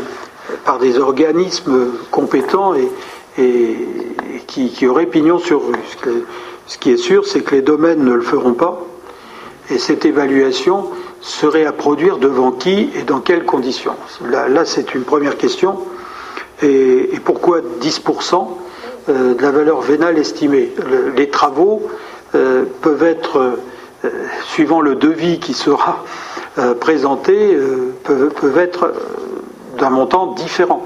[0.66, 2.88] par des organismes compétents et,
[4.48, 5.76] qui, auraient pignon sur rue.
[6.68, 8.82] Ce, qui est sûr, c'est que les domaines ne le feront pas,
[9.70, 10.90] et cette évaluation
[11.22, 13.96] serait à produire devant qui et dans quelles conditions?
[14.30, 15.78] Là, c'est une première question.
[16.62, 18.48] Et, pourquoi 10%
[19.10, 20.72] euh, de la valeur vénale estimée?
[21.16, 21.90] Les travaux
[22.34, 23.58] euh, peuvent être,
[24.06, 24.10] euh,
[24.46, 26.04] suivant le devis qui sera
[26.58, 27.58] euh, présenté,
[28.04, 28.94] peuvent, être
[29.78, 30.82] d'un montant différent.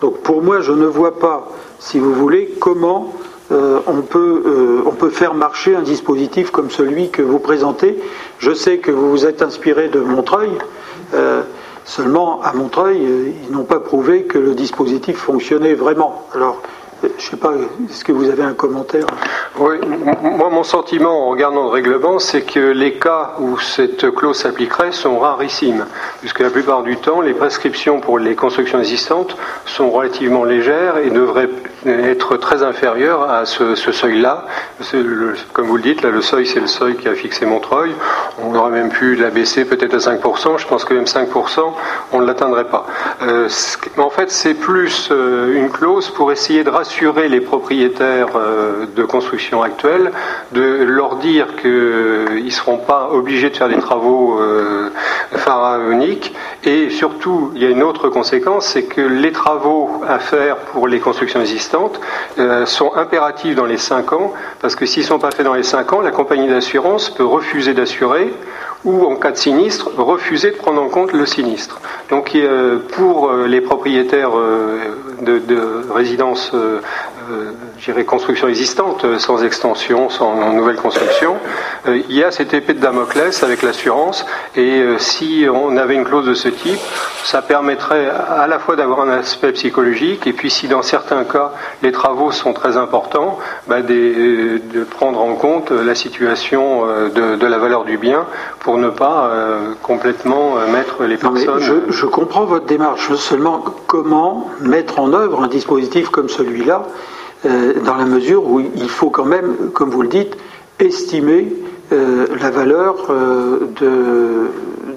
[0.00, 1.48] Donc pour moi, je ne vois pas,
[1.80, 3.12] si vous voulez, comment
[3.50, 8.02] on, peut, on peut faire marcher un dispositif comme celui que vous présentez.
[8.38, 10.50] Je sais que vous vous êtes inspiré de Montreuil.
[11.84, 12.98] Seulement, à Montreuil,
[13.46, 16.26] ils n'ont pas prouvé que le dispositif fonctionnait vraiment.
[16.34, 16.62] Alors,
[17.18, 17.52] je ne sais pas,
[17.88, 19.06] est-ce que vous avez un commentaire
[19.58, 19.76] Oui,
[20.22, 24.92] moi mon sentiment en regardant le règlement, c'est que les cas où cette clause s'appliquerait
[24.92, 25.86] sont rarissimes,
[26.20, 29.36] puisque la plupart du temps, les prescriptions pour les constructions existantes
[29.66, 31.50] sont relativement légères et devraient
[31.86, 34.46] être très inférieures à ce, seuil-là.
[35.52, 37.92] Comme vous le dites, là le seuil c'est le seuil qui a fixé Montreuil.
[38.42, 40.58] On aurait même pu l'abaisser peut-être à 5%.
[40.58, 41.72] Je pense que même 5%,
[42.12, 42.86] on ne l'atteindrait pas.
[43.22, 43.48] Euh,
[43.98, 49.04] en fait, c'est plus euh, une clause pour essayer de rassurer les propriétaires euh, de
[49.04, 50.12] construction actuelle,
[50.52, 54.38] de leur dire qu'ils ne seront pas obligés de faire des travaux
[55.32, 56.34] pharaoniques.
[56.64, 60.88] Et surtout, il y a une autre conséquence, c'est que les travaux à faire pour
[60.88, 62.00] les constructions existantes
[62.66, 65.62] sont impératifs dans les 5 ans, parce que s'ils ne sont pas faits dans les
[65.62, 68.32] 5 ans, la compagnie d'assurance peut refuser d'assurer
[68.84, 71.80] ou en cas de sinistre, refuser de prendre en compte le sinistre.
[72.10, 72.36] Donc
[72.92, 74.78] pour euh, les propriétaires euh,
[75.22, 76.80] de, résidences euh,
[77.30, 81.36] euh, construction existante, euh, sans extension, sans nouvelle construction.
[81.86, 86.04] Euh, il y a cette épée de Damoclès avec l'assurance, et si on avait une
[86.04, 86.80] clause de ce type,
[87.24, 91.52] ça permettrait à la fois d'avoir un aspect psychologique, et puis si dans certains cas
[91.82, 97.84] les travaux sont très importants, bah, de prendre en compte la situation de, la valeur
[97.84, 98.26] du bien
[98.64, 99.30] pour ne pas
[99.82, 101.60] complètement mettre les personnes.
[101.60, 106.82] Je, je comprends votre démarche, seulement comment mettre en œuvre un dispositif comme celui-là
[107.46, 110.34] euh, dans la mesure où il faut quand même, comme vous le dites,
[110.78, 111.52] estimer
[111.92, 114.48] euh, la valeur euh, de,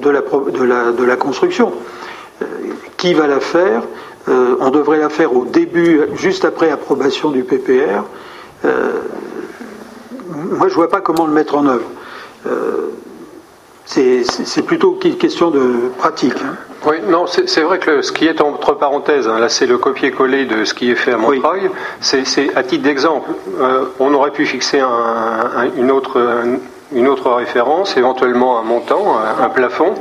[0.01, 1.73] de, la, de, la, de, la, construction.
[2.95, 3.83] qui va la faire?
[4.27, 8.03] On devrait la faire au début, juste après approbation du PPR.
[8.63, 11.85] moi, je ne vois pas comment le mettre en œuvre.
[13.87, 16.35] C'est plutôt une question de pratique.
[16.43, 16.55] Hein.
[16.85, 20.45] Oui, non, c'est vrai que ce qui est entre parenthèses, hein, là c'est le copier-coller
[20.45, 21.69] de ce qui est fait à Montreuil,
[22.01, 23.31] c'est à titre d'exemple.
[23.59, 24.81] Euh, on aurait pu fixer
[25.77, 26.19] une, autre,
[26.93, 29.93] une autre référence, éventuellement un montant, un, plafond.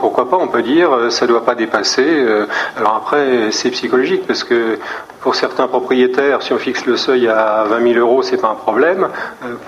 [0.00, 2.04] Pourquoi pas, on peut dire, euh, ça ne doit pas dépasser.
[2.06, 2.46] Euh,
[2.76, 4.78] alors après, c'est psychologique, parce que
[5.20, 8.54] pour certains propriétaires, si on fixe le seuil à 20 000 euros, c'est pas un
[8.54, 9.08] problème.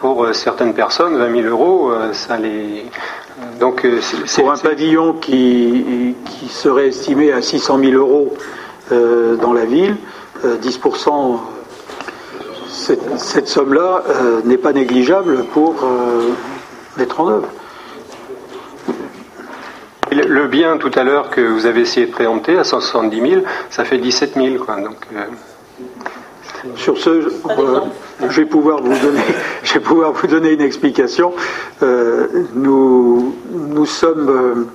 [0.00, 2.86] Pour certaines personnes, 20 000 euros, ça les
[3.58, 4.00] donc, euh,
[4.36, 6.14] pour un pavillon qui,
[6.50, 8.34] serait estimé à 600 000 euros
[8.92, 9.96] euh, dans la ville,
[10.44, 11.38] 10%,
[12.90, 14.02] euh, cette, somme-là
[14.44, 15.74] n'est pas négligeable pour
[17.18, 17.48] en œuvre.
[20.12, 23.84] Le bien tout à l'heure que vous avez essayé de préempter à 170 000, ça
[23.84, 24.64] fait 17 000.
[24.64, 24.96] Quoi, donc,
[26.76, 27.80] sur ce, euh,
[28.28, 29.20] je vais pouvoir vous donner,
[29.62, 31.32] je vais pouvoir vous donner une explication.
[31.82, 34.66] Euh, nous, nous sommes, euh,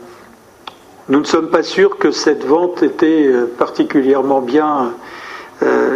[1.09, 4.93] nous ne sommes pas sûrs que cette vente était particulièrement bien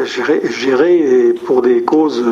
[0.06, 2.24] gérée, et pour des causes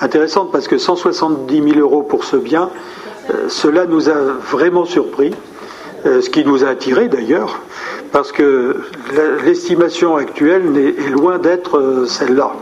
[0.00, 2.70] intéressantes, parce que 170 000 euros pour ce bien,
[3.48, 4.14] cela nous a
[4.50, 5.34] vraiment surpris,
[6.04, 7.60] ce qui nous a attiré d'ailleurs
[8.14, 8.76] parce que
[9.44, 12.52] l'estimation actuelle est loin d'être euh, celle-là,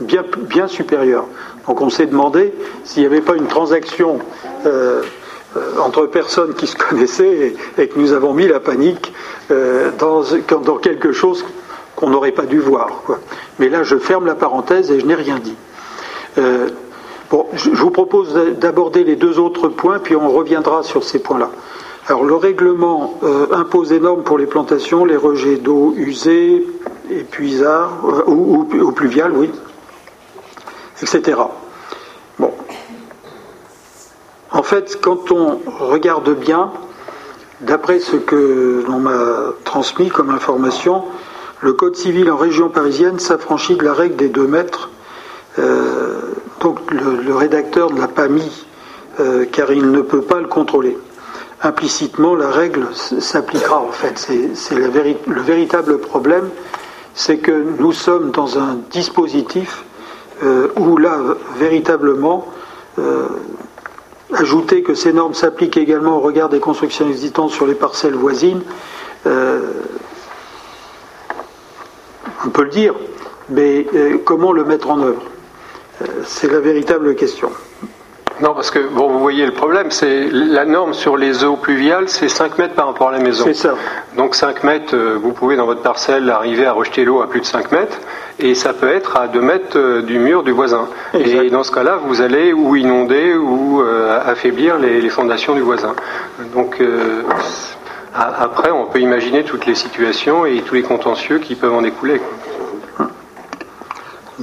[0.00, 1.26] bien, bien supérieure.
[1.68, 2.52] Donc on s'est demandé
[2.82, 4.18] s'il n'y avait pas une transaction
[4.66, 5.02] euh,
[5.56, 9.12] euh, entre personnes qui se connaissaient et, que nous avons mis la panique
[10.00, 10.24] dans,
[10.82, 11.44] quelque chose
[11.94, 13.02] qu'on n'aurait pas dû voir.
[13.60, 15.54] Mais là, je ferme la parenthèse et je n'ai rien dit.
[17.30, 21.50] Bon, je vous propose d'aborder les deux autres points, puis on reviendra sur ces points-là.
[22.06, 26.66] Alors le règlement euh, impose des normes pour les plantations, les rejets d'eau usée,
[27.10, 28.94] épuisards, euh, ou, ou,
[29.34, 29.50] oui,
[31.02, 31.38] etc.
[32.38, 32.52] Bon.
[34.50, 36.72] En fait, quand on regarde bien,
[37.60, 41.04] d'après ce que l'on m'a transmis comme information,
[41.60, 44.90] le Code civil en région parisienne s'affranchit de la règle des deux mètres.
[45.58, 46.29] Euh,
[46.60, 48.66] donc le, rédacteur ne l'a pas mis
[49.52, 50.96] car il ne peut pas le contrôler
[51.62, 54.18] implicitement la règle s'appliquera en fait.
[54.54, 54.88] C'est le
[55.42, 56.48] véritable problème,
[57.14, 59.84] c'est que nous sommes dans un dispositif
[60.42, 61.18] euh, où là,
[61.58, 62.46] véritablement,
[62.98, 63.26] euh,
[64.32, 68.62] ajouter que ces normes s'appliquent également au regard des constructions existantes sur les parcelles voisines,
[69.26, 69.60] euh,
[72.46, 72.94] on peut le dire,
[73.50, 73.86] mais
[74.24, 75.20] comment le mettre en œuvre?
[76.24, 77.50] C'est la véritable question.
[78.42, 82.08] Non, parce que bon, vous voyez le problème, c'est la norme sur les eaux pluviales,
[82.08, 83.44] c'est 5 mètres par rapport à la maison.
[83.44, 83.74] C'est ça.
[84.16, 87.40] Donc 5 mètres, euh, vous pouvez dans votre parcelle arriver à rejeter l'eau à plus
[87.40, 87.98] de 5 mètres,
[88.38, 90.88] et ça peut être à 2 mètres euh, du mur du voisin.
[91.12, 95.94] Et dans ce cas-là, vous allez ou inonder ou euh, affaiblir les, fondations du voisin.
[96.54, 96.80] Donc
[98.14, 102.20] après, on peut imaginer toutes les situations et tous les contentieux qui peuvent en découler.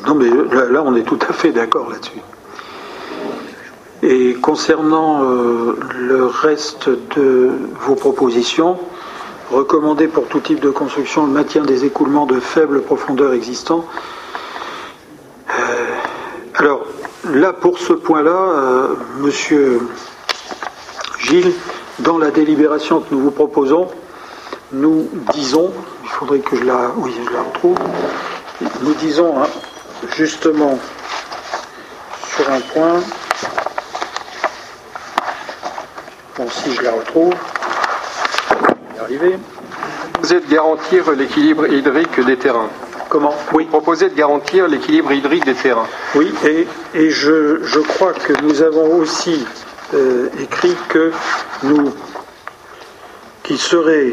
[0.05, 0.29] Non, mais
[0.69, 2.21] là on est tout à fait d'accord là-dessus.
[4.03, 7.51] Et concernant euh, le reste de
[7.81, 8.77] vos propositions,
[9.51, 13.85] recommander pour tout type de construction le maintien des écoulements de faible profondeur existants.
[15.49, 15.53] Euh,
[16.55, 16.81] alors
[17.33, 18.87] là, pour ce point-là, euh,
[19.19, 19.81] Monsieur
[21.19, 21.53] Gilles,
[21.99, 23.87] dans la délibération que nous vous proposons,
[24.73, 25.71] nous disons,
[26.03, 27.77] il faudrait que je la, oui, je la retrouve,
[28.83, 29.47] nous disons hein,
[30.15, 30.79] justement
[32.35, 33.01] sur un point.
[36.37, 37.33] Bon, si je la retrouve,
[38.51, 39.39] je vais y arriver.
[40.13, 42.69] Proposez de garantir l'équilibre hydrique des terrains.
[43.09, 43.33] Comment?
[43.53, 43.65] Oui.
[43.65, 45.87] Proposez de garantir l'équilibre hydrique des terrains.
[46.15, 49.45] Oui, et, et je, je, crois que nous avons aussi
[49.93, 51.11] euh, écrit que
[51.63, 51.93] nous,
[53.43, 54.11] qu'il serait,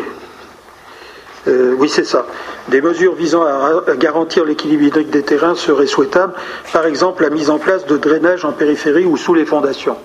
[1.49, 2.27] euh, oui c'est ça,
[2.69, 6.35] des mesures visant à garantir l'équilibre hydrique des terrains seraient souhaitables,
[6.73, 9.97] par exemple la mise en place de drainage en périphérie ou sous les fondations.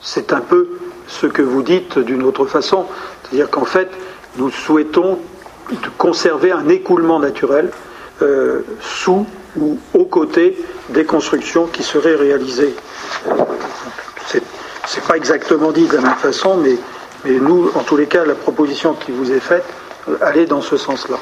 [0.00, 0.68] C'est un peu
[1.08, 2.86] ce que vous dites d'une autre façon,
[3.22, 3.88] c'est-à-dire qu'en fait,
[4.36, 5.18] nous souhaitons
[5.98, 7.70] conserver un écoulement naturel
[8.22, 9.26] euh, sous
[9.58, 10.56] ou aux côtés
[10.90, 12.74] des constructions qui seraient réalisées.
[14.26, 16.76] C'est, n'est pas exactement dit de la même façon, mais,
[17.24, 19.64] nous, en tous les cas, la proposition qui vous est faite,
[20.20, 21.18] allait dans ce sens-là.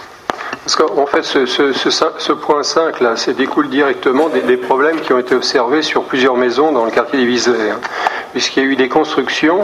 [0.65, 5.35] Parce qu'en fait, ce, point 5, là, c'est découle directement des, problèmes qui ont été
[5.35, 7.71] observés sur plusieurs maisons dans le quartier des Viselets.
[7.71, 7.81] Hein.
[8.33, 9.63] puisqu'il y a eu des constructions.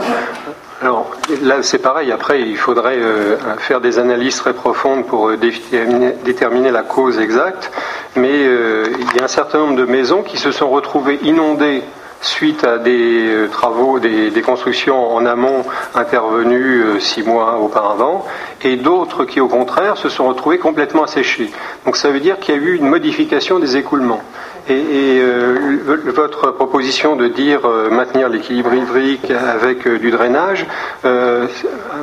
[0.81, 1.09] Alors
[1.41, 2.11] là, c'est pareil.
[2.11, 7.71] Après, il faudrait euh, faire des analyses très profondes pour euh, déterminer, la cause exacte.
[8.15, 11.83] Mais euh, il y a un certain nombre de maisons qui se sont retrouvées inondées
[12.21, 15.63] suite à des euh, travaux, des, constructions en amont
[15.93, 18.25] intervenues euh, six mois auparavant,
[18.63, 21.51] et d'autres qui, au contraire, se sont retrouvées complètement asséchées.
[21.85, 24.21] Donc ça veut dire qu'il y a eu une modification des écoulements.
[24.69, 27.61] Et, euh, votre proposition de dire
[27.91, 30.65] maintenir l'équilibre hydrique avec du drainage,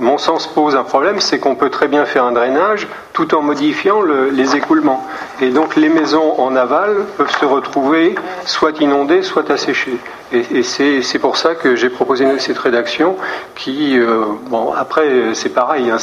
[0.01, 3.43] mon sens pose un problème, c'est qu'on peut très bien faire un drainage tout en
[3.43, 5.07] modifiant les écoulements.
[5.41, 8.15] Et donc les maisons en aval peuvent se retrouver
[8.47, 9.99] soit inondées, soit asséchées.
[10.35, 13.17] Et, c'est pour ça que j'ai proposé cette rédaction
[13.55, 15.99] qui, euh, bon, après c'est pareil, hein,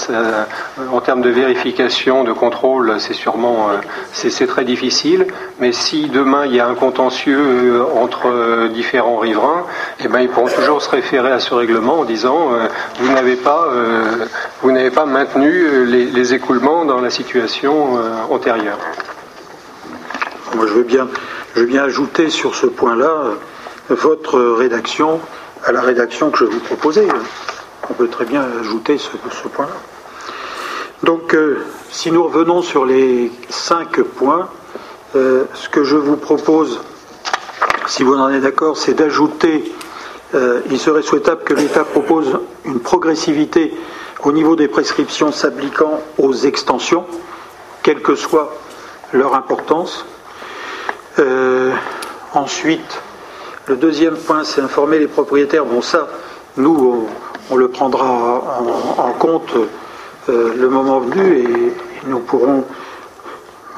[0.91, 3.77] en termes de vérification, de contrôle, c'est sûrement, euh,
[4.13, 5.27] c'est très difficile.
[5.59, 9.65] Mais si demain il y a un contentieux euh, entre différents riverains,
[9.99, 12.51] eh ben, ils pourront toujours se référer à ce règlement en disant
[12.99, 13.67] vous n'avez pas,
[14.93, 17.99] pas maintenu les, les, écoulements dans la situation
[18.29, 18.77] antérieure.
[20.55, 21.07] Moi, je veux bien,
[21.55, 23.35] je veux bien ajouter sur ce point-là
[23.93, 25.19] votre rédaction
[25.63, 27.07] à la rédaction que je vous proposais.
[27.89, 29.73] On peut très bien ajouter ce, point-là.
[31.03, 34.49] Donc, euh, si nous revenons sur les cinq points,
[35.15, 36.81] euh, ce que je vous propose,
[37.87, 39.71] si vous en êtes d'accord, c'est d'ajouter,
[40.35, 43.73] euh, il serait souhaitable que l'État propose une progressivité
[44.23, 47.05] au niveau des prescriptions s'appliquant aux extensions,
[47.83, 48.55] quelle que soit
[49.11, 50.05] leur importance.
[52.33, 53.01] ensuite,
[53.71, 55.63] le deuxième point, c'est informer les propriétaires.
[55.63, 56.09] Bon, ça,
[56.57, 57.07] nous,
[57.49, 58.43] on, le prendra
[58.97, 59.53] en, compte
[60.27, 61.73] euh, le moment venu et,
[62.05, 62.65] nous pourrons.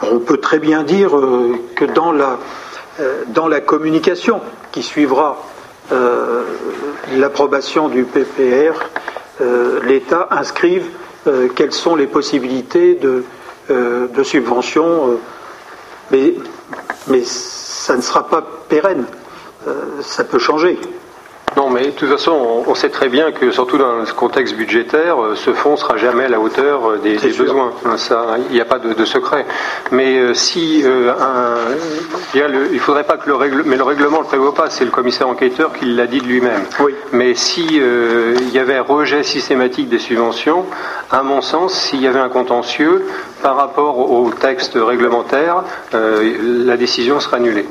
[0.02, 2.40] On peut très bien dire euh, que dans la,
[3.00, 4.42] euh, dans la communication
[4.72, 5.38] qui suivra
[7.16, 8.80] l'approbation du PPR,
[9.84, 10.86] l'État inscrive
[11.56, 13.26] quelles sont les possibilités de,
[13.70, 15.20] de subvention,
[16.10, 16.34] mais,
[17.08, 19.06] mais ça ne sera pas pérenne.
[19.68, 20.78] Euh, ça peut changer.
[21.56, 25.22] Non, mais de toute façon, on, sait très bien que, surtout dans ce contexte budgétaire,
[25.22, 27.72] euh, ce fonds sera jamais à la hauteur euh, des, besoins.
[27.86, 29.46] Hein, ça, il n'y a pas de, secret.
[29.92, 34.70] Mais si il, ne faudrait pas que le règlement, mais le règlement le prévoit pas.
[34.70, 36.64] C'est le commissaire enquêteur qui l'a dit de lui-même.
[36.80, 36.96] Oui.
[37.12, 40.66] Mais si il y avait un rejet systématique des subventions,
[41.12, 43.06] à mon sens, s'il y avait un contentieux
[43.42, 47.68] par rapport au texte réglementaire, la décision sera annulée.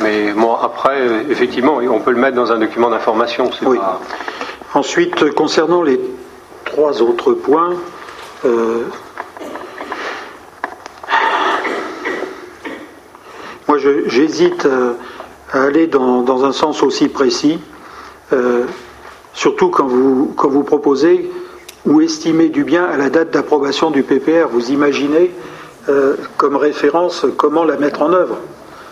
[0.00, 0.98] Mais bon, après,
[1.28, 3.17] effectivement, on peut le mettre dans un document d'information.
[3.62, 3.78] Oui.
[4.74, 5.98] Ensuite, concernant les
[6.64, 7.74] trois autres points,
[8.44, 8.84] euh,
[13.66, 14.92] moi j'hésite euh,
[15.52, 17.58] à aller dans, un sens aussi précis,
[18.32, 18.64] euh,
[19.32, 21.30] surtout quand vous, quand vous proposez
[21.86, 24.48] ou estimez du bien à la date d'approbation du PPR.
[24.50, 25.30] Vous imaginez
[26.36, 28.36] comme référence comment la mettre en œuvre.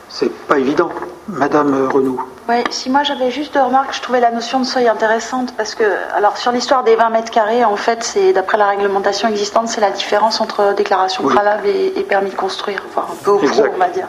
[0.08, 0.90] C'est pas évident,
[1.28, 2.20] Madame Renou.
[2.48, 5.74] Oui, si moi j'avais juste deux remarques, je trouvais la notion de seuil intéressante parce
[5.74, 5.82] que,
[6.14, 9.80] alors sur l'histoire des 20 mètres carrés, en fait, c'est d'après la réglementation existante, c'est
[9.80, 13.78] la différence entre déclaration préalable et, permis de construire, enfin un peu au fond, on
[13.78, 14.06] va dire.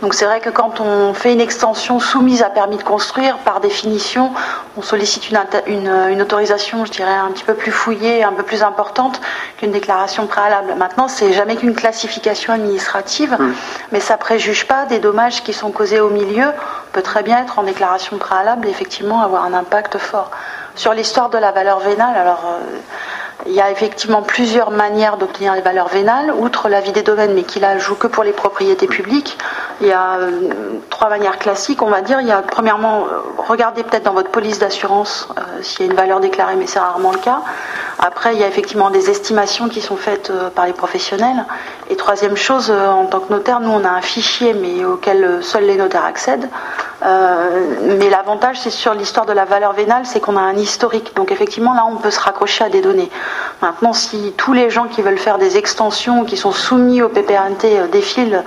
[0.00, 3.60] Donc c'est vrai que quand on fait une extension soumise à permis de construire, par
[3.60, 4.30] définition,
[4.78, 5.28] on sollicite
[5.66, 9.20] une, autorisation, je dirais, un petit peu plus fouillée, un peu plus importante
[9.58, 10.74] qu'une déclaration préalable.
[10.78, 13.36] Maintenant, c'est jamais qu'une classification administrative,
[13.92, 16.46] mais ça préjuge pas des dommages qui sont causés au milieu.
[16.94, 20.30] Peut très bien être en déclaration préalable, effectivement, avoir un impact fort.
[20.76, 22.78] Sur l'histoire de la valeur vénale, alors euh,
[23.46, 27.42] il y a effectivement plusieurs manières d'obtenir les valeurs vénales, outre l'avis des domaines, mais
[27.42, 29.36] qui la joue que pour les propriétés publiques.
[29.80, 30.50] Il y a euh,
[30.90, 32.20] trois manières classiques, on va dire.
[32.20, 35.28] Il y a premièrement, euh, regardez peut-être dans votre police d'assurance
[35.62, 37.40] s'il y a une valeur déclarée, mais c'est rarement le cas.
[37.98, 41.44] Après, il y a effectivement des estimations qui sont faites par les professionnels.
[41.90, 45.64] Et troisième chose, en tant que notaire, nous on a un fichier, mais auquel seuls
[45.64, 46.48] les notaires accèdent,
[47.04, 47.66] Euh,
[47.98, 51.14] mais l'avantage, c'est sur l'histoire de la valeur vénale, c'est qu'on a un historique.
[51.16, 53.10] Donc effectivement, là, on peut se raccrocher à des données.
[53.62, 57.64] Maintenant, si tous les gens qui veulent faire des extensions, qui sont soumis au PPRNT,
[57.64, 58.44] euh, défilent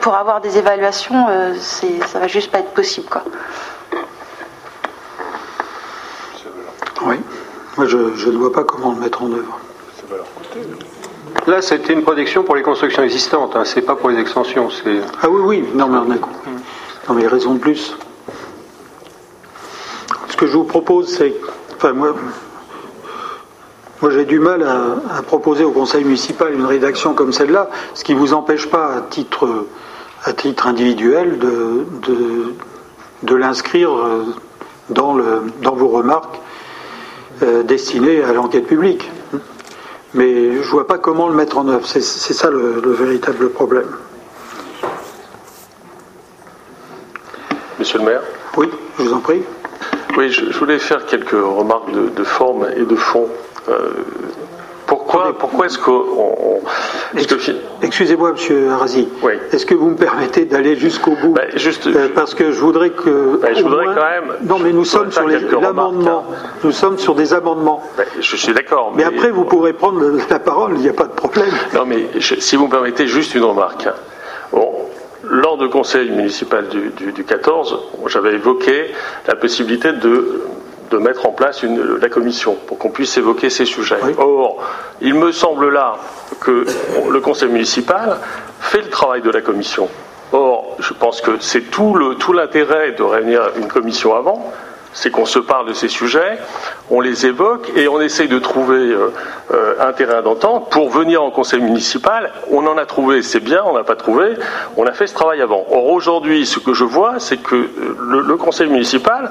[0.00, 3.22] pour avoir des évaluations, euh, ça va juste pas être possible, quoi.
[7.02, 7.16] Oui.
[7.76, 9.58] Moi, je, ne vois pas comment le mettre en œuvre.
[11.46, 13.64] Là, c'était une protection pour les constructions existantes, hein.
[13.64, 14.68] c'est pas pour les extensions.
[15.22, 16.50] Ah oui, oui, non, mais on a compris.
[17.08, 17.96] Non, mais raison de plus.
[20.28, 21.34] Ce que je vous propose, c'est.
[21.76, 22.14] Enfin, moi,
[24.02, 28.14] moi j'ai du mal à, proposer au conseil municipal une rédaction comme celle-là, ce qui
[28.14, 29.66] ne vous empêche pas, à titre,
[30.24, 32.54] à titre individuel, de, de,
[33.22, 34.24] de l'inscrire euh,
[34.88, 36.40] dans, le, dans vos remarques
[37.42, 39.10] euh, destinées à l'enquête publique.
[40.14, 41.86] Mais je ne vois pas comment le mettre en œuvre.
[41.86, 43.86] C'est ça le, véritable problème.
[47.78, 48.22] Monsieur le maire
[48.56, 48.68] Oui,
[48.98, 49.42] je vous en prie.
[50.18, 53.28] Oui, je, voulais faire quelques remarques de, forme et de fond.
[53.68, 53.90] Euh,
[54.90, 56.60] pourquoi, pourquoi est-ce qu'on.
[57.82, 59.08] Excusez-moi, Monsieur Arasi.
[59.22, 59.34] Oui.
[59.52, 62.90] Est-ce que vous me permettez d'aller jusqu'au bout ben, juste, euh, Parce que je voudrais
[62.90, 63.38] que.
[63.40, 64.36] Ben, je voudrais quand même.
[64.42, 65.28] Non, mais nous sommes sur
[65.60, 66.24] l'amendement.
[66.64, 67.82] Nous sommes sur des amendements.
[67.96, 68.92] Ben, je suis d'accord.
[68.96, 69.04] Mais...
[69.04, 71.50] après, vous pourrez prendre la parole, il n'y a pas de problème.
[71.72, 73.88] Non, mais si vous me permettez, juste une remarque.
[74.52, 74.72] Bon,
[75.22, 78.92] lors du conseil municipal du, du 14, j'avais évoqué
[79.28, 80.42] la possibilité de
[80.90, 83.98] de mettre en place une, la commission pour qu'on puisse évoquer ces sujets.
[84.18, 84.62] Or,
[85.00, 85.96] il me semble là
[86.40, 86.66] que
[87.10, 88.18] le conseil municipal
[88.60, 89.88] fait le travail de la commission.
[90.32, 91.94] Or, je pense que c'est tout
[92.32, 94.52] l'intérêt tout de réunir une commission avant,
[94.92, 96.38] c'est qu'on se parle de ces sujets,
[96.90, 99.12] on les évoque et on essaye de trouver euh,
[99.52, 102.32] euh, un terrain d'entente pour venir en conseil municipal.
[102.50, 104.34] On en a trouvé, c'est bien, on n'a pas trouvé,
[104.76, 105.64] on a fait ce travail avant.
[105.70, 107.68] Or aujourd'hui, ce que je vois, c'est que
[107.98, 109.30] le, le conseil municipal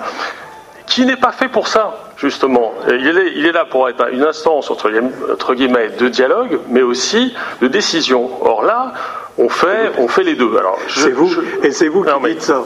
[0.90, 2.74] qui n'est pas fait pour ça, justement.
[2.90, 7.34] Il est, il est, là pour être une instance, entre, guillemets, de dialogue, mais aussi
[7.61, 8.30] de décision.
[8.41, 8.94] Or là,
[9.38, 10.57] on fait, on fait les deux.
[10.57, 11.32] Alors, c'est vous,
[11.64, 12.64] et c'est vous qui dites ça.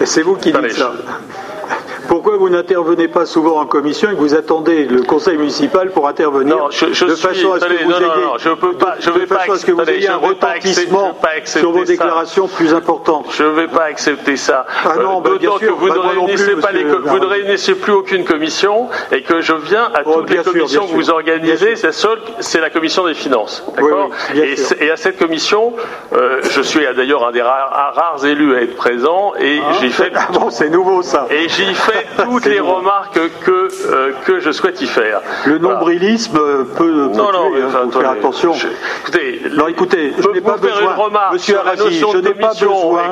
[0.00, 0.92] et c'est vous qui dites ça.
[2.34, 6.08] Pourquoi vous n'intervenez pas souvent en commission et que vous attendez le conseil municipal pour
[6.08, 8.72] intervenir non, je, je de façon à ce que vous ayez, non, non, je peux
[8.72, 12.74] pas, je vais pas, à ce que vous ayez un retentissement sur vos déclarations plus
[12.74, 13.26] importantes.
[13.30, 14.66] Je ne vais pas accepter ça.
[14.84, 18.24] Ah non, euh, D'autant que vous, ne réunissez, pas les, vous ne réunissez plus aucune
[18.24, 21.76] commission et que je viens à oh, toutes les commissions que vous organisez.
[21.76, 25.72] C'est seule, c'est la commission des finances, d'accord et, et, à cette commission,
[26.12, 29.90] euh, je suis d'ailleurs un des rares, rares, élus à être présent et ah, j'y
[29.90, 30.10] fais.
[30.16, 31.28] Ah bon, c'est nouveau ça.
[31.30, 35.20] Et j'y fais toutes les remarques que, euh, que je souhaite y faire.
[35.46, 36.38] Le nombrilisme
[36.76, 38.52] peut, non, non, hein, faire attention.
[38.52, 40.94] écoutez, non, écoutez, je n'ai pas besoin,
[41.32, 43.02] Monsieur Arasi, je n'ai pas besoin,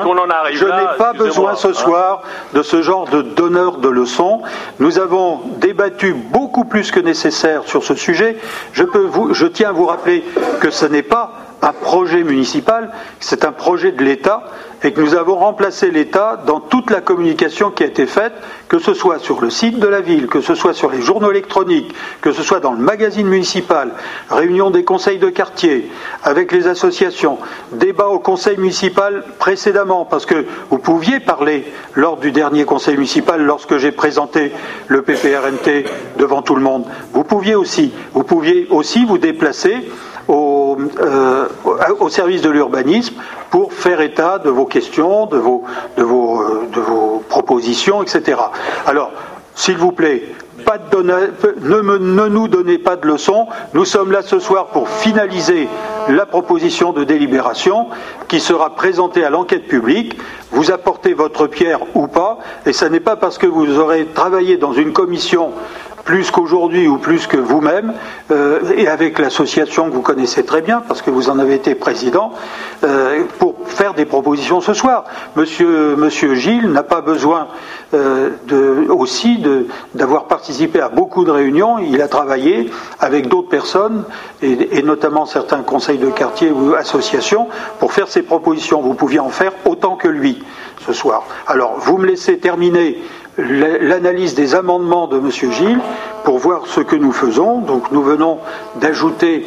[0.51, 2.23] je n'ai pas besoin ce soir
[2.53, 4.41] de ce genre de donneur de leçons.
[4.79, 8.37] Nous avons débattu beaucoup plus que nécessaire sur ce sujet.
[8.73, 10.23] Je, peux vous, je tiens à vous rappeler
[10.59, 11.31] que ce n'est pas
[11.63, 12.91] un projet municipal,
[13.21, 14.43] c'est un projet de l'État
[14.83, 18.33] et que nous avons remplacé l'État dans toute la communication qui a été faite,
[18.67, 21.31] que ce soit sur le site de la ville, que ce soit sur les journaux
[21.31, 23.91] électroniques, que ce soit dans le magazine municipal,
[24.29, 25.89] réunion des conseils de quartier
[26.23, 27.37] avec les associations,
[27.71, 31.63] débat au conseil municipal précédemment, parce que vous pouviez parler
[31.93, 34.51] lors du dernier conseil municipal, lorsque j'ai présenté
[34.87, 35.85] le PPRNT
[36.17, 36.83] devant tout le monde.
[37.13, 39.87] Vous pouviez aussi, vous pouviez aussi vous déplacer
[40.27, 41.47] au, euh,
[41.99, 43.15] au service de l'urbanisme
[43.49, 45.63] pour faire état de vos questions, de vos,
[45.97, 48.39] de vos, euh, de vos propositions, etc.
[48.85, 49.11] Alors,
[49.55, 50.23] s'il vous plaît,
[50.93, 53.47] ne, ne, nous donnez pas de leçons.
[53.73, 55.67] Nous sommes là ce soir pour finaliser
[56.09, 57.87] la proposition de délibération
[58.27, 60.17] qui sera présentée à l'enquête publique.
[60.51, 64.57] Vous apportez votre pierre ou pas, et ce n'est pas parce que vous aurez travaillé
[64.57, 65.51] dans une commission
[66.03, 67.93] plus qu'aujourd'hui ou plus que vous-même,
[68.31, 71.75] euh, et avec l'association que vous connaissez très bien, parce que vous en avez été
[71.75, 72.33] président,
[72.83, 75.05] euh, pour faire des propositions ce soir.
[75.35, 77.47] Monsieur, Gilles n'a pas besoin
[77.93, 78.31] euh,
[78.89, 79.43] aussi
[79.93, 81.77] d'avoir participé à beaucoup de réunions.
[81.79, 82.69] Il a travaillé
[82.99, 84.03] avec d'autres personnes,
[84.41, 87.47] et, et, notamment certains conseils de quartier ou associations,
[87.79, 88.81] pour faire ces propositions.
[88.81, 90.43] Vous pouviez en faire autant que lui
[90.85, 91.23] ce soir.
[91.47, 93.01] Alors, vous me laissez terminer
[93.37, 95.31] l'analyse des amendements de M.
[95.31, 95.79] Gilles
[96.23, 97.59] pour voir ce que nous faisons.
[97.59, 98.39] Donc nous venons
[98.75, 99.45] d'ajouter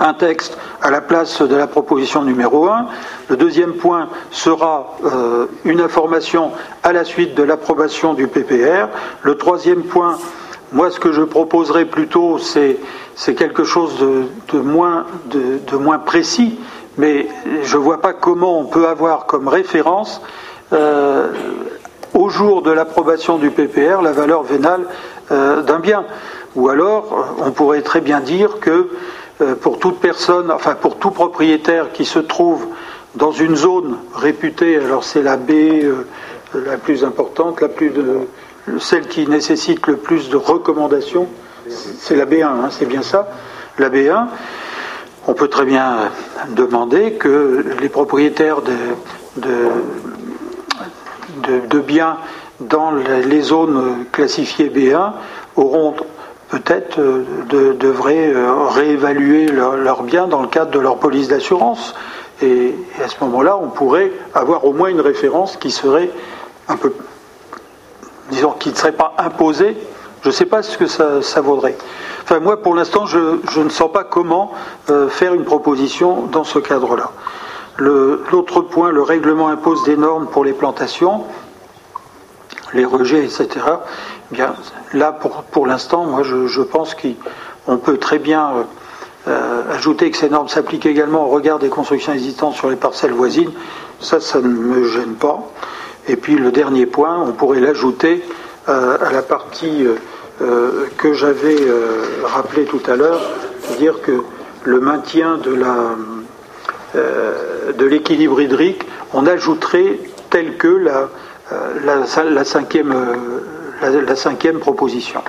[0.00, 2.86] un texte à la place de la proposition numéro 1.
[3.28, 8.88] Le deuxième point sera euh, une information à la suite de l'approbation du PPR.
[9.22, 10.18] Le troisième point,
[10.72, 12.78] moi ce que je proposerai plutôt, c'est
[13.34, 13.98] quelque chose
[14.52, 16.58] de, moins, de, moins précis,
[16.96, 17.26] mais
[17.64, 20.22] je ne vois pas comment on peut avoir comme référence
[22.14, 24.86] au jour de l'approbation du PPR la valeur vénale
[25.30, 26.04] d'un bien.
[26.56, 28.88] Ou alors, on pourrait très bien dire que
[29.60, 32.66] pour toute personne, enfin pour tout propriétaire qui se trouve
[33.14, 35.52] dans une zone réputée, alors c'est la B
[36.54, 37.92] la plus importante, la plus
[38.78, 41.28] celle qui nécessite le plus de recommandations,
[41.68, 43.28] c'est la B1, hein, c'est bien ça.
[43.78, 44.26] La B1,
[45.26, 46.10] on peut très bien
[46.50, 49.48] demander que les propriétaires de,
[51.80, 52.16] biens
[52.60, 55.12] dans les zones classifiées B1
[55.56, 55.94] auront
[56.48, 57.24] peut-être euh,
[57.74, 61.94] devraient euh, réévaluer leurs biens dans le cadre de leur police d'assurance.
[62.42, 66.10] Et, à ce moment-là, on pourrait avoir au moins une référence qui serait
[66.68, 66.92] un peu,
[68.30, 69.76] disons, qui ne serait pas imposée.
[70.22, 71.76] Je ne sais pas ce que ça vaudrait.
[72.30, 73.18] Enfin, moi, pour l'instant, je,
[73.58, 74.52] ne sens pas comment
[74.90, 77.10] euh, faire une proposition dans ce cadre-là.
[77.78, 81.24] L'autre point, le règlement impose des normes pour les plantations,
[82.74, 83.48] les rejets, etc.
[84.30, 84.54] Bien,
[84.92, 88.62] là, pour, pour l'instant, moi, je, pense qu'on peut très bien euh,
[89.28, 93.12] euh, ajouter que ces normes s'appliquent également au regard des constructions existantes sur les parcelles
[93.12, 93.52] voisines.
[94.00, 95.40] Ça, ça ne me gêne pas.
[96.08, 98.24] Et puis, le dernier point, on pourrait l'ajouter
[98.66, 99.86] à la partie
[100.40, 103.20] euh, que j'avais euh, rappelé tout à l'heure,
[103.78, 104.22] dire que
[104.62, 105.96] le maintien de la
[106.94, 108.82] euh, de l'équilibre hydrique,
[109.12, 109.98] on ajouterait
[110.30, 111.08] tel que la,
[111.84, 112.94] la, cinquième,
[113.80, 115.22] la, cinquième proposition.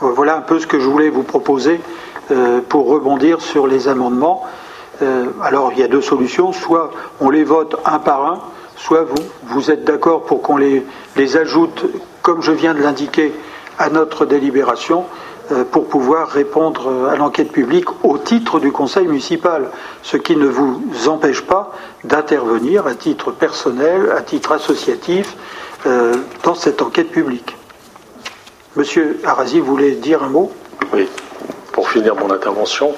[0.00, 1.80] Voilà un peu ce que je voulais vous proposer
[2.68, 4.46] pour rebondir sur les amendements.
[5.42, 6.90] alors il y a deux solutions, soit
[7.20, 8.40] on les vote un par un,
[8.80, 10.84] soit vous, vous êtes d'accord pour qu'on les,
[11.36, 11.84] ajoute,
[12.22, 13.32] comme je viens de l'indiquer,
[13.78, 15.29] à notre délibération euh,
[15.70, 19.70] pour pouvoir répondre euh, à l'enquête publique au titre du conseil municipal,
[20.02, 21.72] ce qui ne vous empêche pas
[22.04, 25.36] d'intervenir à titre personnel, à titre associatif,
[25.86, 27.56] euh, dans cette enquête publique.
[28.76, 30.52] Monsieur Arasi, voulez dire un mot?
[30.92, 31.08] Oui,
[31.72, 32.94] pour finir mon intervention.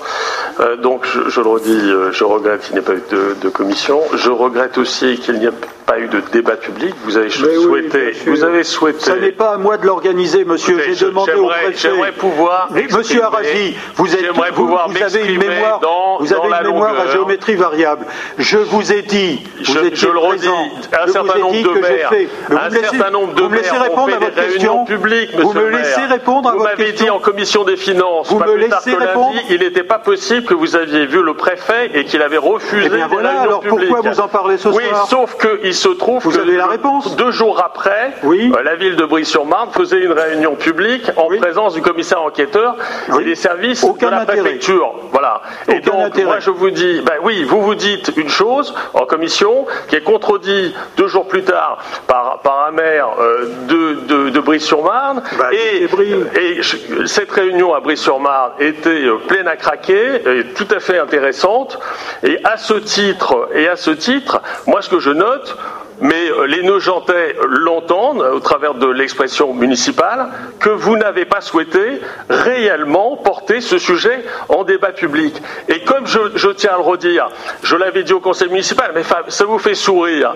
[0.83, 4.01] donc, je, le redis, je regrette qu'il n'y ait pas eu de, commission.
[4.15, 5.53] Je regrette aussi qu'il n'y ait
[5.87, 6.95] pas eu de débat public.
[7.05, 8.13] Vous avez souhaité.
[8.27, 9.01] vous avez souhaité.
[9.01, 10.79] Ça n'est pas à moi de l'organiser, monsieur.
[10.93, 11.73] J'ai demandé au préfet.
[11.77, 12.69] J'aimerais pouvoir.
[12.73, 14.33] monsieur Arasi, vous êtes.
[14.55, 15.81] Vous, vous avez une mémoire.
[15.81, 18.07] Dans, vous avez une mémoire à géométrie variable.
[18.39, 19.43] Je vous ai dit.
[19.59, 20.49] Vous je, je le redis.
[20.49, 22.13] Un certain nombre de maires.
[22.51, 24.85] Un certain nombre de Vous me laissez répondre à votre question.
[24.85, 26.79] Vous me laissez répondre à votre question.
[26.79, 28.31] Vous m'avez dit en commission des finances.
[28.31, 29.35] Vous me laissez répondre.
[29.51, 32.87] Il n'était pas possible que vous aviez vu le préfet et qu'il avait refusé.
[32.87, 33.41] Eh bien voilà.
[33.43, 35.37] Alors pourquoi vous en parlez ce soir Oui, sauf
[35.73, 38.53] qu'il se trouve Vous que avez la réponse deux jours après, oui.
[38.55, 42.77] Euh, la ville de Brie-sur-Marne faisait une réunion publique en présence du commissaire enquêteur
[43.19, 44.93] et des services de la préfecture.
[45.13, 45.41] Voilà.
[45.69, 49.67] et donc, moi, je vous dis, ben oui, vous vous dites une chose en commission
[49.89, 55.23] qui est contredit deux jours plus tard par, par un maire euh, de, de, Brie-sur-Marne.
[55.39, 56.61] Bah, et, et
[57.07, 61.79] cette réunion à Brie-sur-Marne était euh, pleine à craquer, et tout à fait intéressante.
[62.25, 65.57] Et à ce titre, et à ce titre, moi, ce que je note,
[66.03, 72.01] mais euh, les Nogentais l'entendent au travers de l'expression municipale, que vous n'avez pas souhaité
[72.29, 75.41] réellement porter ce sujet en débat public.
[75.69, 77.29] Et comme je, tiens à le redire,
[77.63, 80.35] je l'avais dit au conseil municipal, mais ça vous fait sourire.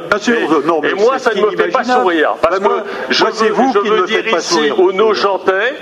[0.82, 2.36] et, moi, ça ne me fait pas sourire.
[2.40, 5.74] Parce bah, que je, vous, je veux dire ici aux Nogentais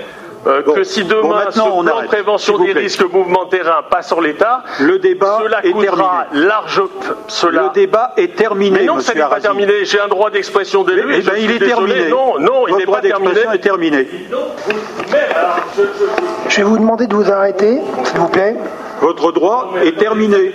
[0.47, 4.21] euh, que si demain ce plan de prévention des risques mouvements de terrain passe sur
[4.21, 6.47] l'État, le débat cela est coûtera terminé.
[6.47, 6.81] large
[7.27, 7.63] cela.
[7.63, 8.79] Le débat est terminé.
[8.81, 9.85] Mais non, ça n'est pas terminé.
[9.85, 11.03] J'ai un droit d'expression d'élu.
[11.13, 12.09] Eh ben, il est terminé.
[12.09, 13.39] Non, non, il n'est pas terminé.
[13.53, 14.07] est terminé.
[16.49, 18.55] Je vais vous demander de vous arrêter, s'il vous plaît.
[19.01, 20.53] Votre droit est terminé.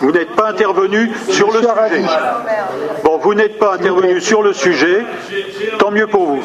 [0.00, 2.04] Vous n'êtes pas intervenu sur le sujet.
[3.02, 5.04] Bon, vous n'êtes pas intervenu sur le sujet.
[5.78, 6.42] Tant mieux pour vous.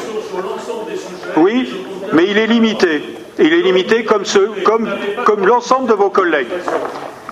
[1.37, 1.73] Oui,
[2.13, 3.03] mais il est limité.
[3.39, 4.23] Il est limité comme,
[4.63, 4.89] comme,
[5.25, 6.47] comme l'ensemble de vos collègues.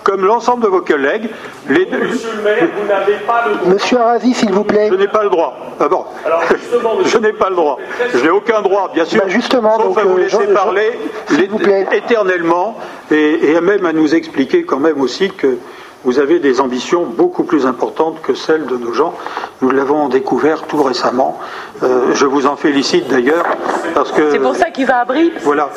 [0.02, 1.28] Comme l'ensemble de vos collègues.
[1.68, 1.86] Les...
[1.86, 3.68] Monsieur le maire, vous n'avez pas le droit.
[3.68, 4.88] Monsieur Arazi, s'il vous plaît.
[4.90, 5.56] Je n'ai pas le droit.
[5.78, 6.04] Ah bon.
[6.24, 6.42] Alors,
[7.04, 7.78] je n'ai pas le droit.
[8.14, 9.20] Je n'ai aucun droit, bien sûr.
[9.22, 10.98] Bah justement, sauf donc, à vous euh, laisser parler
[11.50, 11.86] vous plaît.
[11.92, 12.78] éternellement
[13.10, 15.58] et, et même à nous expliquer quand même aussi que
[16.04, 19.14] vous avez des ambitions beaucoup plus importantes que celles de nos gens.
[19.60, 21.38] Nous l'avons découvert tout récemment.
[21.82, 23.44] Euh, je vous en félicite d'ailleurs
[23.94, 24.30] parce que.
[24.30, 25.04] C'est pour ça qu'il va à.
[25.42, 25.70] Voilà.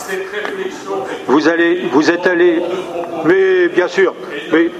[1.27, 2.63] Vous allez, vous êtes allé,
[3.25, 4.13] mais bien sûr.
[4.51, 4.71] Mais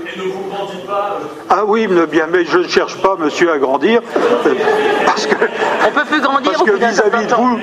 [1.49, 4.02] ah oui, bien, mais je ne cherche pas, monsieur, à grandir,
[5.06, 5.36] parce que.
[5.88, 6.52] On peut plus grandir.
[6.52, 7.60] Parce que vis-à-vis de vous,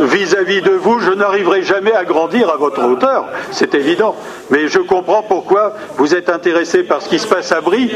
[0.00, 4.14] vis-à-vis de vous, je n'arriverai jamais à grandir à votre hauteur, c'est évident.
[4.50, 7.90] Mais je comprends pourquoi vous êtes intéressé par ce qui se passe à Brie,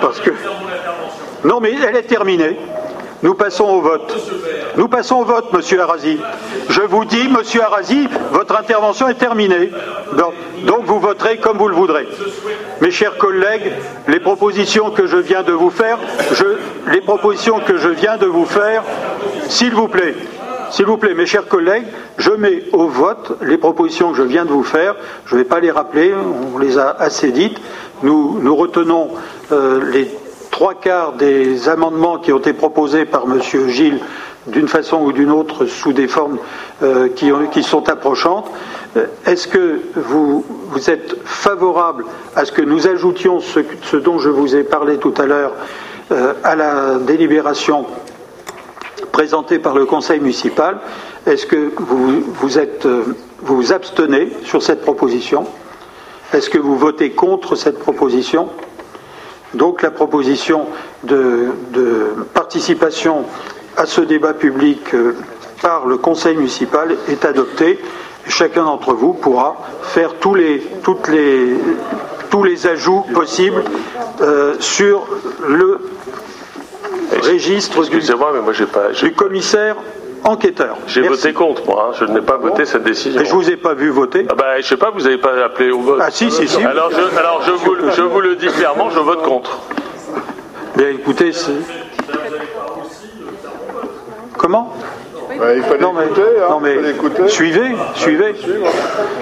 [0.00, 0.30] parce que.
[1.44, 2.56] Non, mais elle est terminée.
[3.22, 4.16] Nous passons au vote.
[4.76, 6.18] Nous passons au vote, Monsieur Arasi.
[6.68, 9.70] Je vous dis, Monsieur Arasi, votre intervention est terminée.
[10.16, 12.08] Donc, vous voterez comme vous le voudrez.
[12.80, 13.72] Mes chers collègues,
[14.08, 15.98] les propositions que je viens de vous faire,
[16.90, 18.82] les propositions que je viens de vous faire,
[19.48, 20.14] s'il vous plaît,
[20.72, 21.84] s'il vous plaît, mes chers collègues,
[22.16, 24.94] je mets au vote les propositions que je viens de vous faire.
[25.26, 26.14] Je ne vais pas les rappeler,
[26.54, 27.58] on les a assez dites.
[28.02, 29.10] Nous, retenons
[29.52, 30.08] euh, les
[30.50, 33.68] trois quarts des amendements qui ont été proposés par M.
[33.68, 34.00] Gilles
[34.46, 36.38] d'une façon ou d'une autre sous des formes
[36.82, 38.50] euh, qui, sont approchantes.
[38.96, 40.42] Euh, est-ce que vous,
[40.88, 45.26] êtes favorable à ce que nous ajoutions ce, dont je vous ai parlé tout à
[45.26, 45.52] l'heure
[46.44, 47.86] à la délibération
[49.12, 50.78] présentée par le Conseil municipal.
[51.26, 55.46] Est-ce que vous vous, êtes, vous vous abstenez sur cette proposition?
[56.32, 58.48] Est-ce que vous votez contre cette proposition?
[59.54, 60.66] Donc la proposition
[61.04, 61.50] de,
[62.32, 63.24] participation
[63.76, 65.14] à ce débat public euh,
[65.60, 67.78] par le Conseil municipal est adoptée.
[68.26, 70.62] Chacun d'entre vous pourra faire tous les,
[71.08, 71.54] les,
[72.30, 73.62] tous les ajouts possibles
[74.20, 75.06] euh, sur
[75.46, 75.80] le
[77.20, 79.76] registre du, mais moi pas, du commissaire
[80.24, 80.76] enquêteur.
[80.86, 81.90] J'ai voté contre, moi.
[81.90, 81.96] Hein.
[81.98, 83.20] Je n'ai pas voté cette décision.
[83.20, 84.26] Et je vous ai pas vu voter.
[84.30, 86.00] Ah bah, je sais pas, vous n'avez pas appelé au vote.
[86.02, 86.62] Ah si, si, si.
[86.62, 89.60] Alors, je, alors je, vous, je vous le dis clairement, je vote contre.
[90.76, 91.32] Bien, écoutez.
[94.36, 94.72] Comment?
[95.30, 97.28] Il fallait non, mais, écouter, hein, non, mais il fallait écouter.
[97.28, 98.34] suivez, suivez.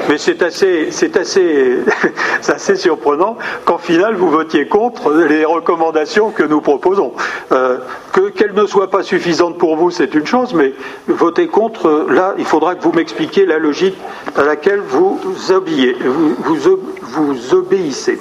[0.08, 1.78] Mais c'est assez, c'est assez,
[2.48, 7.12] assez surprenant qu'en final vous votiez contre les recommandations que nous proposons.
[7.52, 7.78] Euh,
[8.12, 10.72] que qu'elles ne soient pas suffisantes pour vous, c'est une chose, mais
[11.06, 13.96] voter contre, là, il faudra que vous m'expliquiez la logique
[14.36, 15.18] à laquelle vous
[15.50, 15.96] obéissez.
[16.04, 18.20] Vous, vous, vous obéissez.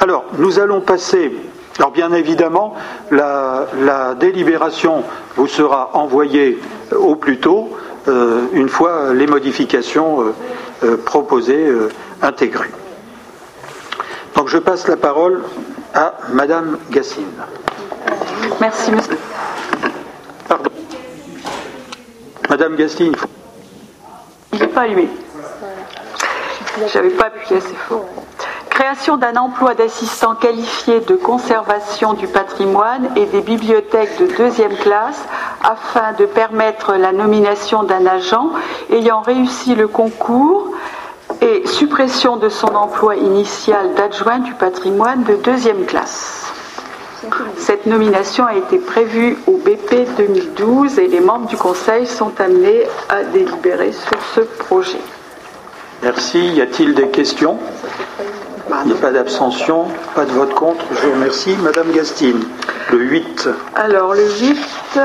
[0.00, 1.32] Alors, nous allons passer
[1.78, 2.74] alors bien évidemment,
[3.10, 5.04] la, la, délibération
[5.36, 6.58] vous sera envoyée
[6.92, 7.76] au plus tôt,
[8.08, 10.34] euh, une fois les modifications euh,
[10.84, 11.66] euh, proposées
[12.22, 12.70] intégrées.
[14.34, 15.42] Donc je passe la parole
[15.92, 17.24] à Madame Gassine.
[18.60, 19.18] Merci, monsieur.
[20.48, 20.70] Pardon.
[22.48, 23.14] Madame Gassine.
[23.16, 23.26] Faut...
[24.52, 25.08] Il n'est pas allumé.
[26.92, 28.06] J'avais pas appuyé assez fort
[28.76, 35.18] création d'un emploi d'assistant qualifié de conservation du patrimoine et des bibliothèques de deuxième classe
[35.64, 38.50] afin de permettre la nomination d'un agent
[38.90, 40.68] ayant réussi le concours
[41.40, 46.52] et suppression de son emploi initial d'adjoint du patrimoine de deuxième classe.
[47.56, 52.82] Cette nomination a été prévue au BP 2012 et les membres du Conseil sont amenés
[53.08, 55.00] à délibérer sur ce projet.
[56.02, 56.48] Merci.
[56.48, 57.58] Y a-t-il des questions?
[58.68, 60.84] Il n'y a pas d'abstention, pas de vote contre.
[60.92, 61.56] Je vous remercie.
[61.62, 62.42] Madame Gastine,
[62.90, 63.48] le 8.
[63.74, 64.98] Alors, le 8,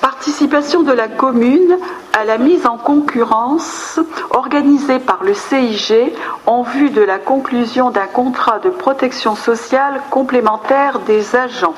[0.00, 1.78] participation de la commune
[2.12, 3.98] à la mise en concurrence
[4.30, 6.12] organisée par le CIG
[6.46, 11.74] en vue de la conclusion d'un contrat de protection sociale complémentaire des agents.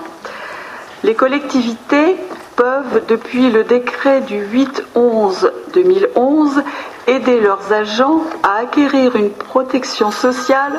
[1.04, 2.16] Les collectivités
[2.56, 4.42] peuvent, depuis le décret du
[4.94, 6.62] 8-11-2011,
[7.06, 10.78] aider leurs agents à acquérir une protection sociale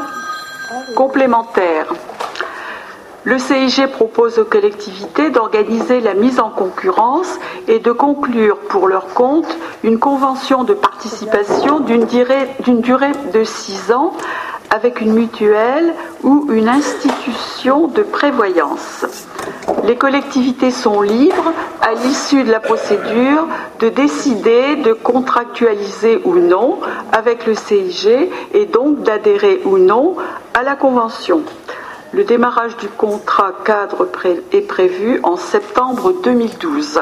[0.96, 1.88] complémentaire.
[3.26, 9.16] Le CIG propose aux collectivités d'organiser la mise en concurrence et de conclure pour leur
[9.16, 14.14] compte une convention de participation d'une durée, de six ans
[14.70, 15.92] avec une mutuelle
[16.22, 19.08] ou une institution de prévoyance.
[19.86, 23.48] Les collectivités sont libres, à l'issue de la procédure,
[23.80, 26.78] de décider de contractualiser ou non
[27.12, 30.16] avec le CIG et donc d'adhérer ou non
[30.54, 31.42] à la Convention.
[32.14, 34.08] Le démarrage du contrat cadre
[34.52, 37.02] est prévu en septembre 2012.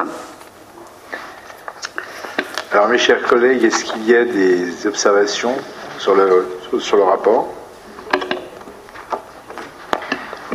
[2.71, 5.55] Alors mes chers collègues, est-ce qu'il y a des observations
[5.99, 6.47] sur le,
[6.79, 7.53] sur le rapport?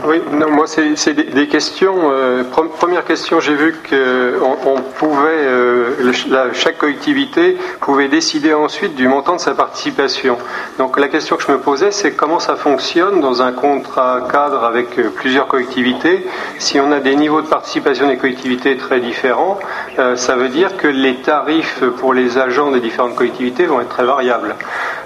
[0.05, 2.11] Oui, non, moi c'est des, des, questions.
[2.13, 2.45] Euh,
[2.79, 9.09] première question, j'ai vu qu'on on pouvait, euh, la, chaque collectivité pouvait décider ensuite du
[9.09, 10.39] montant de sa participation.
[10.79, 14.65] Donc la question que je me posais, c'est comment ça fonctionne dans un contrat cadre
[14.65, 16.27] avec euh, plusieurs collectivités.
[16.59, 19.59] Si on a des niveaux de participation des collectivités très différents,
[19.99, 23.89] euh, ça veut dire que les tarifs pour les agents des différentes collectivités vont être
[23.89, 24.55] très variables.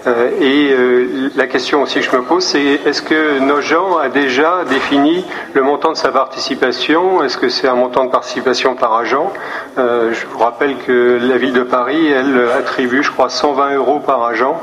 [0.07, 4.09] Euh, et euh, la question aussi que je me pose, c'est est-ce que Nogent a
[4.09, 5.25] déjà défini
[5.55, 7.23] le montant de sa participation?
[7.23, 9.33] Est-ce que c'est un montant de participation par agent?
[9.79, 14.01] Euh, Je vous rappelle que la ville de Paris, elle attribue, je crois, 120 euros
[14.01, 14.61] par agent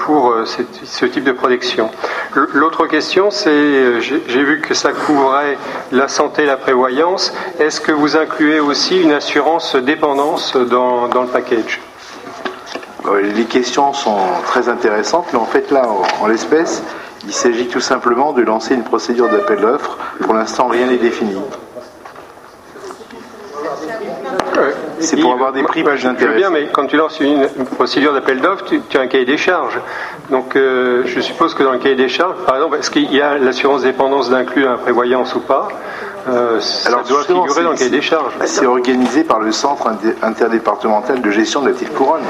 [0.00, 1.90] pour ce type de protection.
[2.34, 5.58] L'autre question, c'est, j'ai vu que ça couvrait
[5.92, 7.34] la santé et la prévoyance.
[7.58, 11.80] Est-ce que vous incluez aussi une assurance dépendance dans, dans le package?
[13.22, 16.82] Les questions sont très intéressantes, mais en fait là, en, en l'espèce,
[17.24, 19.98] il s'agit tout simplement de lancer une procédure d'appel d'offres.
[20.20, 21.36] Pour l'instant, rien n'est défini.
[25.00, 27.46] C'est pour avoir des prix veux bien, mais quand tu lances une,
[27.76, 29.78] procédure d'appel d'offres, tu, tu as un cahier des charges.
[30.30, 33.20] Donc, euh, je suppose que dans le cahier des charges, par exemple, est-ce qu'il y
[33.20, 35.68] a l'assurance dépendance d'inclus la prévoyance ou pas?
[36.28, 38.32] Euh, Ça doit justement, figurer dans le c'est- cahier des charges.
[38.44, 42.22] C'est organisé par le Centre inter- interdépartemental de gestion de la petite couronne.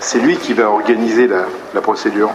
[0.00, 1.42] C'est lui qui va organiser la,
[1.74, 2.30] la procédure.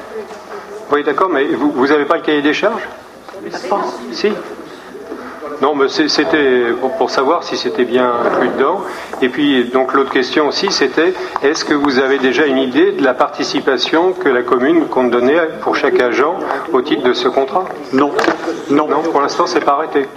[0.92, 2.88] Oui, d'accord, mais vous n'avez pas le cahier des charges?
[4.12, 4.32] Si.
[5.62, 8.82] Non, mais c'était pour, pour savoir si c'était bien inclus dedans.
[9.22, 11.14] Et puis, donc, l'autre question aussi, c'était
[11.44, 15.38] est-ce que vous avez déjà une idée de la participation que la commune compte donner
[15.62, 16.36] pour chaque agent
[16.74, 17.66] au titre de ce contrat?
[17.94, 18.12] Non.
[18.70, 18.88] Non.
[18.88, 20.08] Non, pour l'instant, c'est pas arrêté.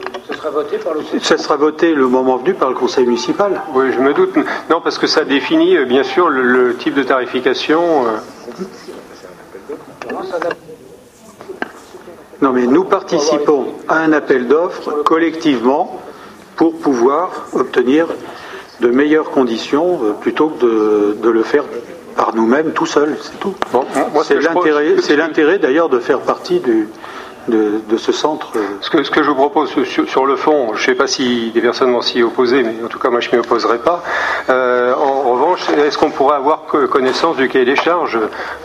[1.20, 3.60] Ça sera voté le moment venu par le conseil municipal.
[3.74, 4.34] Oui, je me doute.
[4.70, 8.06] Non, parce que ça définit, euh, bien sûr, le, le type de tarification.
[8.06, 8.64] euh.
[12.42, 16.00] Non, mais nous participons à un appel d'offres collectivement
[16.56, 18.06] pour pouvoir obtenir
[18.80, 21.64] de meilleures conditions euh, plutôt que de, de le faire
[22.16, 23.54] par nous-mêmes tout seul, c'est tout.
[24.22, 26.88] c'est l'intérêt d'ailleurs de faire partie du,
[27.48, 28.52] de, de ce centre.
[28.80, 31.06] Ce que, ce que je vous propose sur, sur le fond, je ne sais pas
[31.06, 33.78] si des personnes vont s'y opposer, mais en tout cas moi je ne m'y opposerai
[33.78, 34.02] pas.
[34.48, 38.18] Euh, en revanche, est-ce qu'on pourrait avoir co- connaissance du cahier des charges?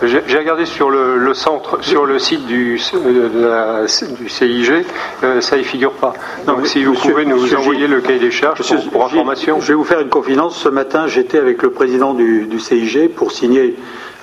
[0.04, 3.86] J'ai regardé sur le, le centre, sur le site du, euh, de la-
[4.18, 4.86] du CIG,
[5.24, 6.14] euh, ça y figure pas.
[6.46, 9.60] Donc si vous Monsieur- pouvez nous Monsieur envoyer le cahier des charges Monsieur pour, information.
[9.62, 10.58] Je vais vous faire une confidence.
[10.58, 13.76] Ce matin, j'étais avec le président du, du CIG pour signer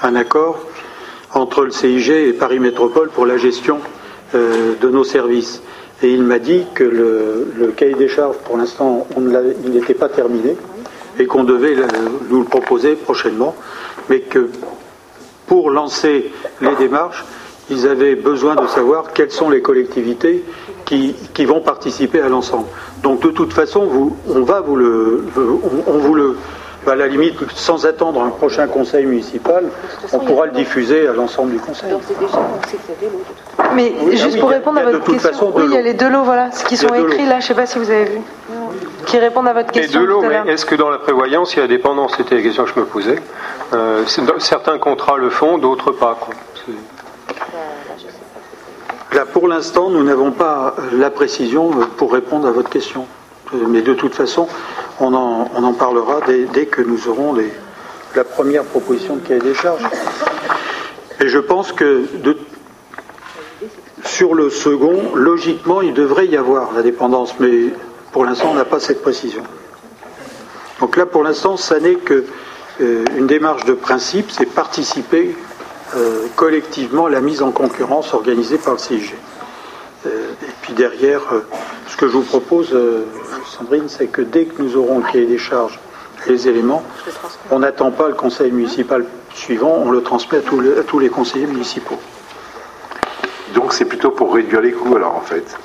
[0.03, 0.59] un accord
[1.35, 3.81] entre le CIG et Paris Métropole pour la gestion
[4.35, 5.63] de nos services.
[6.03, 10.57] Et il m'a dit que le, cahier des charges, pour l'instant, il n'était pas terminé
[11.19, 11.75] et qu'on devait
[12.29, 13.55] nous le proposer prochainement,
[14.11, 14.51] mais que
[15.47, 17.25] pour lancer les démarches,
[17.71, 20.45] ils avaient besoin de savoir quelles sont les collectivités
[20.85, 22.67] qui, vont participer à l'ensemble.
[23.03, 26.37] Donc de toute façon, on va on vous le,
[26.89, 29.65] à la limite, sans attendre un prochain conseil municipal,
[30.13, 31.91] on pourra le diffuser à l'ensemble du conseil.
[33.75, 35.77] Mais Oui, juste ah oui, pour a- répondre à votre question, façon oui, il y
[35.77, 37.79] a les deux lots, voilà, ce qui sont écrits là, je ne sais pas si
[37.79, 38.21] vous avez vu,
[39.07, 40.01] qui répondent à votre question.
[40.01, 42.15] de l'eau, tout à mais est-ce que dans la prévoyance, il y a la dépendance
[42.17, 43.17] C'était la question que je me posais.
[43.73, 44.05] Euh,
[44.39, 46.17] certains contrats le font, d'autres pas.
[46.21, 46.35] quoi.
[49.13, 53.07] Là, pour l'instant, nous n'avons pas la précision euh, pour répondre à votre question.
[53.53, 54.49] Mais de toute façon,
[55.01, 56.21] on en, parlera
[56.53, 57.37] dès, que nous aurons
[58.15, 59.83] la première proposition de cahier des charges.
[61.21, 62.05] Et je pense que
[64.05, 67.73] sur le second, logiquement, il devrait y avoir la dépendance, mais
[68.13, 69.43] pour l'instant, on n'a pas cette précision.
[70.81, 72.25] Donc là, pour l'instant, ça n'est que
[72.81, 75.35] euh, démarche de principe, c'est participer
[75.95, 79.15] euh, collectivement à la mise en concurrence organisée par le CIG.
[80.05, 80.09] Euh,
[80.43, 81.41] et puis derrière, euh,
[81.89, 83.05] ce que je vous propose, euh,
[83.47, 85.79] Sandrine, c'est que dès que nous aurons le cahier des charges,
[86.29, 86.83] les éléments,
[87.51, 89.05] on n'attend pas le conseil municipal
[89.35, 91.99] suivant, on le transmet à tous les, à tous les conseillers municipaux.
[93.55, 95.57] Donc c'est plutôt pour réduire les coûts alors en fait.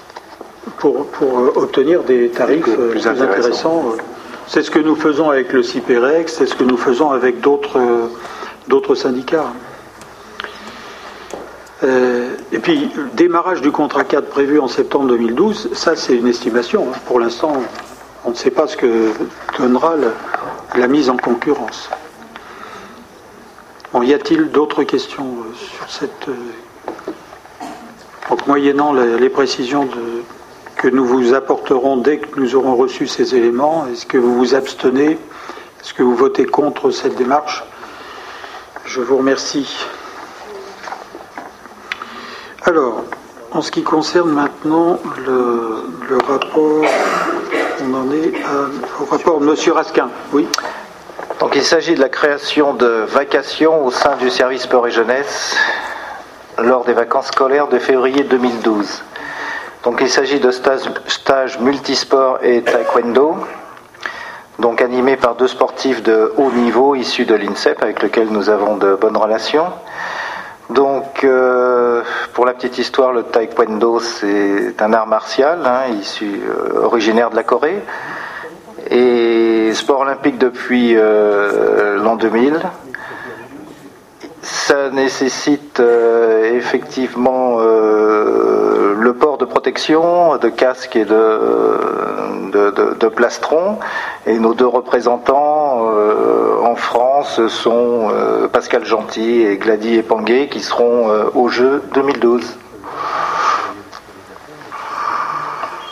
[0.77, 3.39] pour, pour, euh, obtenir des tarifs Des euh, plus plus, intéressants.
[3.39, 3.83] intéressants.
[3.93, 4.01] euh.
[4.47, 7.77] C'est ce que nous faisons avec le CIPEREX, c'est ce que nous faisons avec d'autres
[7.79, 8.07] euh,
[8.67, 9.51] d'autres syndicats.
[11.83, 16.27] Euh, et puis, le démarrage du contrat cadre prévu en septembre 2012, ça c'est une
[16.27, 16.87] estimation.
[17.07, 17.53] Pour l'instant,
[18.23, 19.11] on ne sait pas ce que
[19.57, 19.95] donnera
[20.75, 21.89] la, mise en concurrence.
[23.93, 26.29] Bon, y a-t-il d'autres questions euh, sur cette...
[26.29, 26.35] euh,
[28.29, 29.89] donc, moyennant les, précisions
[30.77, 34.55] que nous vous apporterons dès que nous aurons reçu ces éléments, est-ce que vous vous
[34.55, 35.17] abstenez?
[35.81, 37.63] Est-ce que vous votez contre cette démarche?
[38.85, 39.67] Je vous remercie.
[42.71, 43.03] Alors,
[43.51, 46.85] en ce qui concerne maintenant le, rapport,
[47.83, 48.31] on en est
[49.01, 49.73] au rapport de M.
[49.73, 50.07] Raskin.
[50.31, 50.47] Oui.
[51.41, 55.57] Donc il s'agit de la création de vacations au sein du service sport et jeunesse
[56.59, 59.03] lors des vacances scolaires de février 2012.
[59.83, 63.35] Donc il s'agit de stages, stages multisport et taekwondo.
[64.59, 68.77] donc animé par deux sportifs de haut niveau issus de l'INSEP avec lesquels nous avons
[68.77, 69.67] de bonnes relations.
[70.73, 72.01] Donc, euh,
[72.33, 77.35] pour la petite histoire, le taekwondo, c'est un art martial, hein, issu, euh, originaire de
[77.35, 77.81] la Corée,
[78.89, 82.59] et sport olympique depuis euh, l'an 2000.
[84.41, 85.81] Ça nécessite
[86.53, 93.77] effectivement le port de protection, de casque et de, de, de, plastron.
[94.25, 95.50] Et nos deux représentants
[96.71, 102.57] en France sont euh, Pascal Gentil et Gladys Epanguet qui seront euh, au jeu 2012.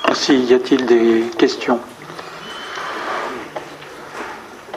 [0.07, 0.37] Merci.
[0.39, 1.79] Y a-t-il des questions?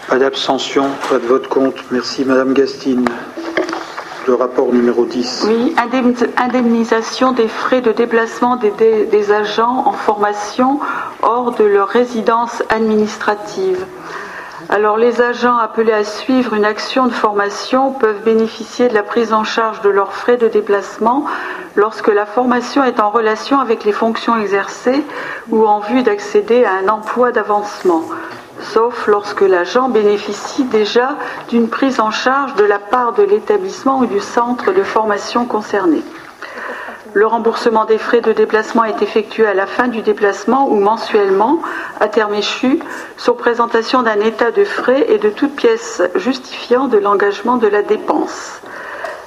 [0.09, 1.83] Pas d'abstention, pas de vote contre.
[1.93, 3.05] Merci Madame Gastine.
[4.27, 5.45] Le rapport numéro 10.
[5.49, 10.81] Oui, indemnis- indemnisation des frais de déplacement des, des- des agents en formation
[11.23, 13.85] hors de leur résidence administrative.
[14.75, 19.35] Alors, les agents appelés à suivre une action de formation peuvent bénéficier de la prise
[19.35, 21.27] en charge de leurs frais de déplacement
[21.77, 25.05] lorsque la formation est en relation avec les fonctions exercées
[25.51, 28.05] ou en vue d'accéder à un emploi d'avancement,
[28.61, 31.17] sauf lorsque l'agent bénéficie déjà
[31.51, 36.03] d'une prise en charge de la part de l'établissement ou du centre de formation concerné.
[37.15, 41.61] Le remboursement des frais de déplacement est effectué à la fin du déplacement ou mensuellement,
[42.01, 42.79] à terme échu,
[43.19, 47.83] sur présentation d'un état de frais et de toute pièce justifiant de l'engagement de la
[47.83, 48.63] dépense.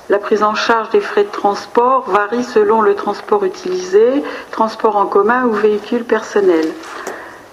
[0.10, 5.06] La prise en charge des frais de transport varie selon le transport utilisé, transport en
[5.06, 6.66] commun ou véhicule personnel.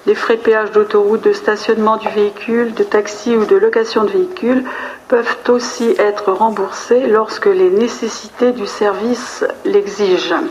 [0.07, 4.11] Les frais de péage d'autoroute, de stationnement du véhicule, de taxi ou de location de
[4.11, 4.65] véhicule
[5.07, 10.43] peuvent aussi être remboursés lorsque les nécessités du service l'exigent.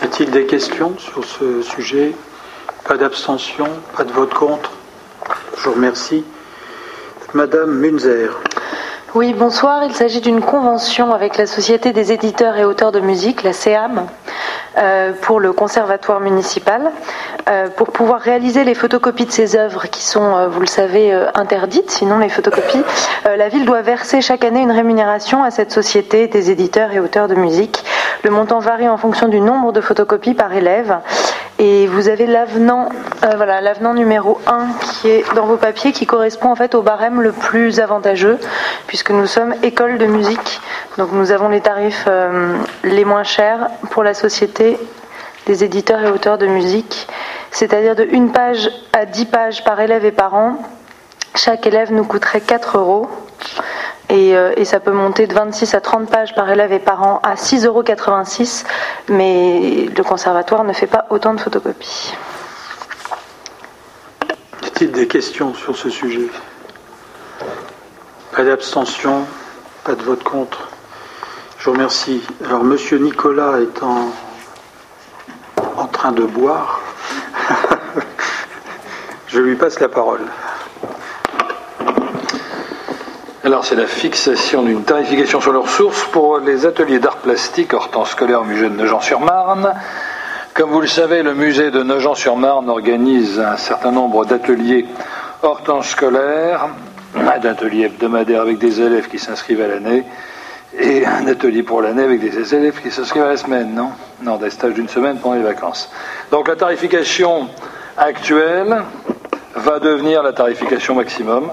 [0.00, 2.12] Y a-t-il des questions sur ce sujet?
[2.84, 4.70] Pas d'abstention, pas de vote contre?
[5.58, 6.24] Je vous remercie.
[7.34, 8.30] Madame Munzer.
[9.14, 9.84] Oui, bonsoir.
[9.84, 14.06] Il s'agit d'une convention avec la Société des éditeurs et auteurs de musique, la CEAM,
[14.78, 16.90] euh, pour le conservatoire municipal,
[17.50, 21.12] euh, pour pouvoir réaliser les photocopies de ces œuvres qui sont, euh, vous le savez,
[21.34, 22.82] interdites, sinon les photocopies.
[23.26, 27.28] la ville doit verser chaque année une rémunération à cette société des éditeurs et auteurs
[27.28, 27.84] de musique.
[28.24, 30.96] Le montant varie en fonction du nombre de photocopies par élève.
[31.58, 32.88] Et vous avez l'avenant,
[33.24, 36.82] euh, voilà, l'avenant numéro 1 qui est dans vos papiers, qui correspond en fait au
[36.82, 38.38] barème le plus avantageux,
[38.86, 40.60] puisque nous sommes école de musique.
[40.98, 44.78] Donc nous avons les tarifs euh, les moins chers pour la société
[45.46, 47.06] des éditeurs et auteurs de musique,
[47.50, 50.58] c'est-à-dire de une page à 10 pages par élève et par an.
[51.34, 53.08] Chaque élève nous coûterait 4 euros.
[54.12, 57.02] Et, euh, et ça peut monter de 26 à 30 pages par élève et par
[57.02, 57.82] an à 6,86 euros,
[59.08, 62.12] mais le conservatoire ne fait pas autant de photocopies.
[64.62, 66.28] Y a-t-il des questions sur ce sujet?
[68.36, 69.24] Pas d'abstention,
[69.82, 70.68] pas de vote contre.
[71.56, 72.22] Je vous remercie.
[72.44, 74.10] Alors, Monsieur Nicolas est en,
[75.78, 76.82] en train de boire.
[79.26, 80.20] Je lui passe la parole.
[83.44, 87.90] Alors, c'est la fixation d'une tarification sur leurs sources pour les ateliers d'art plastique hors
[87.90, 89.74] temps scolaire au musée de Nogent-sur-Marne.
[90.54, 94.86] Comme vous le savez, le musée de Nogent-sur-Marne organise un certain nombre d'ateliers
[95.42, 96.68] hors temps scolaire,
[97.16, 100.04] un atelier hebdomadaire avec des élèves qui s'inscrivent à l'année
[100.78, 103.88] et un atelier pour l'année avec des élèves qui s'inscrivent à la semaine, non?
[104.22, 105.90] Non, des stages d'une semaine pendant les vacances.
[106.30, 107.48] Donc la tarification
[107.96, 108.84] actuelle
[109.56, 111.50] va devenir la tarification maximum.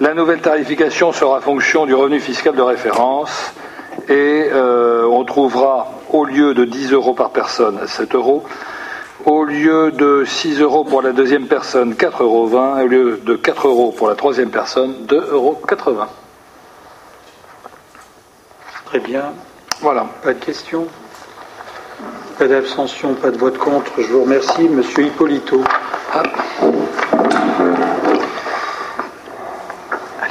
[0.00, 3.52] La nouvelle tarification sera fonction du revenu fiscal de référence
[4.08, 8.42] et euh, on trouvera au lieu de 10 euros par personne 7 euros,
[9.24, 12.50] au lieu de 6 euros pour la deuxième personne 4,20 euros,
[12.82, 15.60] au lieu de 4 euros pour la troisième personne 2,80 euros.
[18.86, 19.32] Très bien.
[19.80, 20.06] Voilà.
[20.24, 20.88] Pas de questions?
[22.36, 23.92] Pas d'abstention, pas de vote contre.
[23.98, 24.68] Je vous remercie.
[24.68, 25.62] Monsieur Hippolito.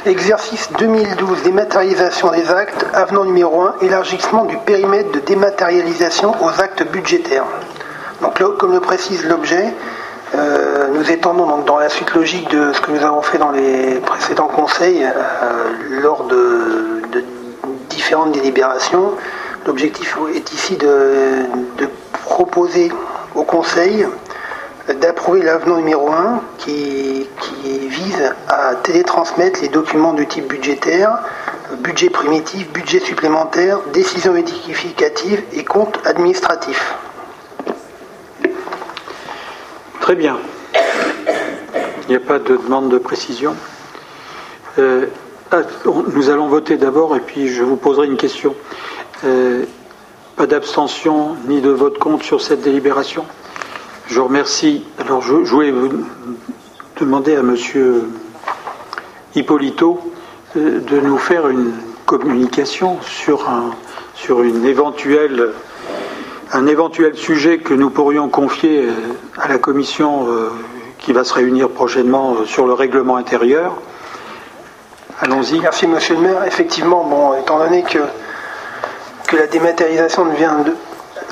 [0.06, 6.86] Exercice 2012, dématérialisation des actes, avenant numéro 1, élargissement du périmètre de dématérialisation aux actes
[6.92, 7.46] budgétaires.
[8.20, 9.72] Donc là, comme le précise l'objet,
[10.34, 13.50] euh, nous étendons donc dans la suite logique de ce que nous avons fait dans
[13.50, 17.00] les précédents conseils euh, lors de,
[17.88, 19.12] différentes délibérations.
[19.66, 21.46] L'objectif est ici de
[22.26, 22.92] proposer
[23.34, 24.06] au conseil
[24.88, 27.26] d'approuver l'avenant numéro 1 qui,
[27.88, 31.18] vise à télétransmettre les documents de type budgétaire,
[31.78, 36.94] budget primitif, budget supplémentaire, décision édificative et compte administratif.
[40.00, 40.38] Très bien.
[42.02, 43.54] Il n'y a pas de demande de précision.
[44.78, 45.06] Euh,
[45.50, 48.54] ah, nous allons voter d'abord et puis je vous poserai une question.
[49.24, 49.64] Euh,
[50.36, 53.24] pas d'abstention ni de vote contre sur cette délibération?
[54.06, 54.84] Je vous remercie.
[54.98, 55.88] Alors je, voulais vous
[57.00, 58.04] demander à Monsieur
[59.34, 60.00] Hippolito
[60.56, 61.72] euh, de nous faire une
[62.04, 63.70] communication sur un,
[64.14, 65.52] sur une éventuelle
[66.52, 68.88] un éventuel sujet que nous pourrions confier
[69.38, 70.28] à la commission
[70.98, 73.74] qui va se réunir prochainement sur le règlement intérieur.
[75.20, 75.58] Allons-y.
[75.58, 76.44] Merci, monsieur le maire.
[76.44, 77.98] Effectivement, bon, étant donné que,
[79.26, 80.52] que la dématérialisation devient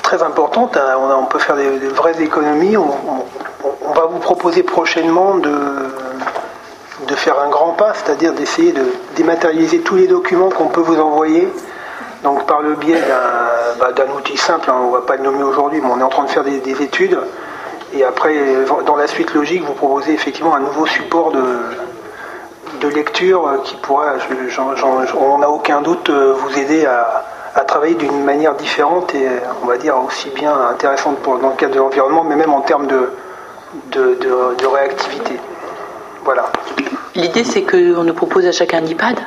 [0.03, 2.77] très importante, hein, on, peut faire des, vraies économies.
[2.77, 5.55] On, va vous proposer prochainement de,
[7.07, 8.85] de faire un grand pas, c'est-à-dire d'essayer de
[9.15, 11.47] dématérialiser tous les documents qu'on peut vous envoyer.
[12.23, 15.43] Donc par le biais d'un bah, outil simple, hein, on ne va pas le nommer
[15.43, 17.19] aujourd'hui, mais on est en train de faire des, des études.
[17.93, 18.35] Et après,
[18.85, 21.43] dans la suite logique, vous proposez effectivement un nouveau support de,
[22.81, 24.13] de lecture euh, qui pourra,
[25.19, 27.23] on n'a aucun doute, euh, vous aider à,
[27.61, 29.27] travailler d'une manière différente et
[29.61, 32.61] on va dire aussi bien intéressante pour, dans le cadre de l'environnement, mais même en
[32.61, 33.09] termes de,
[33.91, 35.39] de, réactivité.
[36.23, 36.51] Voilà.
[37.15, 39.17] L'idée c'est qu'on nous propose à chacun un iPad?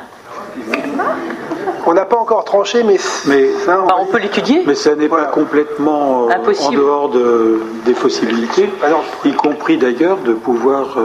[1.85, 2.97] On n'a pas encore tranché, mais,
[3.27, 3.49] mais
[3.97, 4.63] on, peut l'étudier.
[4.67, 8.87] Mais ça n'est pas complètement euh, en dehors de, des possibilités, ah
[9.23, 10.97] y compris d'ailleurs de pouvoir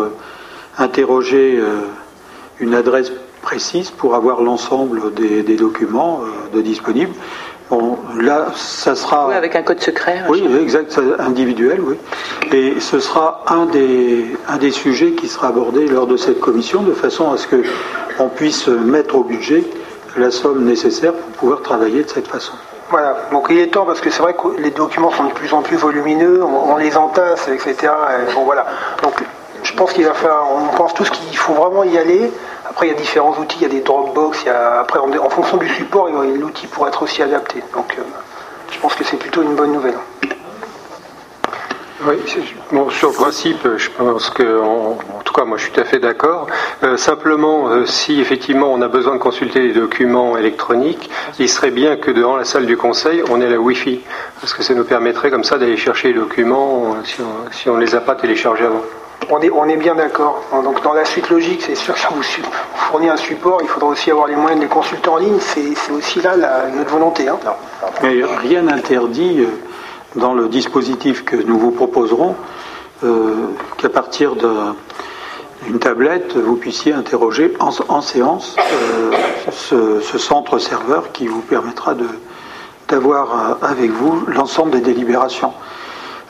[0.78, 1.62] interroger
[2.58, 3.12] une adresse
[3.42, 7.12] précise pour avoir l'ensemble des, documents euh, de disponibles.
[7.68, 9.28] Bon, là, ça sera.
[9.28, 10.22] Oui, avec un code secret.
[10.28, 11.96] Oui, exact, individuel, oui.
[12.52, 16.82] Et ce sera un des, un des sujets qui sera abordé lors de cette commission,
[16.82, 19.64] de façon à ce qu'on puisse mettre au budget
[20.16, 22.52] la somme nécessaire pour pouvoir travailler de cette façon.
[22.90, 25.50] Voilà, donc il est temps parce que c'est vrai que les documents sont de plus
[25.54, 27.90] en plus volumineux, on, les entasse, etc.
[28.34, 28.66] bon voilà.
[29.02, 29.14] Donc
[29.62, 32.30] je pense qu'il va falloir, on pense tous qu'il faut vraiment y aller.
[32.72, 34.98] Après, il y a différents outils, il y a des Dropbox, il y a, après,
[34.98, 37.62] en, fonction du support, l'outil pourrait être aussi adapté.
[37.74, 38.02] Donc, euh,
[38.70, 39.98] je pense que c'est plutôt une bonne nouvelle.
[42.06, 42.16] Oui,
[42.88, 45.98] sur le principe, je pense que, en, tout cas, moi je suis tout à fait
[45.98, 46.46] d'accord.
[46.82, 51.70] Euh, simplement, euh, si effectivement on a besoin de consulter les documents électroniques, il serait
[51.70, 54.00] bien que devant la salle du conseil, on ait la Wi-Fi,
[54.40, 56.96] parce que ça nous permettrait comme ça d'aller chercher les documents
[57.50, 58.82] si on ne les a pas téléchargés avant.
[59.30, 60.42] On est, bien d'accord.
[60.64, 62.22] Donc dans la suite logique, c'est sûr que ça vous
[62.74, 65.92] fournit un support, il faudra aussi avoir les moyens de les consulter en ligne, c'est
[65.92, 66.36] aussi là
[66.74, 67.28] notre volonté.
[67.28, 67.38] Hein.
[68.02, 69.46] Mais rien n'interdit euh,
[70.16, 72.34] dans le dispositif que nous vous proposerons
[73.04, 81.26] euh, qu'à partir d'une tablette, vous puissiez interroger en, séance euh, ce, centre serveur qui
[81.26, 81.94] vous permettra
[82.88, 85.52] d'avoir avec vous l'ensemble des délibérations.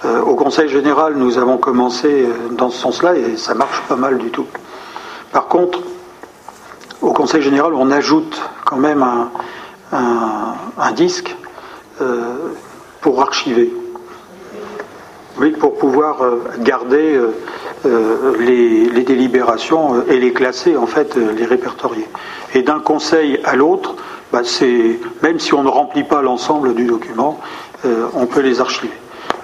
[0.05, 3.95] Euh, au Conseil général, nous avons commencé euh, dans ce sens-là et ça marche pas
[3.95, 4.47] mal du tout.
[5.31, 5.79] Par contre,
[7.01, 9.05] au Conseil général, on ajoute quand même
[9.93, 11.37] un, disque
[12.01, 12.35] euh,
[13.01, 13.73] pour archiver.
[15.39, 16.19] Oui, pour pouvoir
[16.59, 17.19] garder
[17.85, 22.07] les, délibérations et les classer, en fait, les répertorier.
[22.55, 23.97] Et d'un conseil à l'autre,
[24.31, 24.43] bah,
[25.23, 27.41] même si on ne remplit pas l'ensemble du document,
[28.15, 28.93] on peut les archiver.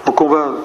[0.05, 0.55] Donc on va.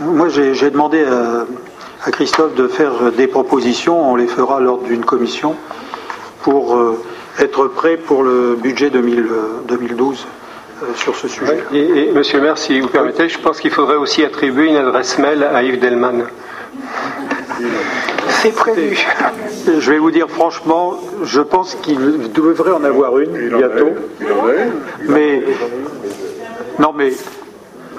[0.00, 4.12] Moi, j'ai demandé à, Christophe de faire des propositions.
[4.12, 5.54] On les fera lors d'une commission
[6.42, 6.98] pour euh,
[7.38, 10.26] être prêt pour le budget 2012
[10.82, 11.58] euh, sur ce sujet.
[11.72, 15.18] Et, Monsieur le maire, si vous permettez, je pense qu'il faudrait aussi attribuer une adresse
[15.18, 16.24] mail à Yves Delman.
[18.42, 18.96] C'est prévu.
[19.66, 23.90] Je vais vous dire franchement, je pense qu'il devrait en avoir une bientôt.
[25.08, 25.42] Mais
[26.78, 27.12] non, mais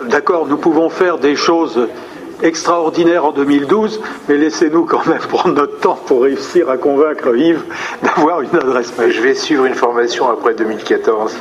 [0.08, 1.88] d'accord, nous pouvons faire des choses
[2.42, 7.64] extraordinaires en 2012, mais laissez-nous quand même prendre notre temps pour réussir à convaincre Yves
[8.04, 9.12] d'avoir une adresse mail.
[9.12, 11.36] Je vais suivre une formation après 2014.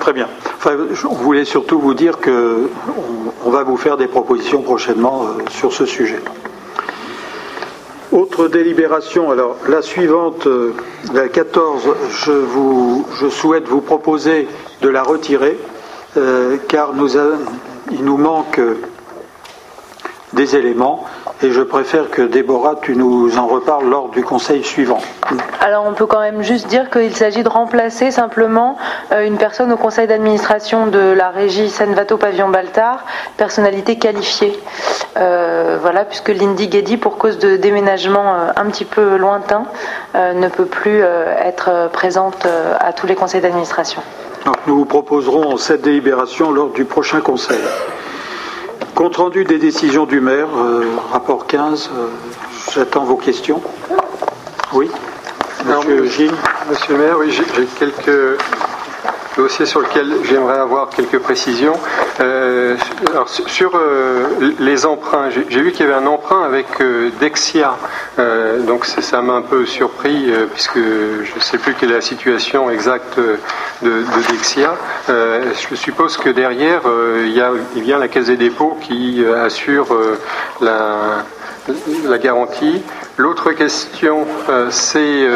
[0.00, 0.28] Très bien.
[0.56, 2.70] Enfin, on voulait surtout vous dire que
[3.44, 6.20] on, va vous faire des propositions prochainement euh, sur ce sujet.
[8.10, 10.72] Autre délibération, alors la suivante, euh,
[11.12, 14.48] la 14, je, vous, je souhaite vous proposer
[14.80, 15.58] de la retirer,
[16.16, 16.90] euh, car
[17.90, 18.60] il nous manque
[20.32, 21.06] des éléments
[21.42, 24.98] et je préfère que Déborah, tu nous en reparles lors du conseil suivant.
[25.60, 28.76] Alors on peut quand même juste dire qu'il s'agit de remplacer simplement
[29.12, 33.04] euh, une personne au conseil d'administration de la régie Senvato Pavillon Baltard,
[33.36, 34.58] personnalité qualifiée.
[35.16, 39.64] Euh, voilà, puisque Lindy Geddy, pour cause de déménagement un petit peu lointain,
[40.14, 42.46] ne peut plus être présente
[42.78, 44.02] à tous les conseils d'administration
[44.66, 47.60] nous vous proposerons cette délibération lors du prochain Conseil.
[48.94, 52.06] Compte rendu des décisions du maire, euh, rapport 15, euh,
[52.74, 53.62] j'attends vos questions.
[54.72, 54.90] Oui
[55.64, 56.34] Monsieur Gilles
[56.68, 58.38] Monsieur le maire, oui, j'ai quelques
[59.38, 61.74] dossiers sur lesquels j'aimerais avoir quelques précisions.
[62.20, 62.76] Euh,
[63.12, 64.26] alors, sur euh,
[64.58, 67.76] les emprunts, j'ai vu qu'il y avait un emprunt avec euh, Dexia,
[68.66, 72.68] donc ça m'a un peu surpris puisque je ne sais plus quelle est la situation
[72.68, 74.74] exacte de, de Dexia.
[75.08, 76.82] je suppose que derrière,
[77.20, 79.86] il y a bien la Caisse des dépôts qui assure
[80.60, 81.24] la,
[82.04, 82.82] la garantie.
[83.16, 84.26] L'autre question,
[84.70, 85.26] c'est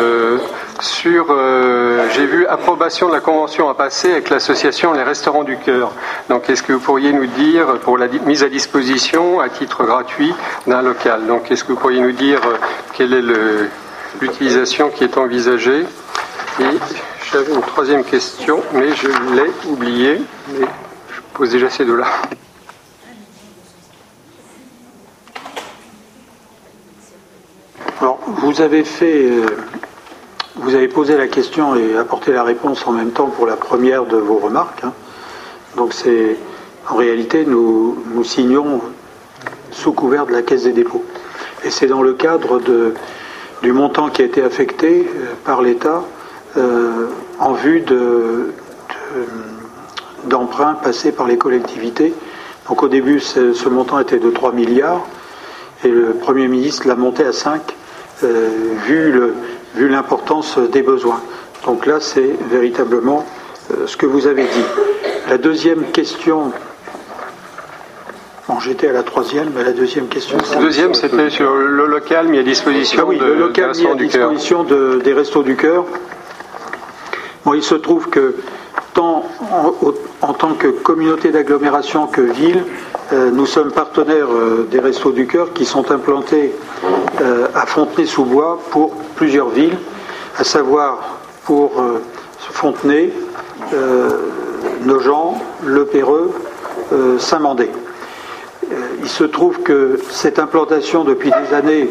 [0.82, 5.56] sur, euh, j'ai vu approbation de la convention à passer avec l'association Les Restaurants du
[5.58, 5.92] Cœur.
[6.28, 10.34] Donc, est-ce que vous pourriez nous dire pour la mise à disposition à titre gratuit
[10.66, 11.26] d'un local?
[11.26, 12.56] Donc, est-ce que vous pourriez nous dire euh,
[12.94, 13.22] quelle est
[14.20, 15.86] l'utilisation qui est envisagée?
[16.60, 16.64] Et
[17.32, 20.20] j'avais une troisième question, mais je l'ai oubliée.
[20.48, 20.66] Mais
[21.14, 22.06] je pose déjà ces deux-là.
[28.00, 29.46] Alors, vous avez fait euh,
[30.56, 34.04] vous avez posé la question et apporté la réponse en même temps pour la première
[34.04, 34.84] de vos remarques.
[34.84, 34.92] Hein.
[35.76, 36.36] Donc c'est
[36.88, 38.80] en réalité nous, signons
[39.70, 41.04] sous couvert de la Caisse des dépôts.
[41.64, 42.60] Et c'est dans le cadre
[43.62, 46.02] du montant qui a été affecté euh, par l'État
[46.56, 47.08] euh,
[47.38, 48.52] en vue de,
[50.24, 52.12] d'emprunts passés par les collectivités.
[52.68, 55.06] Donc au début, ce montant était de 3 milliards
[55.84, 57.72] et le Premier ministre l'a monté à 5, euh,
[58.22, 59.34] vu le,
[59.74, 61.20] vu l'importance des besoins.
[61.64, 63.24] Donc là, c'est véritablement
[63.70, 64.64] euh, ce que vous avez dit.
[65.28, 66.52] La deuxième question.
[68.48, 70.36] Bon, j'étais à la troisième, mais la deuxième question.
[70.52, 73.94] La deuxième, c'était sur le local mis à disposition ah oui, le local mis à
[73.94, 75.84] disposition des Restos du Cœur.
[77.44, 78.36] Bon, il se trouve que
[78.94, 79.24] tant
[80.20, 85.26] en, tant que communauté d'agglomération que ville, euh, nous sommes partenaires euh, des Restos du
[85.26, 86.52] Cœur qui sont implantés
[87.54, 89.76] à Fontenay-sous-Bois pour plusieurs villes,
[90.38, 92.00] à savoir pour euh,
[92.38, 93.12] Fontenay,
[93.74, 94.10] euh,
[94.84, 95.88] Nogent, Le
[96.92, 97.70] euh, Saint-Mandé.
[99.00, 101.88] il se trouve que cette implantation depuis des années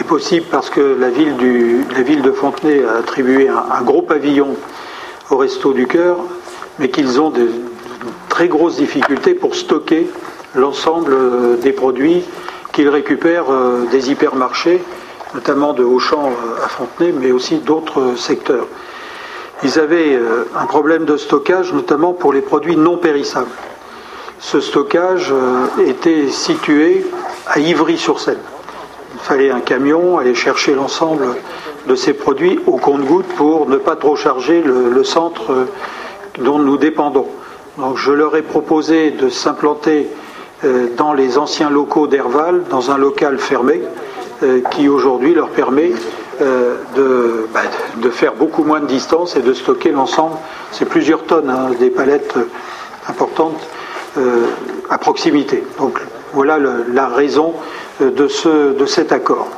[0.00, 4.56] est possible parce que la ville, de Fontenay a attribué un, gros pavillon
[5.30, 6.18] au Resto du Cœur,
[6.78, 7.50] mais qu'ils ont de,
[8.32, 10.08] très grosses difficultés pour stocker
[10.54, 11.14] l'ensemble
[11.60, 12.24] des produits
[12.72, 13.52] qu'ils récupèrent
[13.90, 14.80] des hypermarchés
[15.34, 18.66] notamment de Auchan euh, à Fontenay, mais aussi d'autres secteurs.
[19.62, 23.50] Ils avaient euh, un problème de stockage, notamment pour les produits non périssables.
[24.38, 27.06] Ce stockage euh, était situé
[27.46, 28.40] à Ivry-sur-Seine.
[29.14, 31.36] Il fallait un camion aller chercher l'ensemble
[31.86, 35.66] de ces produits au compte-goutte pour ne pas trop charger le, centre
[36.38, 37.26] dont nous dépendons.
[37.96, 40.08] Je leur ai proposé de s'implanter
[40.96, 43.80] dans les anciens locaux d'Herval, dans un local fermé,
[44.42, 45.92] euh, qui aujourd'hui leur permet
[46.40, 47.60] euh, bah,
[47.96, 50.34] de, faire beaucoup moins de distance et de stocker l'ensemble.
[50.72, 52.48] C'est plusieurs tonnes, hein, des palettes euh,
[53.08, 53.60] importantes
[54.90, 55.64] à proximité.
[55.78, 55.98] Donc
[56.34, 57.54] voilà la raison
[58.00, 59.48] de cet accord.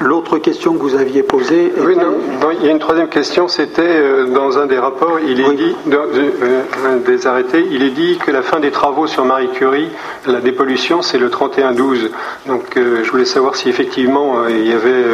[0.00, 1.72] L'autre question que vous aviez posée.
[1.76, 3.48] Oui, non, il y a une troisième question.
[3.48, 7.90] C'était euh, dans un des rapports, il est dit, dans, euh, des arrêtés, il est
[7.90, 9.88] dit que la fin des travaux sur Marie Curie,
[10.24, 12.10] la dépollution, c'est le 31-12.
[12.46, 15.04] Donc, euh, je voulais savoir si effectivement il y avait,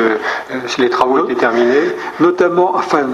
[0.66, 1.93] si les travaux étaient terminés.
[2.20, 3.06] Notamment, enfin,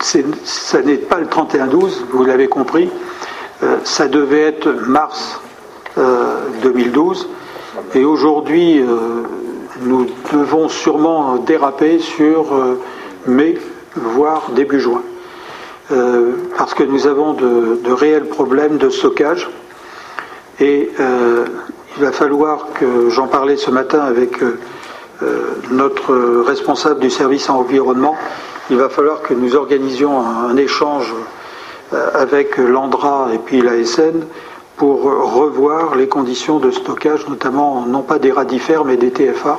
[0.00, 2.90] ça n'est pas le 31-12, vous l'avez compris.
[3.84, 5.40] ça devait être mars
[6.62, 7.28] 2012.
[7.94, 8.82] Et aujourd'hui,
[9.80, 12.80] nous devons sûrement déraper sur euh,
[13.26, 13.58] mai,
[13.96, 15.02] voire début juin.
[15.92, 19.48] Euh, parce que nous avons de, réels problèmes de stockage.
[20.60, 21.46] Et euh,
[21.96, 24.38] il va falloir que j'en parlais ce matin avec
[25.70, 26.14] notre
[26.46, 28.16] responsable du service environnement.
[28.70, 31.12] Il va falloir que nous organisions un, échange
[32.14, 34.24] avec l'ANDRA et puis l'ASN
[34.80, 39.58] pour revoir les conditions de stockage, notamment non pas des radifères mais des TFA,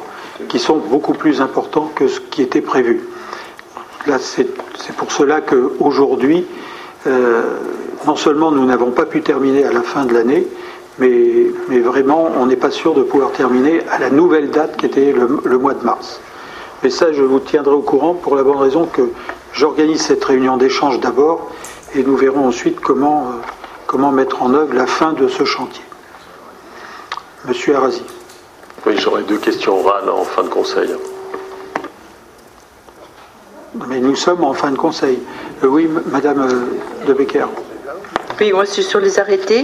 [0.50, 3.02] qui sont beaucoup plus importants que ce qui était prévu.
[4.08, 4.48] Là, c'est
[4.98, 6.48] pour cela qu'aujourd'hui,
[7.06, 7.44] euh,
[8.08, 10.48] non seulement nous n'avons pas pu terminer à la fin de l'année,
[10.98, 14.88] mais, mais, vraiment, on n'est pas sûr de pouvoir terminer à la nouvelle date qui
[14.88, 16.20] était le, mois de mars.
[16.82, 19.04] Mais ça, je vous tiendrai au courant pour la bonne raison que
[19.54, 21.52] j'organise cette réunion d'échange d'abord
[21.94, 23.28] et nous verrons ensuite comment.
[23.28, 23.61] Euh,
[23.92, 25.84] comment mettre en œuvre la fin de ce chantier.
[27.44, 28.06] Monsieur Arasi.
[28.86, 30.90] Oui, j'aurais deux questions orales en fin de conseil.
[33.90, 35.20] Mais nous sommes en fin de conseil.
[35.62, 37.48] Euh, oui, Madame euh, de Becker.
[38.40, 39.64] Oui, moi c'est sur les arrêtés.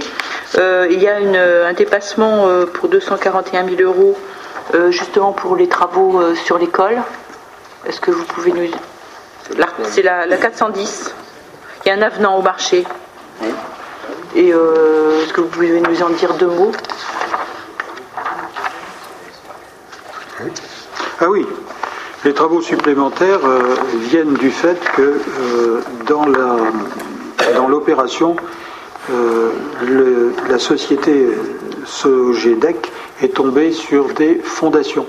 [0.57, 4.17] Euh, il y a un dépassement pour 241 000 euros
[4.89, 7.01] justement pour les travaux sur l'école.
[7.85, 8.67] Est-ce que vous pouvez nous...
[9.85, 11.15] C'est la, 410.
[11.85, 12.85] Il y a un avenant au marché.
[14.37, 16.71] Et est-ce que vous pouvez nous en dire deux mots?
[21.19, 21.47] Ah oui,
[22.23, 28.35] les travaux supplémentaires euh, viennent du fait que euh, dans l'opération,
[29.11, 31.29] euh, la société
[31.85, 32.91] SOGEDEC
[33.23, 35.07] est tombée sur des fondations,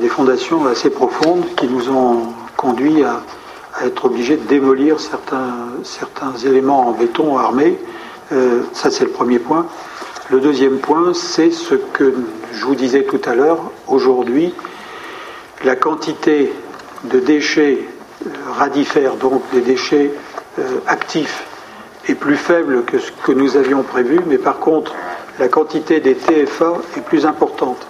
[0.00, 3.20] des fondations assez profondes qui nous ont conduit à,
[3.84, 7.78] être obligés de démolir certains, certains éléments en béton armé.
[8.72, 9.66] ça, c'est le premier point.
[10.30, 12.14] Le deuxième point, c'est ce que
[12.52, 13.58] je vous disais tout à l'heure.
[13.88, 14.54] Aujourd'hui,
[15.64, 16.52] la quantité
[17.04, 17.80] de déchets
[18.24, 20.12] euh, radifères, donc des déchets
[20.58, 21.44] euh, actifs,
[22.08, 24.94] est plus faible que ce que nous avions prévu, mais par contre,
[25.38, 27.84] la quantité des TFA est plus importante.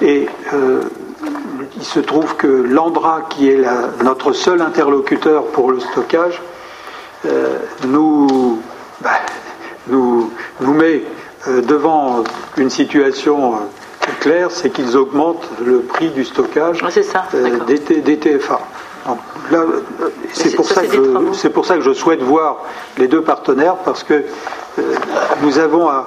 [0.00, 0.80] Et euh,
[1.76, 3.62] il se trouve que l'Andra, qui est
[4.02, 6.40] notre seul interlocuteur pour le stockage,
[7.86, 8.60] nous,
[9.00, 9.10] bah,
[9.88, 10.30] nous,
[10.60, 11.02] nous, met
[11.46, 12.24] devant
[12.56, 13.54] une situation
[14.20, 16.82] clair, c'est qu'ils augmentent le prix du stockage
[17.34, 18.60] euh, des, TFA.
[20.32, 22.58] c'est pour, ça que pour ça que je souhaite voir
[22.96, 24.94] les deux partenaires parce que euh,
[25.42, 26.06] nous avons à,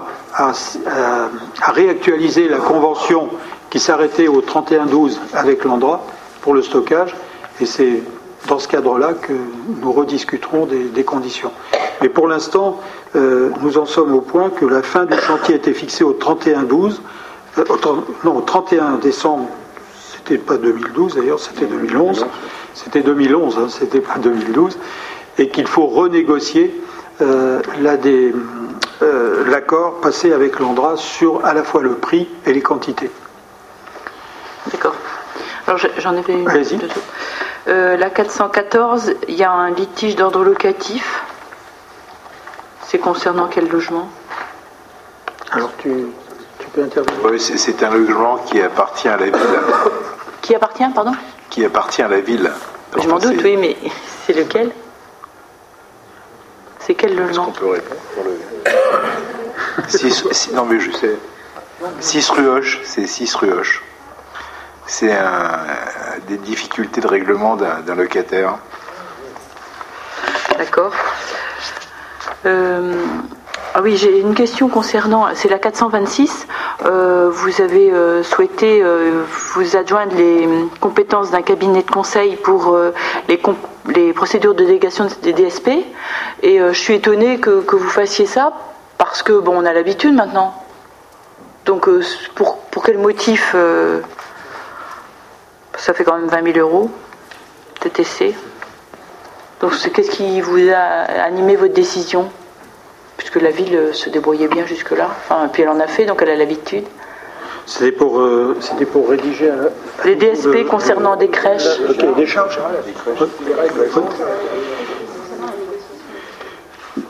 [1.62, 3.30] réactualiser la convention
[3.72, 6.06] qui s'arrêtait au 31-12 avec l'Andra
[6.42, 7.16] pour le stockage
[7.60, 8.04] et c'est
[8.48, 9.34] dans ce cadre-là que
[9.82, 11.52] nous rediscuterons des, conditions.
[12.02, 12.80] Mais pour l'instant,
[13.16, 17.00] euh, nous en sommes au point que la fin du chantier était fixée au 31-12
[17.58, 17.64] euh,
[18.24, 19.48] non, au 31 décembre,
[20.16, 22.26] c'était pas 2012 d'ailleurs, c'était 2011.
[22.74, 24.78] C'était 2011, hein, c'était pas 2012.
[25.38, 26.74] Et qu'il faut renégocier
[27.22, 27.62] euh,
[29.04, 33.12] euh, l'accord passé avec l'Andra sur à la fois le prix et les quantités.
[34.68, 34.96] D'accord.
[35.68, 36.50] Alors j'en avais une.
[36.50, 36.80] Allez-y.
[37.66, 41.24] la 414, il y a un litige d'ordre locatif.
[42.86, 44.10] C'est concernant quel logement?
[45.52, 46.08] Alors tu,
[47.24, 49.36] oui, c'est un logement qui appartient à la ville.
[50.42, 51.12] Qui appartient, pardon?
[51.50, 52.52] Qui appartient à la ville.
[52.98, 53.78] Je m'en doute, oui, mais
[54.26, 54.72] c'est lequel?
[56.80, 57.46] C'est quel logement?
[57.50, 58.32] On peut répondre pour le...
[60.56, 61.16] non, mais je sais.
[62.00, 63.84] 6 rue Hoche, c'est 6 rue Hoche.
[64.92, 65.18] C'est
[66.28, 68.58] des difficultés de règlement d'un locataire.
[70.58, 70.92] D'accord.
[72.46, 72.94] Euh,
[73.74, 76.46] ah oui, j'ai une question concernant, c'est la 426.
[76.84, 78.84] Euh, vous avez euh, souhaité
[79.54, 80.46] vous adjoindre les
[80.82, 82.78] compétences d'un cabinet de conseil pour
[83.30, 85.70] les, procédures de délégation des DSP.
[86.44, 88.52] Et je suis étonnée que, vous fassiez ça
[88.98, 90.54] parce que bon, on a l'habitude maintenant.
[91.64, 91.88] Donc
[92.36, 93.56] pour, pour quel motif
[95.82, 96.92] Ça fait quand même 20 000 euros,
[97.80, 98.36] TTC.
[99.62, 100.78] Donc qu'est-ce qui vous a
[101.24, 102.30] animé votre décision?
[103.18, 105.10] Puisque la ville euh, se débrouillait bien jusque-là.
[105.10, 106.84] Enfin, puis elle en a fait, donc elle a l'habitude.
[107.66, 108.56] C'était pour, euh,
[108.92, 109.52] pour rédiger
[110.06, 111.80] les DSP concernant des crèches.
[112.16, 112.60] des charges.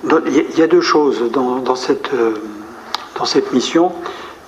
[0.06, 2.36] Il y a deux choses dans, cette, euh,
[3.18, 3.92] dans cette mission.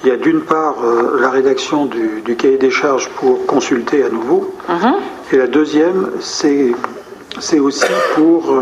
[0.03, 0.75] Il y a d'une part
[1.19, 4.53] la rédaction du, cahier des charges pour consulter à nouveau.
[4.67, 4.93] Mhm.
[5.31, 6.73] Et la deuxième, c'est
[7.59, 7.85] aussi
[8.15, 8.61] pour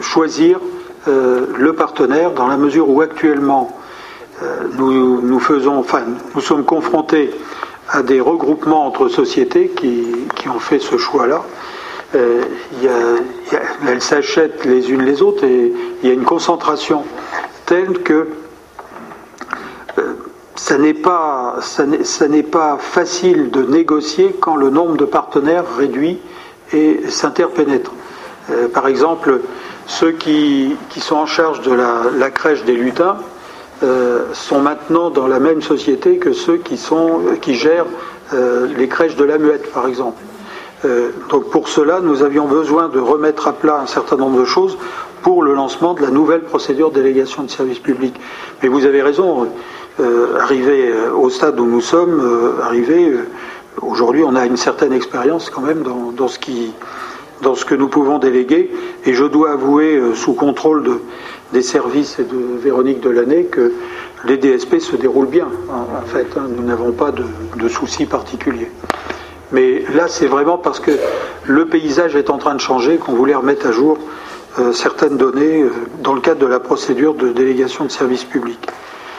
[0.00, 0.60] choisir
[1.08, 3.70] euh, le partenaire dans la mesure où actuellement
[4.42, 6.02] euh, nous, nous, faisons, enfin,
[6.34, 7.30] nous sommes confrontés
[7.88, 10.04] à des regroupements entre sociétés qui,
[10.34, 11.44] qui ont fait ce choix-là.
[12.16, 12.42] Euh,
[13.86, 17.04] elles s'achètent les unes les autres et il y a une concentration
[17.66, 18.28] telle que
[20.56, 26.18] ça n'est pas, ça n'est pas facile de négocier quand le nombre de partenaires réduit
[26.72, 27.92] et s'interpénètre.
[28.72, 29.40] par exemple,
[29.86, 33.16] ceux qui, sont en charge de la, crèche des lutins
[33.82, 37.86] euh, sont maintenant dans la même société que ceux qui, sont, qui gèrent
[38.34, 40.22] euh, les crèches de la muette, par exemple.
[40.84, 44.44] Euh, donc pour cela, nous avions besoin de remettre à plat un certain nombre de
[44.44, 44.76] choses
[45.22, 48.14] pour le lancement de la nouvelle procédure délégation de service public.
[48.62, 49.48] Mais vous avez raison,
[50.40, 53.12] arrivé au stade où nous sommes, arrivé,
[53.80, 56.72] aujourd'hui on a une certaine expérience quand même dans ce qui
[57.42, 58.70] dans ce que nous pouvons déléguer.
[59.04, 61.00] Et je dois avouer, euh, sous contrôle de,
[61.52, 63.72] des services et de Véronique Delaney, que
[64.24, 65.48] les DSP se déroulent bien.
[65.70, 66.46] En, fait, hein.
[66.56, 68.70] nous n'avons pas de, soucis particuliers.
[69.52, 70.92] Mais là, c'est vraiment parce que
[71.44, 73.98] le paysage est en train de changer qu'on voulait remettre à jour
[74.72, 75.64] certaines données
[76.02, 78.66] dans le cadre de la procédure de délégation de services publics.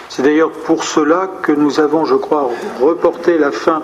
[0.10, 2.50] C'est d'ailleurs pour cela que nous avons, je crois,
[2.82, 3.82] reporté la fin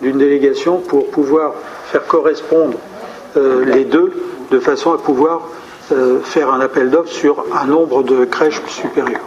[0.00, 1.54] d'une délégation pour pouvoir
[1.86, 2.78] faire correspondre
[3.36, 4.12] les deux
[4.50, 5.42] de façon à pouvoir
[6.22, 9.22] faire un appel d'offres sur un nombre de crèches supérieur.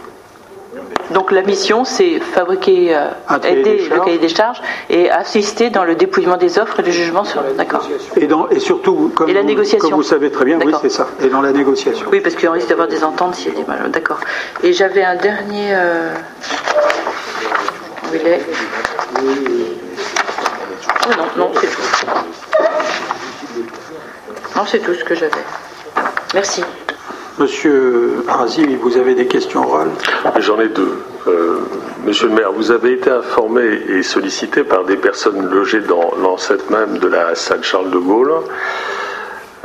[1.12, 3.08] Donc la mission, c'est fabriquer, euh,
[3.44, 4.60] aider le cahier des charges
[4.90, 7.42] et assister dans le dépouillement des offres et le jugement sur.
[7.56, 7.86] D'accord.
[8.16, 9.78] Et, et surtout, comme, la vous, négociation.
[9.78, 11.08] comme vous savez très bien, oui, c'est ça.
[11.22, 12.06] Et dans la négociation.
[12.12, 13.90] Oui, parce qu'on risque d'avoir des ententes s'il y a des mal.
[13.90, 14.20] D'accord.
[14.62, 15.68] Et j'avais un dernier.
[15.72, 16.14] Euh...
[18.10, 18.40] Où il est?
[21.06, 21.82] Oh non, non, c'est tout.
[24.56, 25.32] Non, c'est tout ce que j'avais.
[26.34, 26.62] Merci.
[27.38, 29.90] Monsieur Arasi, vous avez des questions orales
[30.40, 30.98] J'en ai deux.
[31.28, 31.60] Euh,
[32.04, 36.68] monsieur le maire, vous avez été informé et sollicité par des personnes logées dans l'enceinte
[36.68, 38.32] même de la salle Charles de Gaulle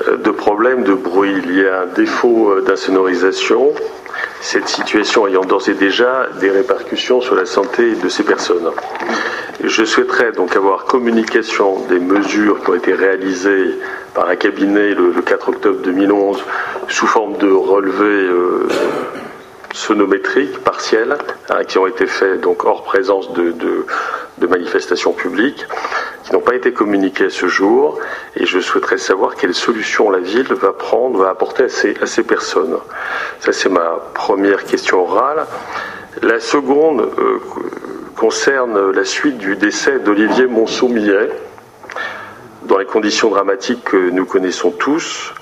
[0.08, 1.34] euh, de problèmes de bruit.
[1.45, 3.72] Il y a un défaut euh, d'insonorisation,
[4.41, 8.70] cette situation ayant d'ores et déjà des répercussions sur la santé de ces personnes.
[9.65, 13.80] Je souhaiterais donc avoir communication des mesures qui ont été réalisées
[14.14, 16.44] par un cabinet le, 4 octobre 2011
[16.90, 18.68] sous forme de relevés euh,
[19.73, 21.18] sonométriques partiels
[21.49, 23.85] hein, qui ont été faits donc hors présence de,
[24.49, 25.65] manifestations publiques
[26.26, 27.99] qui n'ont pas été communiquées à ce jour
[28.35, 32.06] et je souhaiterais savoir quelle solution la ville va prendre, va apporter à ces, à
[32.06, 32.77] ces personnes.
[33.40, 35.45] Ça c'est ma première question orale.
[36.22, 37.40] La seconde euh,
[38.15, 41.30] concerne la suite du décès d'Olivier Monceau-Millet
[42.64, 45.34] dans les conditions dramatiques que nous connaissons tous,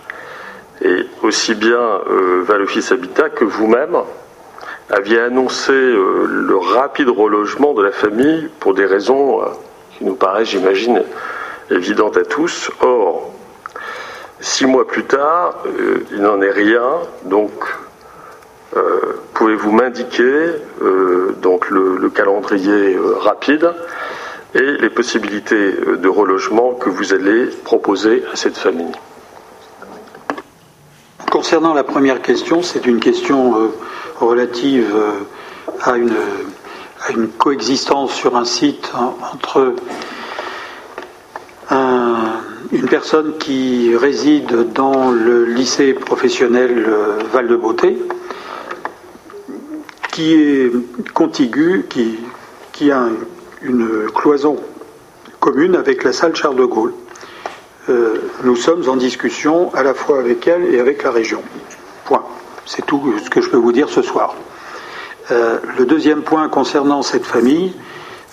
[0.81, 3.98] et aussi bien euh, Val-Office Habitat que vous-même
[4.91, 9.45] aviez annoncé euh, le rapide relogement de la famille pour des raisons euh,
[9.98, 11.02] qui nous paraissent, j'imagine,
[11.69, 12.69] évidentes à tous.
[12.81, 13.31] Or,
[14.39, 16.84] six mois plus tard, euh, il n'en est rien,
[17.26, 17.52] donc
[19.34, 20.48] pouvez-vous m'indiquer
[21.41, 23.72] donc le, le calendrier rapide
[24.53, 28.91] et les possibilités de relogement que vous allez proposer à cette famille?
[31.31, 33.68] Concernant la première question, c'est une question euh,
[34.19, 35.11] relative euh,
[35.81, 36.14] à une,
[37.38, 38.91] coexistence sur un site
[39.34, 39.73] entre
[41.72, 47.98] une personne qui réside dans le lycée professionnel euh, Val-de-Beauté,
[50.11, 50.71] qui est
[51.13, 52.19] contigu, qui,
[52.73, 53.07] qui a
[53.61, 54.57] une cloison
[55.39, 56.93] commune avec la salle Charles de Gaulle.
[57.89, 61.41] Euh, nous sommes en discussion à la fois avec elle et avec la région.
[62.05, 62.23] Point.
[62.65, 64.35] C'est tout ce que je peux vous dire ce soir.
[65.31, 67.73] Euh, le deuxième point concernant cette famille,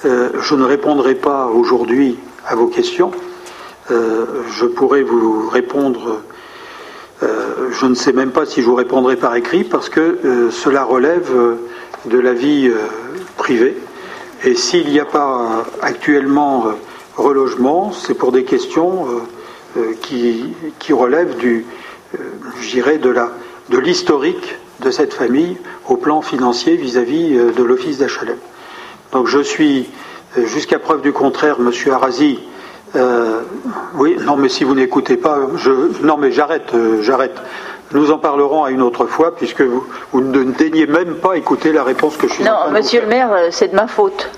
[0.05, 3.11] euh, je ne répondrai pas aujourd'hui à vos questions.
[3.91, 6.21] je pourrais vous répondre,
[7.21, 11.31] je ne sais même pas si je vous répondrai par écrit parce que cela relève
[12.07, 12.71] de la vie
[13.37, 13.77] privée
[14.45, 16.73] et s'il n'y a pas actuellement euh,
[17.17, 19.95] relogement, c'est pour des questions euh, euh,
[20.79, 21.67] qui, relèvent du,
[22.15, 23.33] de la
[23.69, 25.57] de l'historique de cette famille
[25.89, 28.39] au plan financier vis-à-vis de l'office d'HLM.
[29.13, 29.91] Donc je suis,
[30.45, 32.39] jusqu'à preuve du contraire, Monsieur Arasi,
[33.95, 35.71] oui, non, mais si vous n'écoutez pas, je,
[36.03, 37.37] non, mais j'arrête, j'arrête.
[37.93, 41.85] Nous en parlerons à une autre fois, puisque vous, ne daignez même pas écouter la
[41.85, 43.75] réponse que je suis Non, en train de monsieur vous le maire, euh, c'est de
[43.75, 44.31] ma faute.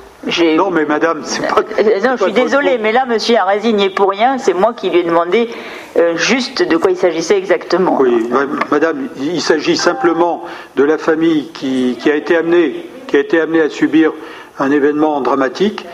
[0.57, 1.63] Non, mais madame, c'est pas.
[1.79, 4.37] Euh, non, je suis désolée, mais là, monsieur a résigné pour rien.
[4.39, 5.49] C'est moi qui lui ai demandé
[5.97, 7.97] euh, juste de quoi il s'agissait exactement.
[7.99, 8.29] Oui,
[8.71, 10.45] madame, il s'agit simplement
[10.77, 14.13] de la famille qui, a été amenée, qui a été amenée à subir
[14.59, 15.87] un événement dramatique.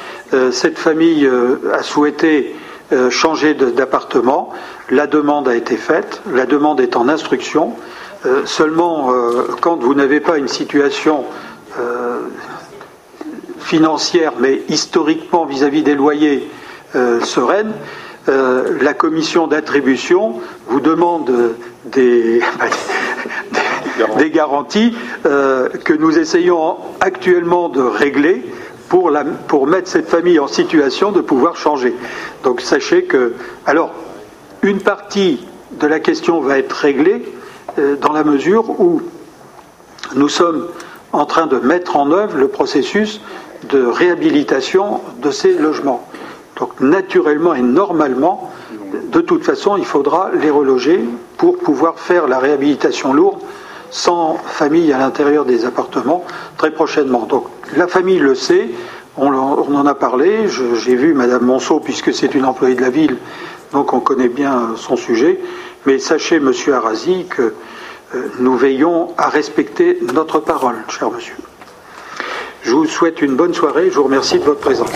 [0.51, 1.29] Cette famille
[1.73, 2.55] a souhaité
[2.93, 4.53] euh, changer d'appartement.
[4.91, 7.73] La demande a été faite, la demande est en instruction.
[8.25, 11.25] Euh, seulement, euh, quand vous n'avez pas une situation
[13.59, 16.49] financière, mais historiquement vis-à-vis des loyers
[17.23, 17.73] sereine,
[18.29, 21.31] la commission d'attribution vous demande
[21.85, 22.41] des,
[24.19, 28.43] des garanties que nous essayons actuellement de régler
[28.89, 31.95] pour, mettre cette famille en situation de pouvoir changer.
[32.45, 33.35] Donc sachez que,
[33.67, 33.93] alors,
[34.63, 37.25] une partie de la question va être réglée
[37.79, 39.03] euh, dans la mesure où
[40.15, 40.67] nous sommes
[41.13, 43.21] en train de mettre en œuvre le processus
[43.71, 46.07] de réhabilitation de ces logements.
[46.59, 48.53] Donc naturellement et normalement,
[49.13, 51.01] de toute façon, il faudra les reloger
[51.37, 53.41] pour pouvoir faire la réhabilitation lourde
[53.91, 56.25] sans famille à l'intérieur des appartements
[56.57, 57.27] très prochainement.
[57.27, 58.69] Donc la famille le sait,
[59.17, 63.17] on, en a parlé, j'ai vu Madame Monceau puisque c'est une employée de la ville,
[63.73, 65.41] donc on connaît bien son sujet.
[65.87, 67.55] Mais sachez, Monsieur Arasi, que
[68.39, 71.37] nous veillons à respecter notre parole, cher monsieur.
[72.63, 73.91] Je vous souhaite une bonne soirée.
[73.91, 74.91] Je vous remercie de votre présence.